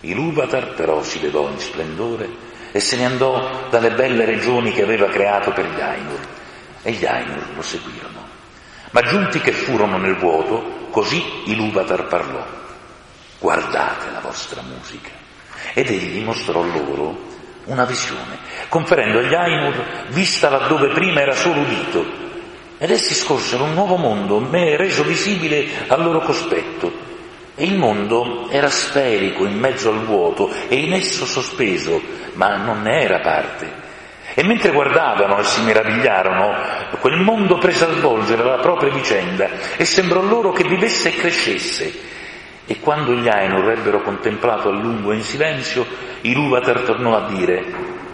Iluvatar 0.00 0.74
però 0.74 1.02
si 1.02 1.18
levò 1.20 1.48
in 1.48 1.58
splendore 1.58 2.28
e 2.72 2.78
se 2.78 2.96
ne 2.96 3.06
andò 3.06 3.68
dalle 3.70 3.92
belle 3.92 4.26
regioni 4.26 4.70
che 4.70 4.82
aveva 4.82 5.06
creato 5.06 5.52
per 5.52 5.70
gli 5.70 5.80
Ainur, 5.80 6.20
e 6.82 6.92
gli 6.92 7.06
Ainur 7.06 7.54
lo 7.54 7.62
seguirono. 7.62 8.28
Ma 8.90 9.00
giunti 9.00 9.40
che 9.40 9.52
furono 9.52 9.96
nel 9.96 10.16
vuoto, 10.16 10.88
così 10.90 11.24
Iluvatar 11.46 12.06
parlò. 12.06 12.44
Guardate 13.38 14.10
la 14.10 14.20
vostra 14.20 14.60
musica. 14.60 15.10
Ed 15.72 15.88
egli 15.88 16.22
mostrò 16.22 16.62
loro 16.62 17.34
una 17.66 17.84
visione, 17.84 18.38
conferendo 18.68 19.18
agli 19.18 19.34
Ainur 19.34 19.74
vista 20.08 20.48
laddove 20.48 20.88
prima 20.88 21.20
era 21.20 21.34
solo 21.34 21.60
udito. 21.60 22.24
Ed 22.78 22.90
essi 22.90 23.14
scorsero 23.14 23.64
un 23.64 23.72
nuovo 23.72 23.96
mondo, 23.96 24.46
reso 24.50 25.02
visibile 25.02 25.66
al 25.86 26.02
loro 26.02 26.20
cospetto. 26.20 27.04
E 27.54 27.64
il 27.64 27.78
mondo 27.78 28.48
era 28.50 28.68
sferico 28.68 29.46
in 29.46 29.58
mezzo 29.58 29.88
al 29.88 30.04
vuoto 30.04 30.50
e 30.68 30.76
in 30.76 30.92
esso 30.92 31.24
sospeso, 31.24 32.00
ma 32.34 32.56
non 32.56 32.82
ne 32.82 33.00
era 33.00 33.20
parte. 33.20 33.84
E 34.34 34.44
mentre 34.44 34.72
guardavano 34.72 35.38
e 35.38 35.44
si 35.44 35.62
meravigliarono, 35.62 36.54
quel 37.00 37.16
mondo 37.16 37.56
prese 37.56 37.84
a 37.84 37.92
svolgere 37.94 38.44
la 38.44 38.58
propria 38.58 38.92
vicenda 38.92 39.48
e 39.78 39.86
sembrò 39.86 40.20
loro 40.20 40.52
che 40.52 40.64
vivesse 40.64 41.08
e 41.08 41.16
crescesse. 41.16 42.15
E 42.66 42.80
quando 42.80 43.14
gli 43.14 43.28
Ainur 43.28 43.70
ebbero 43.70 44.02
contemplato 44.02 44.68
a 44.68 44.72
lungo 44.72 45.12
in 45.12 45.22
silenzio, 45.22 45.86
Iluvatar 46.22 46.80
tornò 46.80 47.16
a 47.16 47.28
dire, 47.28 47.64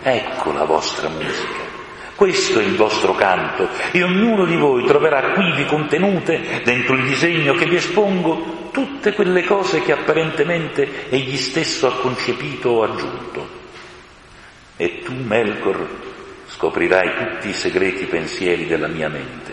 ecco 0.03 0.53
la 0.53 0.65
vostra 0.65 1.09
musica, 1.09 1.71
questo 2.15 2.61
è 2.61 2.63
il 2.63 2.77
vostro 2.77 3.15
canto 3.15 3.69
e 3.91 4.03
ognuno 4.03 4.45
di 4.45 4.57
voi 4.57 4.85
troverà 4.85 5.33
quivi 5.33 5.65
contenute 5.65 6.61
dentro 6.63 6.95
il 6.95 7.05
disegno 7.05 7.55
che 7.55 7.65
vi 7.65 7.77
espongo 7.77 8.69
tutte 8.71 9.15
quelle 9.15 9.45
cose 9.45 9.83
che 9.83 9.93
apparentemente 9.93 11.09
egli 11.09 11.37
stesso 11.37 11.87
ha 11.87 11.97
concepito 11.97 12.69
o 12.69 12.83
aggiunto. 12.83 13.61
E 14.77 15.01
tu, 15.03 15.15
Melkor, 15.15 15.89
scoprirai 16.47 17.11
tutti 17.17 17.49
i 17.49 17.55
segreti 17.55 18.05
pensieri 18.05 18.67
della 18.67 18.89
mia 18.89 19.09
mente 19.09 19.53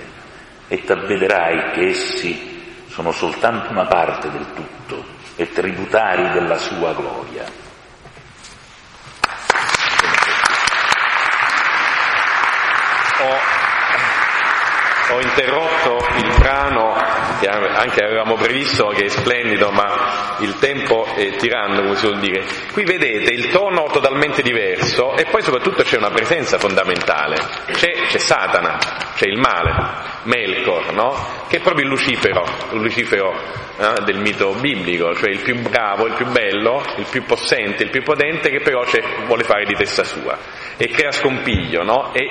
e 0.67 0.83
t'avvederai 0.83 1.71
che 1.71 1.87
essi 1.87 2.58
sono 2.99 3.13
soltanto 3.13 3.71
una 3.71 3.85
parte 3.85 4.29
del 4.29 4.45
tutto 4.53 5.01
e 5.37 5.49
tributari 5.53 6.31
della 6.31 6.57
sua 6.57 6.93
gloria. 6.93 7.45
Ho, 13.21 15.13
ho 15.13 15.21
interrotto 15.21 16.07
il 16.17 16.35
brano 16.39 17.18
anche 17.47 18.03
avevamo 18.03 18.35
previsto, 18.35 18.87
che 18.87 19.05
è 19.05 19.07
splendido, 19.09 19.71
ma 19.71 20.37
il 20.39 20.57
tempo 20.59 21.05
è 21.15 21.35
tiranno, 21.35 21.81
come 21.81 21.95
si 21.95 22.05
vuol 22.07 22.19
dire. 22.19 22.43
Qui 22.71 22.83
vedete 22.83 23.31
il 23.31 23.49
tono 23.49 23.87
totalmente 23.91 24.41
diverso 24.41 25.15
e 25.15 25.25
poi 25.25 25.41
soprattutto 25.41 25.83
c'è 25.83 25.97
una 25.97 26.11
presenza 26.11 26.57
fondamentale, 26.57 27.35
c'è, 27.71 27.91
c'è 28.07 28.17
Satana, 28.17 28.77
c'è 29.15 29.27
il 29.27 29.37
male, 29.37 29.73
Melkor, 30.23 30.93
no? 30.93 31.45
che 31.47 31.57
è 31.57 31.61
proprio 31.61 31.85
il 31.85 31.91
Lucifero, 31.91 32.43
il 32.71 32.79
Lucifero 32.79 33.67
eh, 33.79 34.03
del 34.03 34.19
mito 34.19 34.53
biblico, 34.55 35.15
cioè 35.15 35.29
il 35.29 35.39
più 35.39 35.59
bravo, 35.61 36.05
il 36.05 36.13
più 36.13 36.25
bello, 36.27 36.83
il 36.97 37.05
più 37.09 37.23
possente, 37.23 37.83
il 37.83 37.89
più 37.89 38.03
potente, 38.03 38.49
che 38.49 38.59
però 38.59 38.83
vuole 39.25 39.43
fare 39.43 39.63
di 39.65 39.73
testa 39.73 40.03
sua 40.03 40.37
e 40.75 40.87
crea 40.89 41.11
scompiglio, 41.11 41.83
no? 41.83 42.13
E 42.13 42.27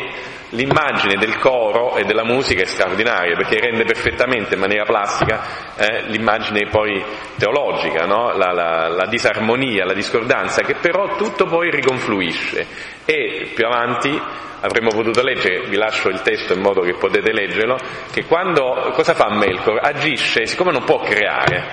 l'immagine 0.51 1.17
del 1.17 1.39
coro 1.39 1.97
e 1.97 2.05
della 2.05 2.25
musica 2.25 2.63
è 2.63 2.67
straordinaria 2.67 3.35
perché 3.37 3.61
rende 3.61 3.85
perfettamente 3.85 4.55
in 4.55 4.61
maniera 4.61 4.85
plastica 4.85 5.75
eh, 5.77 6.03
l'immagine 6.07 6.69
poi 6.71 7.05
teologica, 7.37 8.07
no? 8.07 8.33
la, 8.37 8.53
la, 8.53 8.89
la, 8.89 9.07
disarmonia, 9.07 9.85
la 9.85 9.93
discordanza, 9.93 10.63
che 10.63 10.77
però 10.81 11.17
tutto 11.17 11.45
poi 11.45 11.71
riconfluisce. 11.71 12.97
E 13.11 13.53
più 13.55 13.65
avanti 13.65 14.21
avremmo 14.61 14.91
potuto 14.91 15.23
leggere, 15.23 15.67
vi 15.67 15.77
lascio 15.77 16.11
il 16.11 16.21
testo 16.21 16.53
in 16.53 16.61
modo 16.61 16.83
che 16.83 16.93
potete 16.93 17.33
leggerlo, 17.33 17.79
che 18.13 18.27
quando 18.27 18.91
cosa 18.93 19.15
fa 19.15 19.31
Melkor? 19.31 19.79
Agisce, 19.83 20.45
siccome 20.45 20.73
non 20.73 20.85
può 20.85 20.99
creare, 20.99 21.65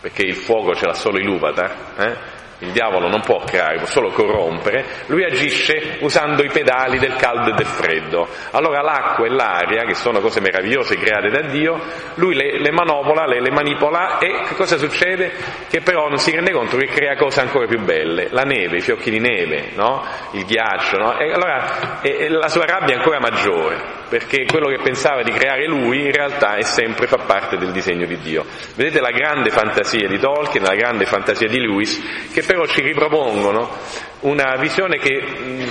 perché 0.00 0.22
il 0.22 0.36
fuoco 0.36 0.72
ce 0.76 0.86
l'ha 0.86 0.94
solo 0.94 1.18
Iluvatar, 1.18 1.74
eh? 1.98 2.16
Il 2.60 2.72
diavolo 2.72 3.08
non 3.08 3.20
può 3.22 3.38
creare, 3.44 3.78
può 3.78 3.86
solo 3.86 4.10
corrompere, 4.10 4.84
lui 5.06 5.24
agisce 5.24 5.98
usando 6.00 6.42
i 6.42 6.50
pedali 6.50 6.98
del 6.98 7.16
caldo 7.16 7.50
e 7.50 7.54
del 7.54 7.66
freddo. 7.66 8.28
Allora 8.52 8.82
l'acqua 8.82 9.26
e 9.26 9.30
l'aria, 9.30 9.84
che 9.84 9.94
sono 9.94 10.20
cose 10.20 10.40
meravigliose 10.40 10.96
create 10.96 11.30
da 11.30 11.42
Dio, 11.48 11.80
lui 12.14 12.34
le, 12.34 12.60
le 12.60 12.70
manopola, 12.70 13.26
le, 13.26 13.40
le, 13.40 13.50
manipola 13.50 14.18
e 14.18 14.44
che 14.46 14.54
cosa 14.54 14.76
succede? 14.76 15.32
Che 15.68 15.80
però 15.80 16.08
non 16.08 16.18
si 16.18 16.30
rende 16.32 16.52
conto 16.52 16.76
che 16.76 16.86
crea 16.86 17.16
cose 17.16 17.40
ancora 17.40 17.66
più 17.66 17.80
belle, 17.80 18.28
la 18.30 18.42
neve, 18.42 18.78
i 18.78 18.80
fiocchi 18.80 19.10
di 19.10 19.20
neve, 19.20 19.70
no? 19.74 20.04
il 20.32 20.44
ghiaccio, 20.44 20.96
no? 20.98 21.18
e 21.18 21.32
allora 21.32 22.00
e, 22.02 22.24
e 22.24 22.28
la 22.28 22.48
sua 22.48 22.66
rabbia 22.66 22.94
è 22.94 22.98
ancora 22.98 23.18
maggiore, 23.20 23.80
perché 24.08 24.44
quello 24.44 24.68
che 24.68 24.82
pensava 24.82 25.22
di 25.22 25.32
creare 25.32 25.66
lui 25.66 26.04
in 26.04 26.12
realtà 26.12 26.56
è 26.56 26.62
sempre 26.62 27.06
fa 27.06 27.18
parte 27.26 27.56
del 27.56 27.72
disegno 27.72 28.06
di 28.06 28.18
Dio. 28.18 28.44
Vedete 28.74 29.00
la 29.00 29.10
grande 29.10 29.50
fantasia 29.50 30.06
di 30.08 30.18
Tolkien, 30.18 30.64
la 30.64 30.74
grande 30.74 31.06
fantasia 31.06 31.48
di 31.48 31.58
Lewis, 31.58 32.28
che 32.32 32.42
però 32.50 32.66
ci 32.66 32.82
ripropongono 32.82 33.70
una 34.22 34.56
visione 34.56 34.98
che 34.98 35.22
mh, 35.22 35.64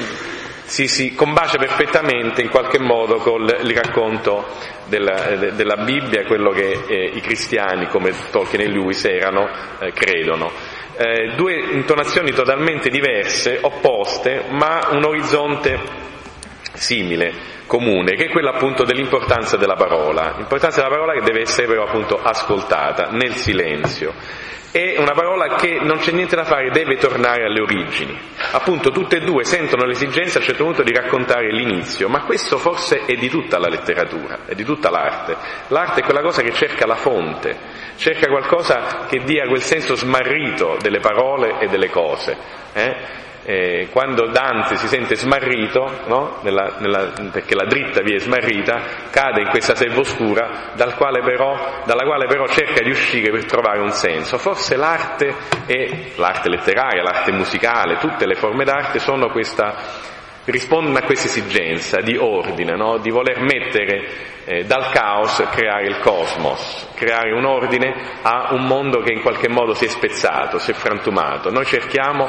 si, 0.64 0.88
si, 0.88 1.14
combacia 1.14 1.58
perfettamente 1.58 2.42
in 2.42 2.48
qualche 2.48 2.80
modo 2.80 3.18
con 3.18 3.42
il 3.42 3.76
racconto 3.76 4.48
della, 4.86 5.36
della 5.52 5.84
Bibbia, 5.84 6.24
quello 6.24 6.52
che 6.52 6.86
eh, 6.88 7.12
i 7.16 7.20
cristiani 7.20 7.88
come 7.88 8.14
Tolkien 8.32 8.62
e 8.62 8.68
Lewis 8.70 9.04
erano, 9.04 9.50
eh, 9.80 9.92
credono. 9.92 10.50
Eh, 10.96 11.34
due 11.36 11.56
intonazioni 11.74 12.32
totalmente 12.32 12.90
diverse, 12.90 13.58
opposte, 13.62 14.46
ma 14.48 14.88
un 14.92 15.04
orizzonte 15.04 15.78
simile, 16.74 17.34
comune, 17.66 18.16
che 18.16 18.26
è 18.26 18.30
quella 18.30 18.52
appunto 18.52 18.84
dell'importanza 18.84 19.58
della 19.58 19.76
parola, 19.76 20.34
l'importanza 20.38 20.82
della 20.82 20.94
parola 20.94 21.14
che 21.14 21.22
deve 21.22 21.42
essere 21.42 21.68
però 21.68 21.86
appunto 21.86 22.20
ascoltata 22.22 23.10
nel 23.12 23.36
silenzio 23.36 24.14
è 24.72 24.98
una 25.00 25.14
parola 25.14 25.56
che 25.56 25.80
non 25.82 25.98
c'è 25.98 26.12
niente 26.12 26.36
da 26.36 26.44
fare, 26.44 26.70
deve 26.70 26.98
tornare 26.98 27.46
alle 27.46 27.60
origini. 27.60 28.16
Appunto 28.52 28.92
tutte 28.92 29.18
e 29.18 29.22
due 29.22 29.44
sentono 29.44 29.86
l'esigenza 29.86 30.38
a 30.38 30.42
un 30.42 30.48
certo 30.48 30.64
punto 30.64 30.84
di 30.84 30.94
raccontare 30.94 31.52
l'inizio, 31.52 32.08
ma 32.08 32.22
questo 32.22 32.60
forse 32.60 33.06
è 33.06 33.16
di 33.16 33.30
tutta 33.30 33.58
la 33.58 33.68
letteratura, 33.68 34.42
è 34.46 34.54
di 34.54 34.64
tutta 34.64 34.92
l'arte. 34.92 35.36
L'arte 35.70 36.02
è 36.02 36.04
quella 36.04 36.22
cosa 36.22 36.44
che 36.44 36.54
cerca 36.54 36.86
la 36.86 36.96
fonte, 36.96 37.58
cerca 37.96 38.28
qualcosa 38.28 39.06
che 39.08 39.24
dia 39.24 39.48
quel 39.48 39.62
senso 39.62 39.96
smarrito 39.96 40.78
delle 40.80 41.00
parole 41.00 41.60
e 41.60 41.68
delle 41.68 41.90
cose. 41.90 42.38
Eh? 42.74 42.96
Eh, 43.50 43.88
quando 43.92 44.28
Dante 44.28 44.76
si 44.76 44.88
sente 44.88 45.16
smarrito, 45.16 46.04
no? 46.06 46.38
nella, 46.42 46.76
nella, 46.78 47.12
perché 47.32 47.56
la 47.56 47.66
dritta 47.66 48.02
vi 48.02 48.14
è 48.14 48.20
smarrita, 48.20 48.80
cade 49.10 49.42
in 49.42 49.50
questa 49.50 49.74
selva 49.74 50.02
oscura 50.02 50.74
dal 50.76 50.96
però, 50.96 51.82
dalla 51.84 52.04
quale 52.04 52.28
però 52.28 52.46
cerca 52.46 52.84
di 52.84 52.92
uscire 52.92 53.32
per 53.32 53.46
trovare 53.46 53.80
un 53.80 53.90
senso. 53.90 54.38
Forse 54.38 54.76
l'arte 54.76 55.34
e 55.66 56.12
l'arte 56.18 56.48
letteraria, 56.48 57.02
l'arte 57.02 57.32
musicale, 57.32 57.98
tutte 57.98 58.28
le 58.28 58.36
forme 58.36 58.66
d'arte 58.66 59.00
sono 59.00 59.32
questa 59.32 60.18
rispondono 60.52 60.98
a 60.98 61.02
questa 61.02 61.28
esigenza 61.28 62.02
di 62.02 62.16
ordine, 62.18 62.76
no? 62.76 62.98
di 62.98 63.10
voler 63.10 63.40
mettere 63.42 64.08
eh, 64.46 64.64
dal 64.64 64.90
caos, 64.92 65.44
creare 65.52 65.88
il 65.88 66.00
cosmos, 66.00 66.90
creare 66.96 67.32
un 67.32 67.46
ordine 67.46 67.94
a 68.22 68.50
un 68.54 68.66
mondo 68.66 69.02
che 69.02 69.14
in 69.14 69.22
qualche 69.22 69.48
modo 69.48 69.74
si 69.74 69.86
è 69.86 69.88
spezzato, 69.88 70.58
si 70.58 70.72
è 70.72 70.74
frantumato. 70.74 71.52
Noi 71.52 71.66
cerchiamo, 71.66 72.28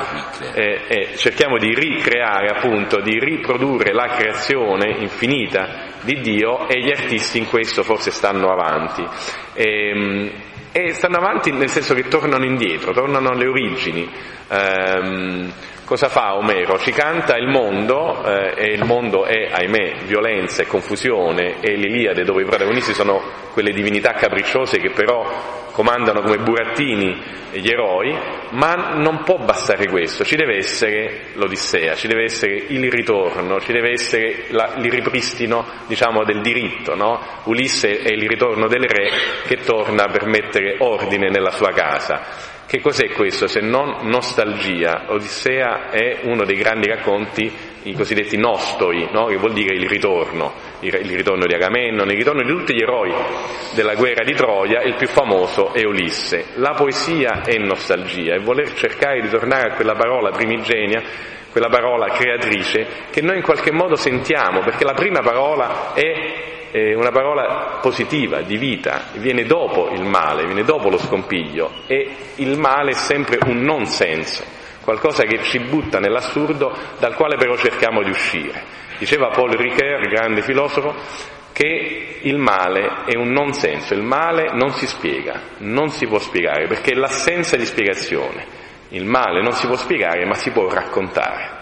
eh, 0.55 0.81
eh, 0.87 1.17
cerchiamo 1.17 1.57
di 1.57 1.75
ricreare, 1.75 2.49
appunto, 2.49 3.01
di 3.01 3.19
riprodurre 3.19 3.93
la 3.93 4.09
creazione 4.09 4.97
infinita 4.99 5.89
di 6.03 6.21
Dio 6.21 6.69
e 6.69 6.81
gli 6.81 6.91
artisti 6.91 7.39
in 7.39 7.49
questo 7.49 7.83
forse 7.83 8.11
stanno 8.11 8.49
avanti. 8.49 9.07
E, 9.55 9.89
ehm, 9.89 10.31
e 10.73 10.93
stanno 10.93 11.17
avanti 11.17 11.51
nel 11.51 11.69
senso 11.69 11.95
che 11.95 12.07
tornano 12.07 12.45
indietro, 12.45 12.93
tornano 12.93 13.31
alle 13.31 13.47
origini. 13.47 14.09
Ehm, 14.49 15.53
Cosa 15.91 16.09
fa 16.09 16.37
Omero? 16.37 16.79
Ci 16.79 16.93
canta 16.93 17.37
il 17.37 17.49
mondo, 17.49 18.23
eh, 18.25 18.53
e 18.55 18.75
il 18.75 18.85
mondo 18.85 19.25
è, 19.25 19.49
ahimè, 19.51 20.05
violenza 20.07 20.63
e 20.63 20.67
confusione, 20.69 21.57
e 21.59 21.75
l'Iliade 21.75 22.23
dove 22.23 22.43
i 22.43 22.45
protagonisti 22.45 22.95
sono 22.95 23.21
quelle 23.53 23.73
divinità 23.73 24.13
capricciose 24.13 24.79
che 24.79 24.91
però 24.91 25.27
comandano 25.73 26.21
come 26.21 26.39
burattini 26.39 27.21
gli 27.51 27.69
eroi, 27.69 28.17
ma 28.51 28.93
non 28.99 29.25
può 29.25 29.39
bastare 29.39 29.89
questo, 29.89 30.23
ci 30.23 30.37
deve 30.37 30.59
essere 30.59 31.31
l'Odissea, 31.35 31.97
ci 31.97 32.07
deve 32.07 32.23
essere 32.23 32.55
il 32.69 32.89
ritorno, 32.89 33.59
ci 33.59 33.73
deve 33.73 33.91
essere 33.91 34.45
la, 34.51 34.75
il 34.77 34.93
ripristino 34.93 35.67
diciamo, 35.89 36.23
del 36.23 36.41
diritto. 36.41 36.95
No? 36.95 37.21
Ulisse 37.47 37.99
è 37.99 38.13
il 38.13 38.29
ritorno 38.29 38.69
del 38.69 38.85
re 38.85 39.11
che 39.45 39.57
torna 39.65 40.07
per 40.07 40.27
mettere 40.27 40.77
ordine 40.79 41.31
nella 41.31 41.51
sua 41.51 41.73
casa. 41.73 42.59
Che 42.71 42.81
cos'è 42.81 43.09
questo 43.09 43.49
se 43.49 43.59
non 43.59 43.97
nostalgia? 44.03 45.07
Odissea 45.09 45.91
è 45.91 46.21
uno 46.23 46.45
dei 46.45 46.55
grandi 46.55 46.87
racconti, 46.87 47.53
i 47.83 47.95
cosiddetti 47.95 48.37
nostoi, 48.37 49.09
no? 49.11 49.27
che 49.27 49.39
vuol 49.39 49.55
dire 49.55 49.75
il 49.75 49.89
ritorno, 49.89 50.53
il, 50.79 50.93
ritorno 50.93 51.47
di 51.47 51.55
Agamennone, 51.55 52.13
il 52.13 52.19
ritorno 52.19 52.45
di 52.45 52.49
tutti 52.49 52.73
gli 52.73 52.81
eroi 52.81 53.13
della 53.75 53.97
guerra 53.97 54.23
di 54.23 54.35
Troia, 54.35 54.83
il 54.83 54.95
più 54.95 55.09
famoso 55.09 55.73
è 55.73 55.85
Ulisse. 55.85 56.51
La 56.59 56.75
poesia 56.75 57.43
è 57.43 57.57
nostalgia 57.59 58.35
e 58.35 58.39
voler 58.39 58.73
cercare 58.75 59.21
di 59.21 59.29
tornare 59.29 59.73
a 59.73 59.75
quella 59.75 59.97
parola 59.97 60.31
primigenia 60.31 61.03
quella 61.51 61.69
parola 61.69 62.13
creatrice 62.13 62.87
che 63.11 63.21
noi 63.21 63.39
in 63.39 63.43
qualche 63.43 63.73
modo 63.73 63.97
sentiamo, 63.97 64.61
perché 64.61 64.85
la 64.85 64.95
prima 64.95 65.23
parola 65.23 65.93
è 65.93 66.60
è 66.71 66.95
una 66.95 67.11
parola 67.11 67.79
positiva, 67.81 68.43
di 68.43 68.57
vita, 68.57 69.07
viene 69.15 69.45
dopo 69.45 69.91
il 69.91 70.05
male, 70.05 70.45
viene 70.45 70.63
dopo 70.63 70.89
lo 70.89 70.99
scompiglio 70.99 71.83
e 71.87 72.09
il 72.37 72.59
male 72.59 72.91
è 72.91 72.95
sempre 72.95 73.39
un 73.47 73.59
non 73.61 73.87
senso, 73.87 74.45
qualcosa 74.83 75.25
che 75.25 75.43
ci 75.43 75.59
butta 75.59 75.99
nell'assurdo 75.99 76.77
dal 76.99 77.15
quale 77.15 77.37
però 77.37 77.57
cerchiamo 77.57 78.03
di 78.03 78.11
uscire. 78.11 78.79
Diceva 78.99 79.31
Paul 79.31 79.51
Ricoeur, 79.53 80.09
grande 80.09 80.43
filosofo, 80.43 80.95
che 81.53 82.19
il 82.23 82.39
male 82.39 83.05
è 83.07 83.17
un 83.17 83.31
non 83.31 83.53
senso, 83.53 83.95
il 83.95 84.03
male 84.03 84.53
non 84.53 84.71
si 84.71 84.87
spiega, 84.87 85.41
non 85.59 85.89
si 85.89 86.07
può 86.07 86.19
spiegare 86.19 86.67
perché 86.67 86.93
è 86.93 86.95
l'assenza 86.95 87.57
di 87.57 87.65
spiegazione. 87.65 88.59
Il 88.91 89.05
male 89.05 89.43
non 89.43 89.53
si 89.53 89.67
può 89.67 89.77
spiegare 89.77 90.25
ma 90.27 90.35
si 90.35 90.51
può 90.51 90.69
raccontare. 90.69 91.60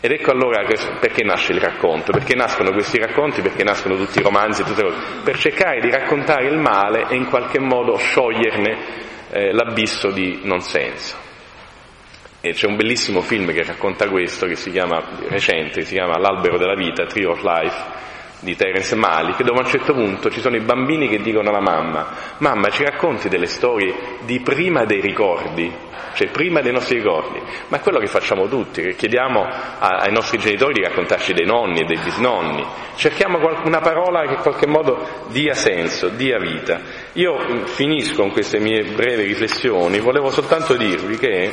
Ed 0.00 0.12
ecco 0.12 0.30
allora 0.30 0.64
perché 1.00 1.24
nasce 1.24 1.52
il 1.52 1.60
racconto, 1.60 2.12
perché 2.12 2.36
nascono 2.36 2.70
questi 2.70 2.98
racconti, 2.98 3.42
perché 3.42 3.64
nascono 3.64 3.96
tutti 3.96 4.20
i 4.20 4.22
romanzi, 4.22 4.62
tutte 4.62 4.82
cose, 4.82 4.96
per 5.24 5.36
cercare 5.36 5.80
di 5.80 5.90
raccontare 5.90 6.46
il 6.46 6.56
male 6.56 7.06
e 7.08 7.16
in 7.16 7.26
qualche 7.26 7.58
modo 7.58 7.96
scioglierne 7.96 8.76
eh, 9.30 9.52
l'abisso 9.52 10.10
di 10.12 10.40
non 10.44 10.60
senso. 10.60 11.16
E 12.40 12.52
c'è 12.52 12.68
un 12.68 12.76
bellissimo 12.76 13.20
film 13.20 13.52
che 13.52 13.64
racconta 13.64 14.08
questo, 14.08 14.46
che 14.46 14.54
si 14.54 14.70
chiama, 14.70 15.02
recente, 15.28 15.82
si 15.82 15.94
chiama 15.94 16.16
L'albero 16.18 16.56
della 16.56 16.76
vita, 16.76 17.04
Tree 17.04 17.26
of 17.26 17.42
Life, 17.42 17.84
di 18.40 18.54
Terence 18.54 18.94
Malik, 18.94 19.42
dove 19.42 19.58
a 19.58 19.62
un 19.62 19.68
certo 19.68 19.92
punto 19.92 20.30
ci 20.30 20.40
sono 20.40 20.56
i 20.56 20.60
bambini 20.60 21.08
che 21.08 21.18
dicono 21.18 21.48
alla 21.48 21.60
mamma, 21.60 22.14
mamma 22.38 22.68
ci 22.68 22.84
racconti 22.84 23.28
delle 23.28 23.46
storie 23.46 24.18
di 24.24 24.40
prima 24.40 24.84
dei 24.84 25.00
ricordi, 25.00 25.72
cioè 26.14 26.28
prima 26.30 26.60
dei 26.60 26.72
nostri 26.72 26.98
ricordi, 26.98 27.40
ma 27.68 27.78
è 27.78 27.80
quello 27.80 27.98
che 27.98 28.06
facciamo 28.06 28.46
tutti, 28.46 28.82
che 28.82 28.94
chiediamo 28.94 29.42
a, 29.42 29.88
ai 30.00 30.12
nostri 30.12 30.38
genitori 30.38 30.74
di 30.74 30.82
raccontarci 30.82 31.32
dei 31.32 31.46
nonni 31.46 31.80
e 31.80 31.84
dei 31.84 31.98
bisnonni, 31.98 32.64
cerchiamo 32.94 33.38
una 33.64 33.80
parola 33.80 34.22
che 34.26 34.34
in 34.34 34.40
qualche 34.40 34.66
modo 34.66 35.26
dia 35.28 35.54
senso, 35.54 36.08
dia 36.08 36.38
vita. 36.38 36.80
Io 37.14 37.36
mm, 37.38 37.64
finisco 37.64 38.22
con 38.22 38.30
queste 38.30 38.58
mie 38.58 38.84
brevi 38.84 39.24
riflessioni, 39.24 39.98
volevo 39.98 40.30
soltanto 40.30 40.76
dirvi 40.76 41.18
che 41.18 41.52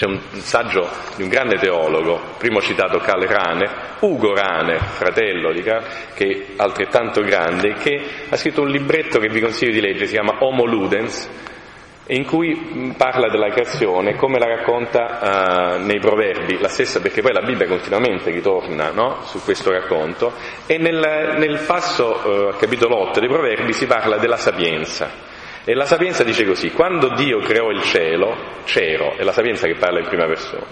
c'è 0.00 0.06
un, 0.06 0.18
saggio 0.38 0.88
di 1.16 1.24
un 1.24 1.28
grande 1.28 1.56
teologo, 1.56 2.18
primo 2.38 2.62
citato 2.62 3.00
Karl 3.00 3.26
Rahner, 3.26 3.98
Ugo 4.00 4.34
Rahner, 4.34 4.80
fratello 4.80 5.52
di 5.52 5.60
Karl, 5.60 5.84
che 6.14 6.24
è 6.24 6.44
altrettanto 6.56 7.20
grande, 7.20 7.74
che 7.74 8.02
ha 8.30 8.36
scritto 8.36 8.62
un 8.62 8.70
libretto 8.70 9.18
che 9.18 9.28
vi 9.28 9.42
consiglio 9.42 9.72
di 9.72 9.80
leggere, 9.82 10.06
si 10.06 10.14
chiama 10.14 10.42
Homo 10.42 10.64
Ludens, 10.64 11.28
in 12.06 12.24
cui 12.24 12.94
parla 12.96 13.28
della 13.28 13.50
creazione 13.50 14.16
come 14.16 14.38
la 14.38 14.46
racconta 14.46 15.76
uh, 15.76 15.84
nei 15.84 16.00
proverbi, 16.00 16.58
la 16.58 16.68
stessa 16.68 17.02
perché 17.02 17.20
poi 17.20 17.34
la 17.34 17.42
Bibbia 17.42 17.66
continuamente 17.66 18.30
ritorna 18.30 18.92
no? 18.92 19.18
su 19.24 19.42
questo 19.44 19.70
racconto 19.70 20.32
e 20.64 20.78
nel, 20.78 21.36
nel 21.36 21.62
passo 21.66 22.08
uh, 22.24 22.56
capitolo 22.56 22.96
8 23.10 23.20
dei 23.20 23.28
proverbi 23.28 23.74
si 23.74 23.86
parla 23.86 24.16
della 24.16 24.38
sapienza 24.38 25.30
e 25.70 25.74
la 25.74 25.84
sapienza 25.84 26.24
dice 26.24 26.44
così, 26.44 26.72
quando 26.72 27.14
Dio 27.14 27.38
creò 27.38 27.70
il 27.70 27.84
cielo, 27.84 28.36
c'ero, 28.64 29.16
è 29.16 29.22
la 29.22 29.30
sapienza 29.30 29.68
che 29.68 29.76
parla 29.76 30.00
in 30.00 30.08
prima 30.08 30.26
persona, 30.26 30.66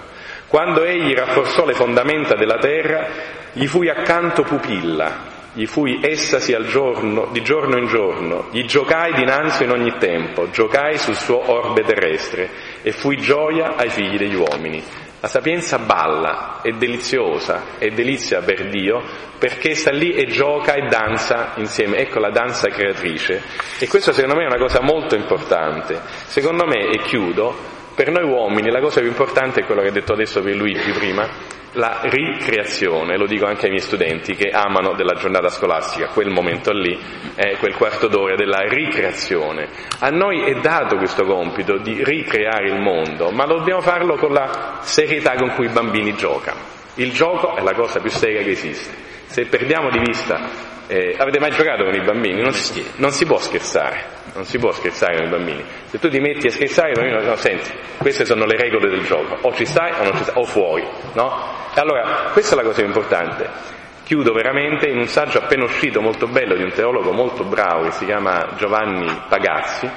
quando 0.48 0.82
egli 0.82 1.14
rafforzò 1.14 1.64
le 1.64 1.74
fondamenta 1.74 2.34
della 2.34 2.58
terra, 2.58 3.06
gli 3.52 3.66
fui 3.68 3.88
accanto 3.88 4.42
pupilla, 4.42 5.52
gli 5.52 5.66
fui 5.66 6.00
essasi 6.02 6.52
al 6.52 6.66
giorno, 6.66 7.28
di 7.30 7.42
giorno 7.42 7.78
in 7.78 7.86
giorno, 7.86 8.48
gli 8.50 8.64
giocai 8.64 9.12
dinanzi 9.12 9.62
in 9.62 9.70
ogni 9.70 9.94
tempo, 9.98 10.50
giocai 10.50 10.98
sul 10.98 11.14
suo 11.14 11.48
orbe 11.48 11.82
terrestre 11.82 12.50
e 12.82 12.90
fui 12.90 13.18
gioia 13.18 13.76
ai 13.76 13.90
figli 13.90 14.18
degli 14.18 14.34
uomini. 14.34 14.82
La 15.20 15.28
sapienza 15.28 15.78
balla, 15.78 16.60
è 16.62 16.70
deliziosa, 16.70 17.76
è 17.78 17.88
delizia 17.88 18.40
per 18.40 18.68
Dio, 18.68 19.02
perché 19.36 19.74
sta 19.74 19.90
lì 19.90 20.12
e 20.12 20.26
gioca 20.26 20.74
e 20.74 20.86
danza 20.88 21.54
insieme. 21.56 21.96
Ecco 21.96 22.20
la 22.20 22.30
danza 22.30 22.68
creatrice. 22.68 23.42
E 23.80 23.88
questo 23.88 24.12
secondo 24.12 24.36
me 24.36 24.44
è 24.44 24.46
una 24.46 24.60
cosa 24.64 24.80
molto 24.80 25.16
importante. 25.16 26.00
Secondo 26.26 26.66
me, 26.66 26.90
e 26.90 26.98
chiudo, 26.98 27.77
per 27.98 28.12
noi 28.12 28.30
uomini 28.30 28.70
la 28.70 28.78
cosa 28.78 29.00
più 29.00 29.08
importante 29.08 29.58
è 29.58 29.64
quello 29.64 29.82
che 29.82 29.88
ha 29.88 29.90
detto 29.90 30.12
adesso 30.12 30.40
per 30.40 30.54
Luigi 30.54 30.92
prima, 30.92 31.28
la 31.72 31.98
ricreazione, 32.04 33.18
lo 33.18 33.26
dico 33.26 33.44
anche 33.44 33.64
ai 33.64 33.70
miei 33.70 33.82
studenti 33.82 34.36
che 34.36 34.50
amano 34.50 34.94
della 34.94 35.14
giornata 35.14 35.48
scolastica, 35.48 36.06
quel 36.10 36.30
momento 36.30 36.70
lì, 36.70 36.96
eh, 37.34 37.56
quel 37.58 37.74
quarto 37.74 38.06
d'ora 38.06 38.36
della 38.36 38.60
ricreazione. 38.68 39.68
A 39.98 40.10
noi 40.10 40.44
è 40.44 40.60
dato 40.60 40.96
questo 40.96 41.24
compito 41.24 41.76
di 41.78 42.04
ricreare 42.04 42.68
il 42.68 42.80
mondo, 42.80 43.30
ma 43.32 43.46
dobbiamo 43.46 43.80
farlo 43.80 44.14
con 44.14 44.32
la 44.32 44.78
serietà 44.82 45.34
con 45.34 45.50
cui 45.56 45.66
i 45.66 45.72
bambini 45.72 46.14
giocano. 46.14 46.60
Il 46.94 47.10
gioco 47.10 47.56
è 47.56 47.62
la 47.62 47.74
cosa 47.74 47.98
più 47.98 48.10
seria 48.10 48.44
che 48.44 48.50
esiste. 48.50 48.94
Se 49.26 49.44
perdiamo 49.46 49.90
di 49.90 49.98
vista 49.98 50.76
eh, 50.88 51.14
avete 51.18 51.38
mai 51.38 51.50
giocato 51.50 51.84
con 51.84 51.94
i 51.94 52.00
bambini? 52.00 52.40
Non 52.40 52.52
si, 52.52 52.84
non 52.96 53.10
si, 53.10 53.26
può 53.26 53.38
scherzare, 53.38 54.04
non 54.34 54.44
si 54.44 54.58
può 54.58 54.72
scherzare 54.72 55.16
con 55.18 55.26
i 55.26 55.28
bambini. 55.28 55.64
Se 55.86 55.98
tu 55.98 56.08
ti 56.08 56.18
metti 56.18 56.46
a 56.46 56.50
scherzare, 56.50 56.90
i 56.90 56.94
bambini 56.94 57.24
no, 57.24 57.36
senti, 57.36 57.70
queste 57.98 58.24
sono 58.24 58.46
le 58.46 58.56
regole 58.56 58.88
del 58.88 59.04
gioco, 59.04 59.36
o 59.42 59.54
ci 59.54 59.66
stai 59.66 59.92
o 59.92 60.02
non 60.02 60.16
ci 60.16 60.22
stai, 60.22 60.34
o 60.36 60.44
fuori, 60.44 60.86
no? 61.12 61.30
allora, 61.74 62.30
questa 62.32 62.54
è 62.54 62.56
la 62.56 62.64
cosa 62.64 62.82
importante. 62.82 63.76
Chiudo 64.04 64.32
veramente 64.32 64.88
in 64.88 64.96
un 64.96 65.06
saggio 65.06 65.36
appena 65.36 65.64
uscito, 65.64 66.00
molto 66.00 66.26
bello, 66.26 66.56
di 66.56 66.62
un 66.62 66.72
teologo 66.72 67.12
molto 67.12 67.44
bravo 67.44 67.84
che 67.84 67.90
si 67.90 68.06
chiama 68.06 68.54
Giovanni 68.56 69.24
Pagazzi, 69.28 69.90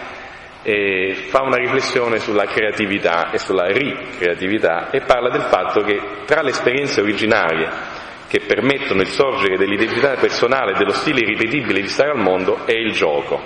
e 0.64 1.16
fa 1.30 1.42
una 1.42 1.56
riflessione 1.56 2.20
sulla 2.20 2.46
creatività 2.46 3.32
e 3.32 3.39
sulla 3.39 3.68
ricreatività 3.68 4.92
e 4.92 5.02
parla 5.02 5.30
del 5.30 5.42
fatto 5.42 5.82
che 5.82 6.00
tra 6.26 6.42
le 6.42 6.52
esperienze 6.52 7.02
originarie 7.02 8.00
che 8.32 8.39
permettono 8.47 9.01
il 9.01 9.09
sorgere 9.09 9.57
dell'identità 9.57 10.15
personale 10.15 10.71
e 10.71 10.77
dello 10.77 10.93
stile 10.93 11.19
irripetibile 11.19 11.82
di 11.82 11.89
stare 11.89 12.11
al 12.11 12.21
mondo 12.21 12.65
è 12.65 12.71
il 12.71 12.93
gioco. 12.93 13.38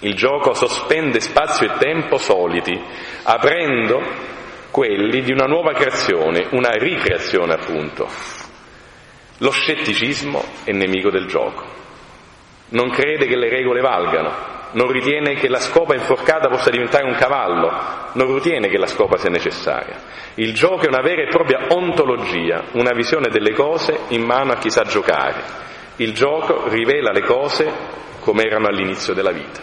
Il 0.00 0.14
gioco 0.14 0.52
sospende 0.52 1.20
spazio 1.20 1.66
e 1.66 1.78
tempo 1.78 2.18
soliti, 2.18 2.78
aprendo 3.22 4.02
quelli 4.70 5.22
di 5.22 5.32
una 5.32 5.46
nuova 5.46 5.72
creazione, 5.72 6.48
una 6.50 6.72
ricreazione 6.72 7.54
appunto. 7.54 8.06
Lo 9.38 9.50
scetticismo 9.50 10.44
è 10.64 10.72
nemico 10.72 11.08
del 11.08 11.24
gioco. 11.24 11.64
Non 12.72 12.90
crede 12.90 13.24
che 13.24 13.36
le 13.36 13.48
regole 13.48 13.80
valgano, 13.80 14.34
non 14.76 14.92
ritiene 14.92 15.34
che 15.34 15.48
la 15.48 15.58
scopa 15.58 15.94
inforcata 15.94 16.48
possa 16.48 16.68
diventare 16.68 17.04
un 17.04 17.14
cavallo, 17.14 17.72
non 18.12 18.34
ritiene 18.34 18.68
che 18.68 18.76
la 18.76 18.86
scopa 18.86 19.16
sia 19.16 19.30
necessaria. 19.30 19.96
Il 20.34 20.52
gioco 20.52 20.84
è 20.84 20.88
una 20.88 21.00
vera 21.00 21.22
e 21.22 21.28
propria 21.28 21.66
ontologia, 21.70 22.64
una 22.72 22.92
visione 22.92 23.28
delle 23.28 23.52
cose 23.52 24.00
in 24.08 24.22
mano 24.22 24.52
a 24.52 24.56
chi 24.56 24.70
sa 24.70 24.84
giocare. 24.84 25.64
Il 25.96 26.12
gioco 26.12 26.68
rivela 26.68 27.10
le 27.10 27.22
cose 27.22 27.72
come 28.20 28.42
erano 28.42 28.66
all'inizio 28.66 29.14
della 29.14 29.32
vita, 29.32 29.60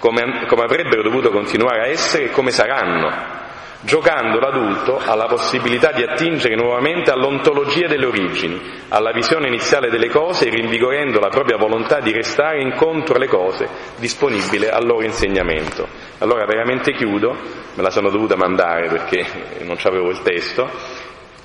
come, 0.00 0.46
come 0.48 0.62
avrebbero 0.62 1.02
dovuto 1.02 1.30
continuare 1.30 1.82
a 1.82 1.86
essere 1.86 2.24
e 2.24 2.30
come 2.30 2.50
saranno 2.50 3.44
giocando 3.86 4.40
l'adulto 4.40 4.98
alla 4.98 5.26
possibilità 5.26 5.92
di 5.92 6.02
attingere 6.02 6.56
nuovamente 6.56 7.12
all'ontologia 7.12 7.86
delle 7.86 8.06
origini, 8.06 8.60
alla 8.88 9.12
visione 9.12 9.46
iniziale 9.46 9.90
delle 9.90 10.08
cose 10.08 10.46
e 10.46 10.50
rinvigorendo 10.50 11.20
la 11.20 11.28
propria 11.28 11.56
volontà 11.56 12.00
di 12.00 12.10
restare 12.10 12.60
incontro 12.60 13.14
alle 13.14 13.28
cose 13.28 13.68
disponibile 13.96 14.70
al 14.70 14.84
loro 14.84 15.04
insegnamento. 15.04 15.86
Allora 16.18 16.44
veramente 16.46 16.92
chiudo, 16.94 17.30
me 17.74 17.82
la 17.82 17.90
sono 17.90 18.10
dovuta 18.10 18.36
mandare 18.36 18.88
perché 18.88 19.24
non 19.62 19.76
avevo 19.80 20.10
il 20.10 20.20
testo. 20.20 20.68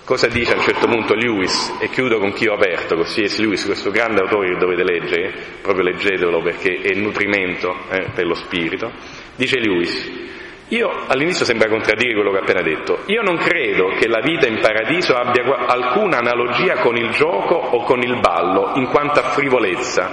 Cosa 0.03 0.27
dice 0.27 0.53
a 0.53 0.57
un 0.57 0.63
certo 0.63 0.87
punto 0.87 1.13
Lewis? 1.13 1.77
E 1.79 1.89
chiudo 1.89 2.17
con 2.17 2.33
chi 2.33 2.47
ho 2.47 2.55
aperto, 2.55 2.95
con 2.95 3.05
C.S. 3.05 3.37
Lewis, 3.37 3.63
questo 3.65 3.91
grande 3.91 4.19
autore 4.19 4.49
che 4.49 4.57
dovete 4.57 4.83
leggere, 4.83 5.31
proprio 5.61 5.85
leggetelo 5.85 6.41
perché 6.41 6.81
è 6.81 6.95
nutrimento 6.95 7.75
eh, 7.89 8.07
per 8.13 8.25
lo 8.25 8.33
spirito. 8.33 8.91
Dice 9.35 9.59
Lewis, 9.59 10.29
Io 10.71 10.89
all'inizio 11.07 11.43
sembra 11.43 11.67
contraddire 11.67 12.13
quello 12.13 12.31
che 12.31 12.37
ho 12.37 12.41
appena 12.41 12.61
detto. 12.61 12.99
Io 13.07 13.21
non 13.21 13.35
credo 13.35 13.89
che 13.99 14.07
la 14.07 14.21
vita 14.21 14.47
in 14.47 14.59
paradiso 14.61 15.15
abbia 15.15 15.43
alcuna 15.65 16.19
analogia 16.19 16.75
con 16.79 16.95
il 16.95 17.09
gioco 17.09 17.55
o 17.55 17.83
con 17.83 18.01
il 18.01 18.21
ballo 18.21 18.71
in 18.75 18.87
quanto 18.87 19.19
a 19.19 19.23
frivolezza. 19.23 20.09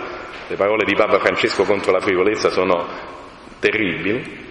Le 0.49 0.57
parole 0.57 0.85
di 0.85 0.97
Papa 0.97 1.21
Francesco 1.21 1.63
contro 1.63 1.93
la 1.93 2.01
frivolezza 2.01 2.51
sono 2.51 2.89
terribili. 3.61 4.47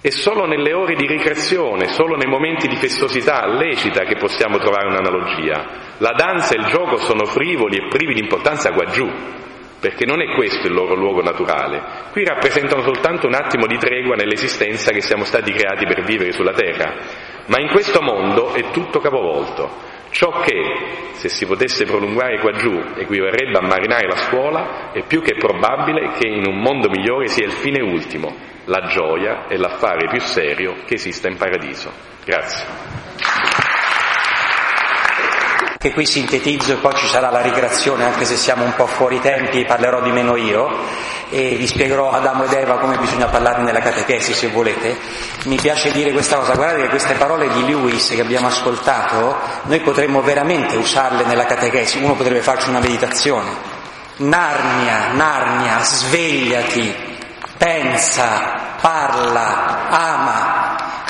È 0.00 0.10
solo 0.10 0.44
nelle 0.44 0.72
ore 0.72 0.96
di 0.96 1.06
ricreazione, 1.06 1.86
solo 1.86 2.16
nei 2.16 2.28
momenti 2.28 2.66
di 2.66 2.76
festosità 2.76 3.46
lecita 3.46 4.04
che 4.06 4.16
possiamo 4.16 4.58
trovare 4.58 4.88
un'analogia. 4.88 5.96
La 5.98 6.14
danza 6.16 6.56
e 6.56 6.58
il 6.58 6.66
gioco 6.66 6.96
sono 6.96 7.24
frivoli 7.26 7.76
e 7.76 7.88
privi 7.88 8.14
di 8.14 8.20
importanza 8.20 8.72
qua 8.72 8.86
giù, 8.86 9.08
perché 9.80 10.04
non 10.04 10.20
è 10.20 10.34
questo 10.34 10.66
il 10.66 10.72
loro 10.72 10.94
luogo 10.94 11.22
naturale. 11.22 11.80
Qui 12.10 12.24
rappresentano 12.24 12.82
soltanto 12.82 13.26
un 13.26 13.34
attimo 13.34 13.66
di 13.66 13.78
tregua 13.78 14.16
nell'esistenza 14.16 14.90
che 14.90 15.00
siamo 15.00 15.24
stati 15.24 15.52
creati 15.52 15.86
per 15.86 16.02
vivere 16.04 16.32
sulla 16.32 16.52
terra, 16.52 16.94
ma 17.46 17.60
in 17.60 17.68
questo 17.68 18.00
mondo 18.00 18.52
è 18.54 18.70
tutto 18.70 18.98
capovolto. 18.98 19.96
Ciò 20.10 20.40
che, 20.40 20.62
se 21.12 21.28
si 21.28 21.44
potesse 21.46 21.84
prolungare 21.84 22.38
qua 22.40 22.52
giù, 22.52 22.72
equivarrebbe 22.96 23.58
a 23.58 23.66
marinare 23.66 24.06
la 24.06 24.16
scuola, 24.16 24.90
è 24.92 25.04
più 25.06 25.20
che 25.20 25.36
probabile 25.36 26.12
che 26.18 26.26
in 26.26 26.46
un 26.46 26.60
mondo 26.60 26.88
migliore 26.88 27.28
sia 27.28 27.44
il 27.44 27.52
fine 27.52 27.82
ultimo, 27.82 28.34
la 28.64 28.86
gioia 28.88 29.46
e 29.48 29.56
l'affare 29.58 30.08
più 30.08 30.20
serio 30.20 30.76
che 30.86 30.94
esista 30.94 31.28
in 31.28 31.36
paradiso. 31.36 31.92
Grazie 32.24 33.08
che 35.88 35.94
qui 35.94 36.06
sintetizzo 36.06 36.72
e 36.72 36.76
poi 36.76 36.94
ci 36.96 37.06
sarà 37.06 37.30
la 37.30 37.40
ricreazione, 37.40 38.04
anche 38.04 38.24
se 38.24 38.36
siamo 38.36 38.64
un 38.64 38.74
po' 38.74 38.86
fuori 38.86 39.20
tempi, 39.20 39.64
parlerò 39.64 40.02
di 40.02 40.10
meno 40.10 40.36
io 40.36 40.68
e 41.30 41.56
vi 41.56 41.66
spiegherò 41.66 42.10
Adamo 42.10 42.44
ed 42.44 42.52
Eva 42.52 42.78
come 42.78 42.96
bisogna 42.98 43.26
parlare 43.26 43.62
nella 43.62 43.80
catechesi 43.80 44.34
se 44.34 44.48
volete. 44.48 44.96
Mi 45.44 45.56
piace 45.56 45.90
dire 45.92 46.12
questa 46.12 46.36
cosa, 46.36 46.54
guardate 46.54 46.82
che 46.82 46.88
queste 46.88 47.14
parole 47.14 47.48
di 47.50 47.64
Lewis 47.64 48.08
che 48.08 48.20
abbiamo 48.20 48.48
ascoltato, 48.48 49.36
noi 49.62 49.80
potremmo 49.80 50.20
veramente 50.20 50.76
usarle 50.76 51.24
nella 51.24 51.46
catechesi, 51.46 51.98
uno 51.98 52.14
potrebbe 52.14 52.40
farci 52.40 52.68
una 52.68 52.80
meditazione. 52.80 53.76
Narnia, 54.16 55.12
Narnia, 55.12 55.78
svegliati, 55.80 56.94
pensa, 57.56 58.76
parla, 58.80 59.88
ama, 59.88 60.57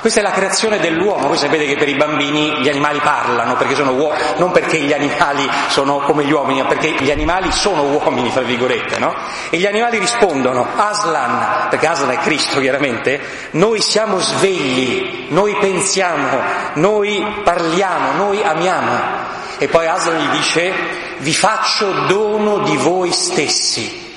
questa 0.01 0.21
è 0.21 0.23
la 0.23 0.31
creazione 0.31 0.79
dell'uomo, 0.79 1.27
voi 1.27 1.37
sapete 1.37 1.67
che 1.67 1.77
per 1.77 1.89
i 1.89 1.97
bambini 1.97 2.61
gli 2.61 2.69
animali 2.69 3.01
parlano, 3.01 3.57
perché 3.57 3.75
sono 3.75 3.93
uomini, 3.93 4.23
non 4.37 4.53
perché 4.53 4.79
gli 4.79 4.93
animali 4.93 5.49
sono 5.69 5.99
come 5.99 6.25
gli 6.25 6.31
uomini, 6.31 6.63
ma 6.63 6.69
perché 6.69 6.95
gli 7.01 7.11
animali 7.11 7.51
sono 7.51 7.83
uomini, 7.83 8.31
fra 8.31 8.43
virgolette, 8.43 8.99
no? 8.99 9.15
E 9.51 9.57
gli 9.59 9.67
animali 9.67 9.99
rispondono, 9.99 10.67
Aslan, 10.77 11.69
perché 11.69 11.87
Aslan 11.87 12.11
è 12.11 12.19
Cristo 12.19 12.61
chiaramente, 12.61 13.21
noi 13.53 13.81
siamo 13.81 14.19
svegli, 14.21 15.27
noi 15.31 15.57
pensiamo, 15.59 16.41
noi 16.75 17.41
parliamo, 17.43 18.13
noi 18.13 18.43
amiamo. 18.43 19.27
E 19.59 19.67
poi 19.67 19.87
Aslan 19.87 20.19
gli 20.19 20.37
dice, 20.37 20.73
vi 21.19 21.35
faccio 21.35 21.91
dono 22.07 22.59
di 22.59 22.77
voi 22.77 23.11
stessi. 23.11 24.08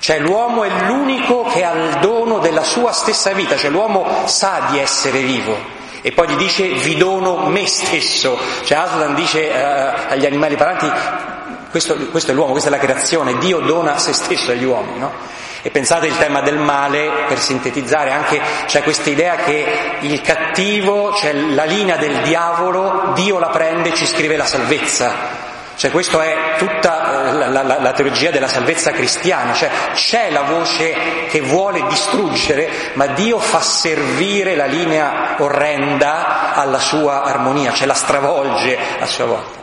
Cioè 0.00 0.18
l'uomo 0.18 0.64
è 0.64 0.70
l'unico 0.86 1.44
che 1.44 1.62
ha 1.62 1.72
il 1.72 1.98
dono 2.00 2.38
della 2.38 2.64
sua 2.64 2.90
stessa 2.90 3.32
vita, 3.32 3.56
cioè 3.56 3.70
l'uomo 3.70 4.06
sa 4.24 4.68
di 4.70 4.78
essere 4.78 5.20
vivo. 5.20 5.78
E 6.00 6.12
poi 6.12 6.28
gli 6.28 6.36
dice 6.36 6.68
vi 6.68 6.96
dono 6.96 7.48
me 7.48 7.66
stesso. 7.66 8.38
Cioè 8.64 8.78
Aslan 8.78 9.14
dice 9.14 9.50
eh, 9.50 9.62
agli 10.08 10.24
animali 10.24 10.56
parlanti 10.56 10.90
questo, 11.70 11.94
questo, 12.08 12.30
è 12.30 12.34
l'uomo, 12.34 12.52
questa 12.52 12.68
è 12.68 12.72
la 12.72 12.78
creazione, 12.78 13.36
Dio 13.38 13.60
dona 13.60 13.98
se 13.98 14.12
stesso 14.12 14.50
agli 14.50 14.64
uomini, 14.64 14.98
no? 14.98 15.12
E 15.62 15.70
pensate 15.70 16.06
il 16.06 16.16
tema 16.16 16.40
del 16.40 16.58
male, 16.58 17.26
per 17.28 17.38
sintetizzare 17.38 18.10
anche, 18.10 18.40
c'è 18.64 18.82
questa 18.82 19.10
idea 19.10 19.36
che 19.36 19.98
il 20.00 20.20
cattivo, 20.22 21.14
cioè 21.14 21.34
la 21.34 21.64
linea 21.64 21.96
del 21.96 22.22
diavolo, 22.22 23.12
Dio 23.14 23.38
la 23.38 23.48
prende 23.48 23.90
e 23.90 23.94
ci 23.94 24.06
scrive 24.06 24.36
la 24.36 24.46
salvezza. 24.46 25.49
Cioè 25.80 25.90
questa 25.90 26.22
è 26.22 26.58
tutta 26.58 27.32
la, 27.32 27.62
la, 27.62 27.80
la, 27.80 27.92
teologia 27.92 28.30
della 28.30 28.48
salvezza 28.48 28.90
cristiana, 28.90 29.54
cioè 29.54 29.70
c'è 29.94 30.30
la 30.30 30.42
voce 30.42 31.24
che 31.30 31.40
vuole 31.40 31.82
distruggere, 31.88 32.68
ma 32.96 33.06
Dio 33.06 33.38
fa 33.38 33.62
servire 33.62 34.56
la 34.56 34.66
linea 34.66 35.36
orrenda 35.38 36.52
alla 36.52 36.78
sua 36.78 37.22
armonia, 37.22 37.72
cioè 37.72 37.86
la 37.86 37.94
stravolge 37.94 38.76
a 38.98 39.06
sua 39.06 39.24
volta. 39.24 39.58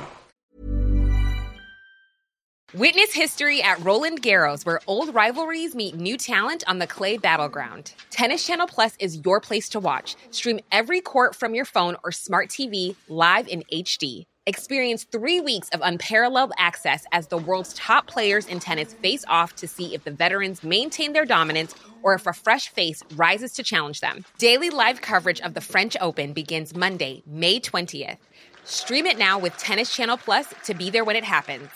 Witness 2.73 3.13
history 3.13 3.61
at 3.61 3.77
Roland 3.85 4.23
Garros, 4.23 4.65
where 4.65 4.79
old 4.87 5.13
rivalries 5.13 5.75
meet 5.75 5.93
new 5.93 6.17
talent 6.17 6.63
on 6.65 6.79
the 6.79 6.87
clay 6.87 7.19
battleground. 7.19 7.93
Tennis 8.09 8.43
Channel 8.43 8.65
Plus 8.65 8.95
is 8.97 9.19
your 9.23 9.39
place 9.39 9.69
to 9.69 9.79
watch. 9.79 10.15
Stream 10.31 10.61
every 10.71 10.99
court 10.99 11.35
from 11.35 11.53
your 11.53 11.65
phone 11.65 11.95
or 12.03 12.11
smart 12.11 12.49
TV 12.49 12.95
live 13.07 13.47
in 13.47 13.61
HD. 13.71 14.25
Experience 14.47 15.03
three 15.03 15.41
weeks 15.41 15.67
of 15.73 15.81
unparalleled 15.83 16.53
access 16.57 17.05
as 17.11 17.27
the 17.27 17.37
world's 17.37 17.73
top 17.73 18.07
players 18.07 18.47
in 18.47 18.61
tennis 18.61 18.93
face 18.93 19.25
off 19.27 19.53
to 19.57 19.67
see 19.67 19.93
if 19.93 20.05
the 20.05 20.11
veterans 20.11 20.63
maintain 20.63 21.11
their 21.11 21.25
dominance 21.25 21.75
or 22.01 22.13
if 22.13 22.25
a 22.25 22.31
fresh 22.31 22.69
face 22.69 23.03
rises 23.17 23.51
to 23.51 23.61
challenge 23.61 23.99
them. 23.99 24.23
Daily 24.37 24.69
live 24.69 25.01
coverage 25.01 25.41
of 25.41 25.53
the 25.53 25.59
French 25.59 25.97
Open 25.99 26.31
begins 26.31 26.73
Monday, 26.73 27.23
May 27.25 27.59
20th. 27.59 28.19
Stream 28.63 29.05
it 29.05 29.17
now 29.17 29.37
with 29.37 29.57
Tennis 29.57 29.93
Channel 29.93 30.15
Plus 30.15 30.47
to 30.63 30.73
be 30.73 30.91
there 30.91 31.03
when 31.03 31.17
it 31.17 31.25
happens. 31.25 31.67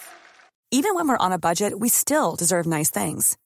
Even 0.72 0.95
when 0.95 1.09
we're 1.09 1.17
on 1.17 1.34
a 1.34 1.38
budget, 1.38 1.78
we 1.78 1.89
still 1.89 2.38
deserve 2.38 2.65
nice 2.65 2.89
things. 2.89 3.38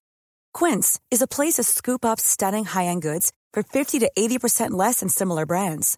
Quince 0.53 0.99
is 1.09 1.23
a 1.23 1.27
place 1.27 1.55
to 1.55 1.63
scoop 1.63 2.05
up 2.05 2.19
stunning 2.19 2.65
high 2.65 2.85
end 2.85 3.01
goods 3.01 3.33
for 3.55 3.63
50 3.63 3.97
to 4.01 4.11
80% 4.15 4.69
less 4.69 4.99
than 4.99 5.09
similar 5.09 5.47
brands. 5.47 5.97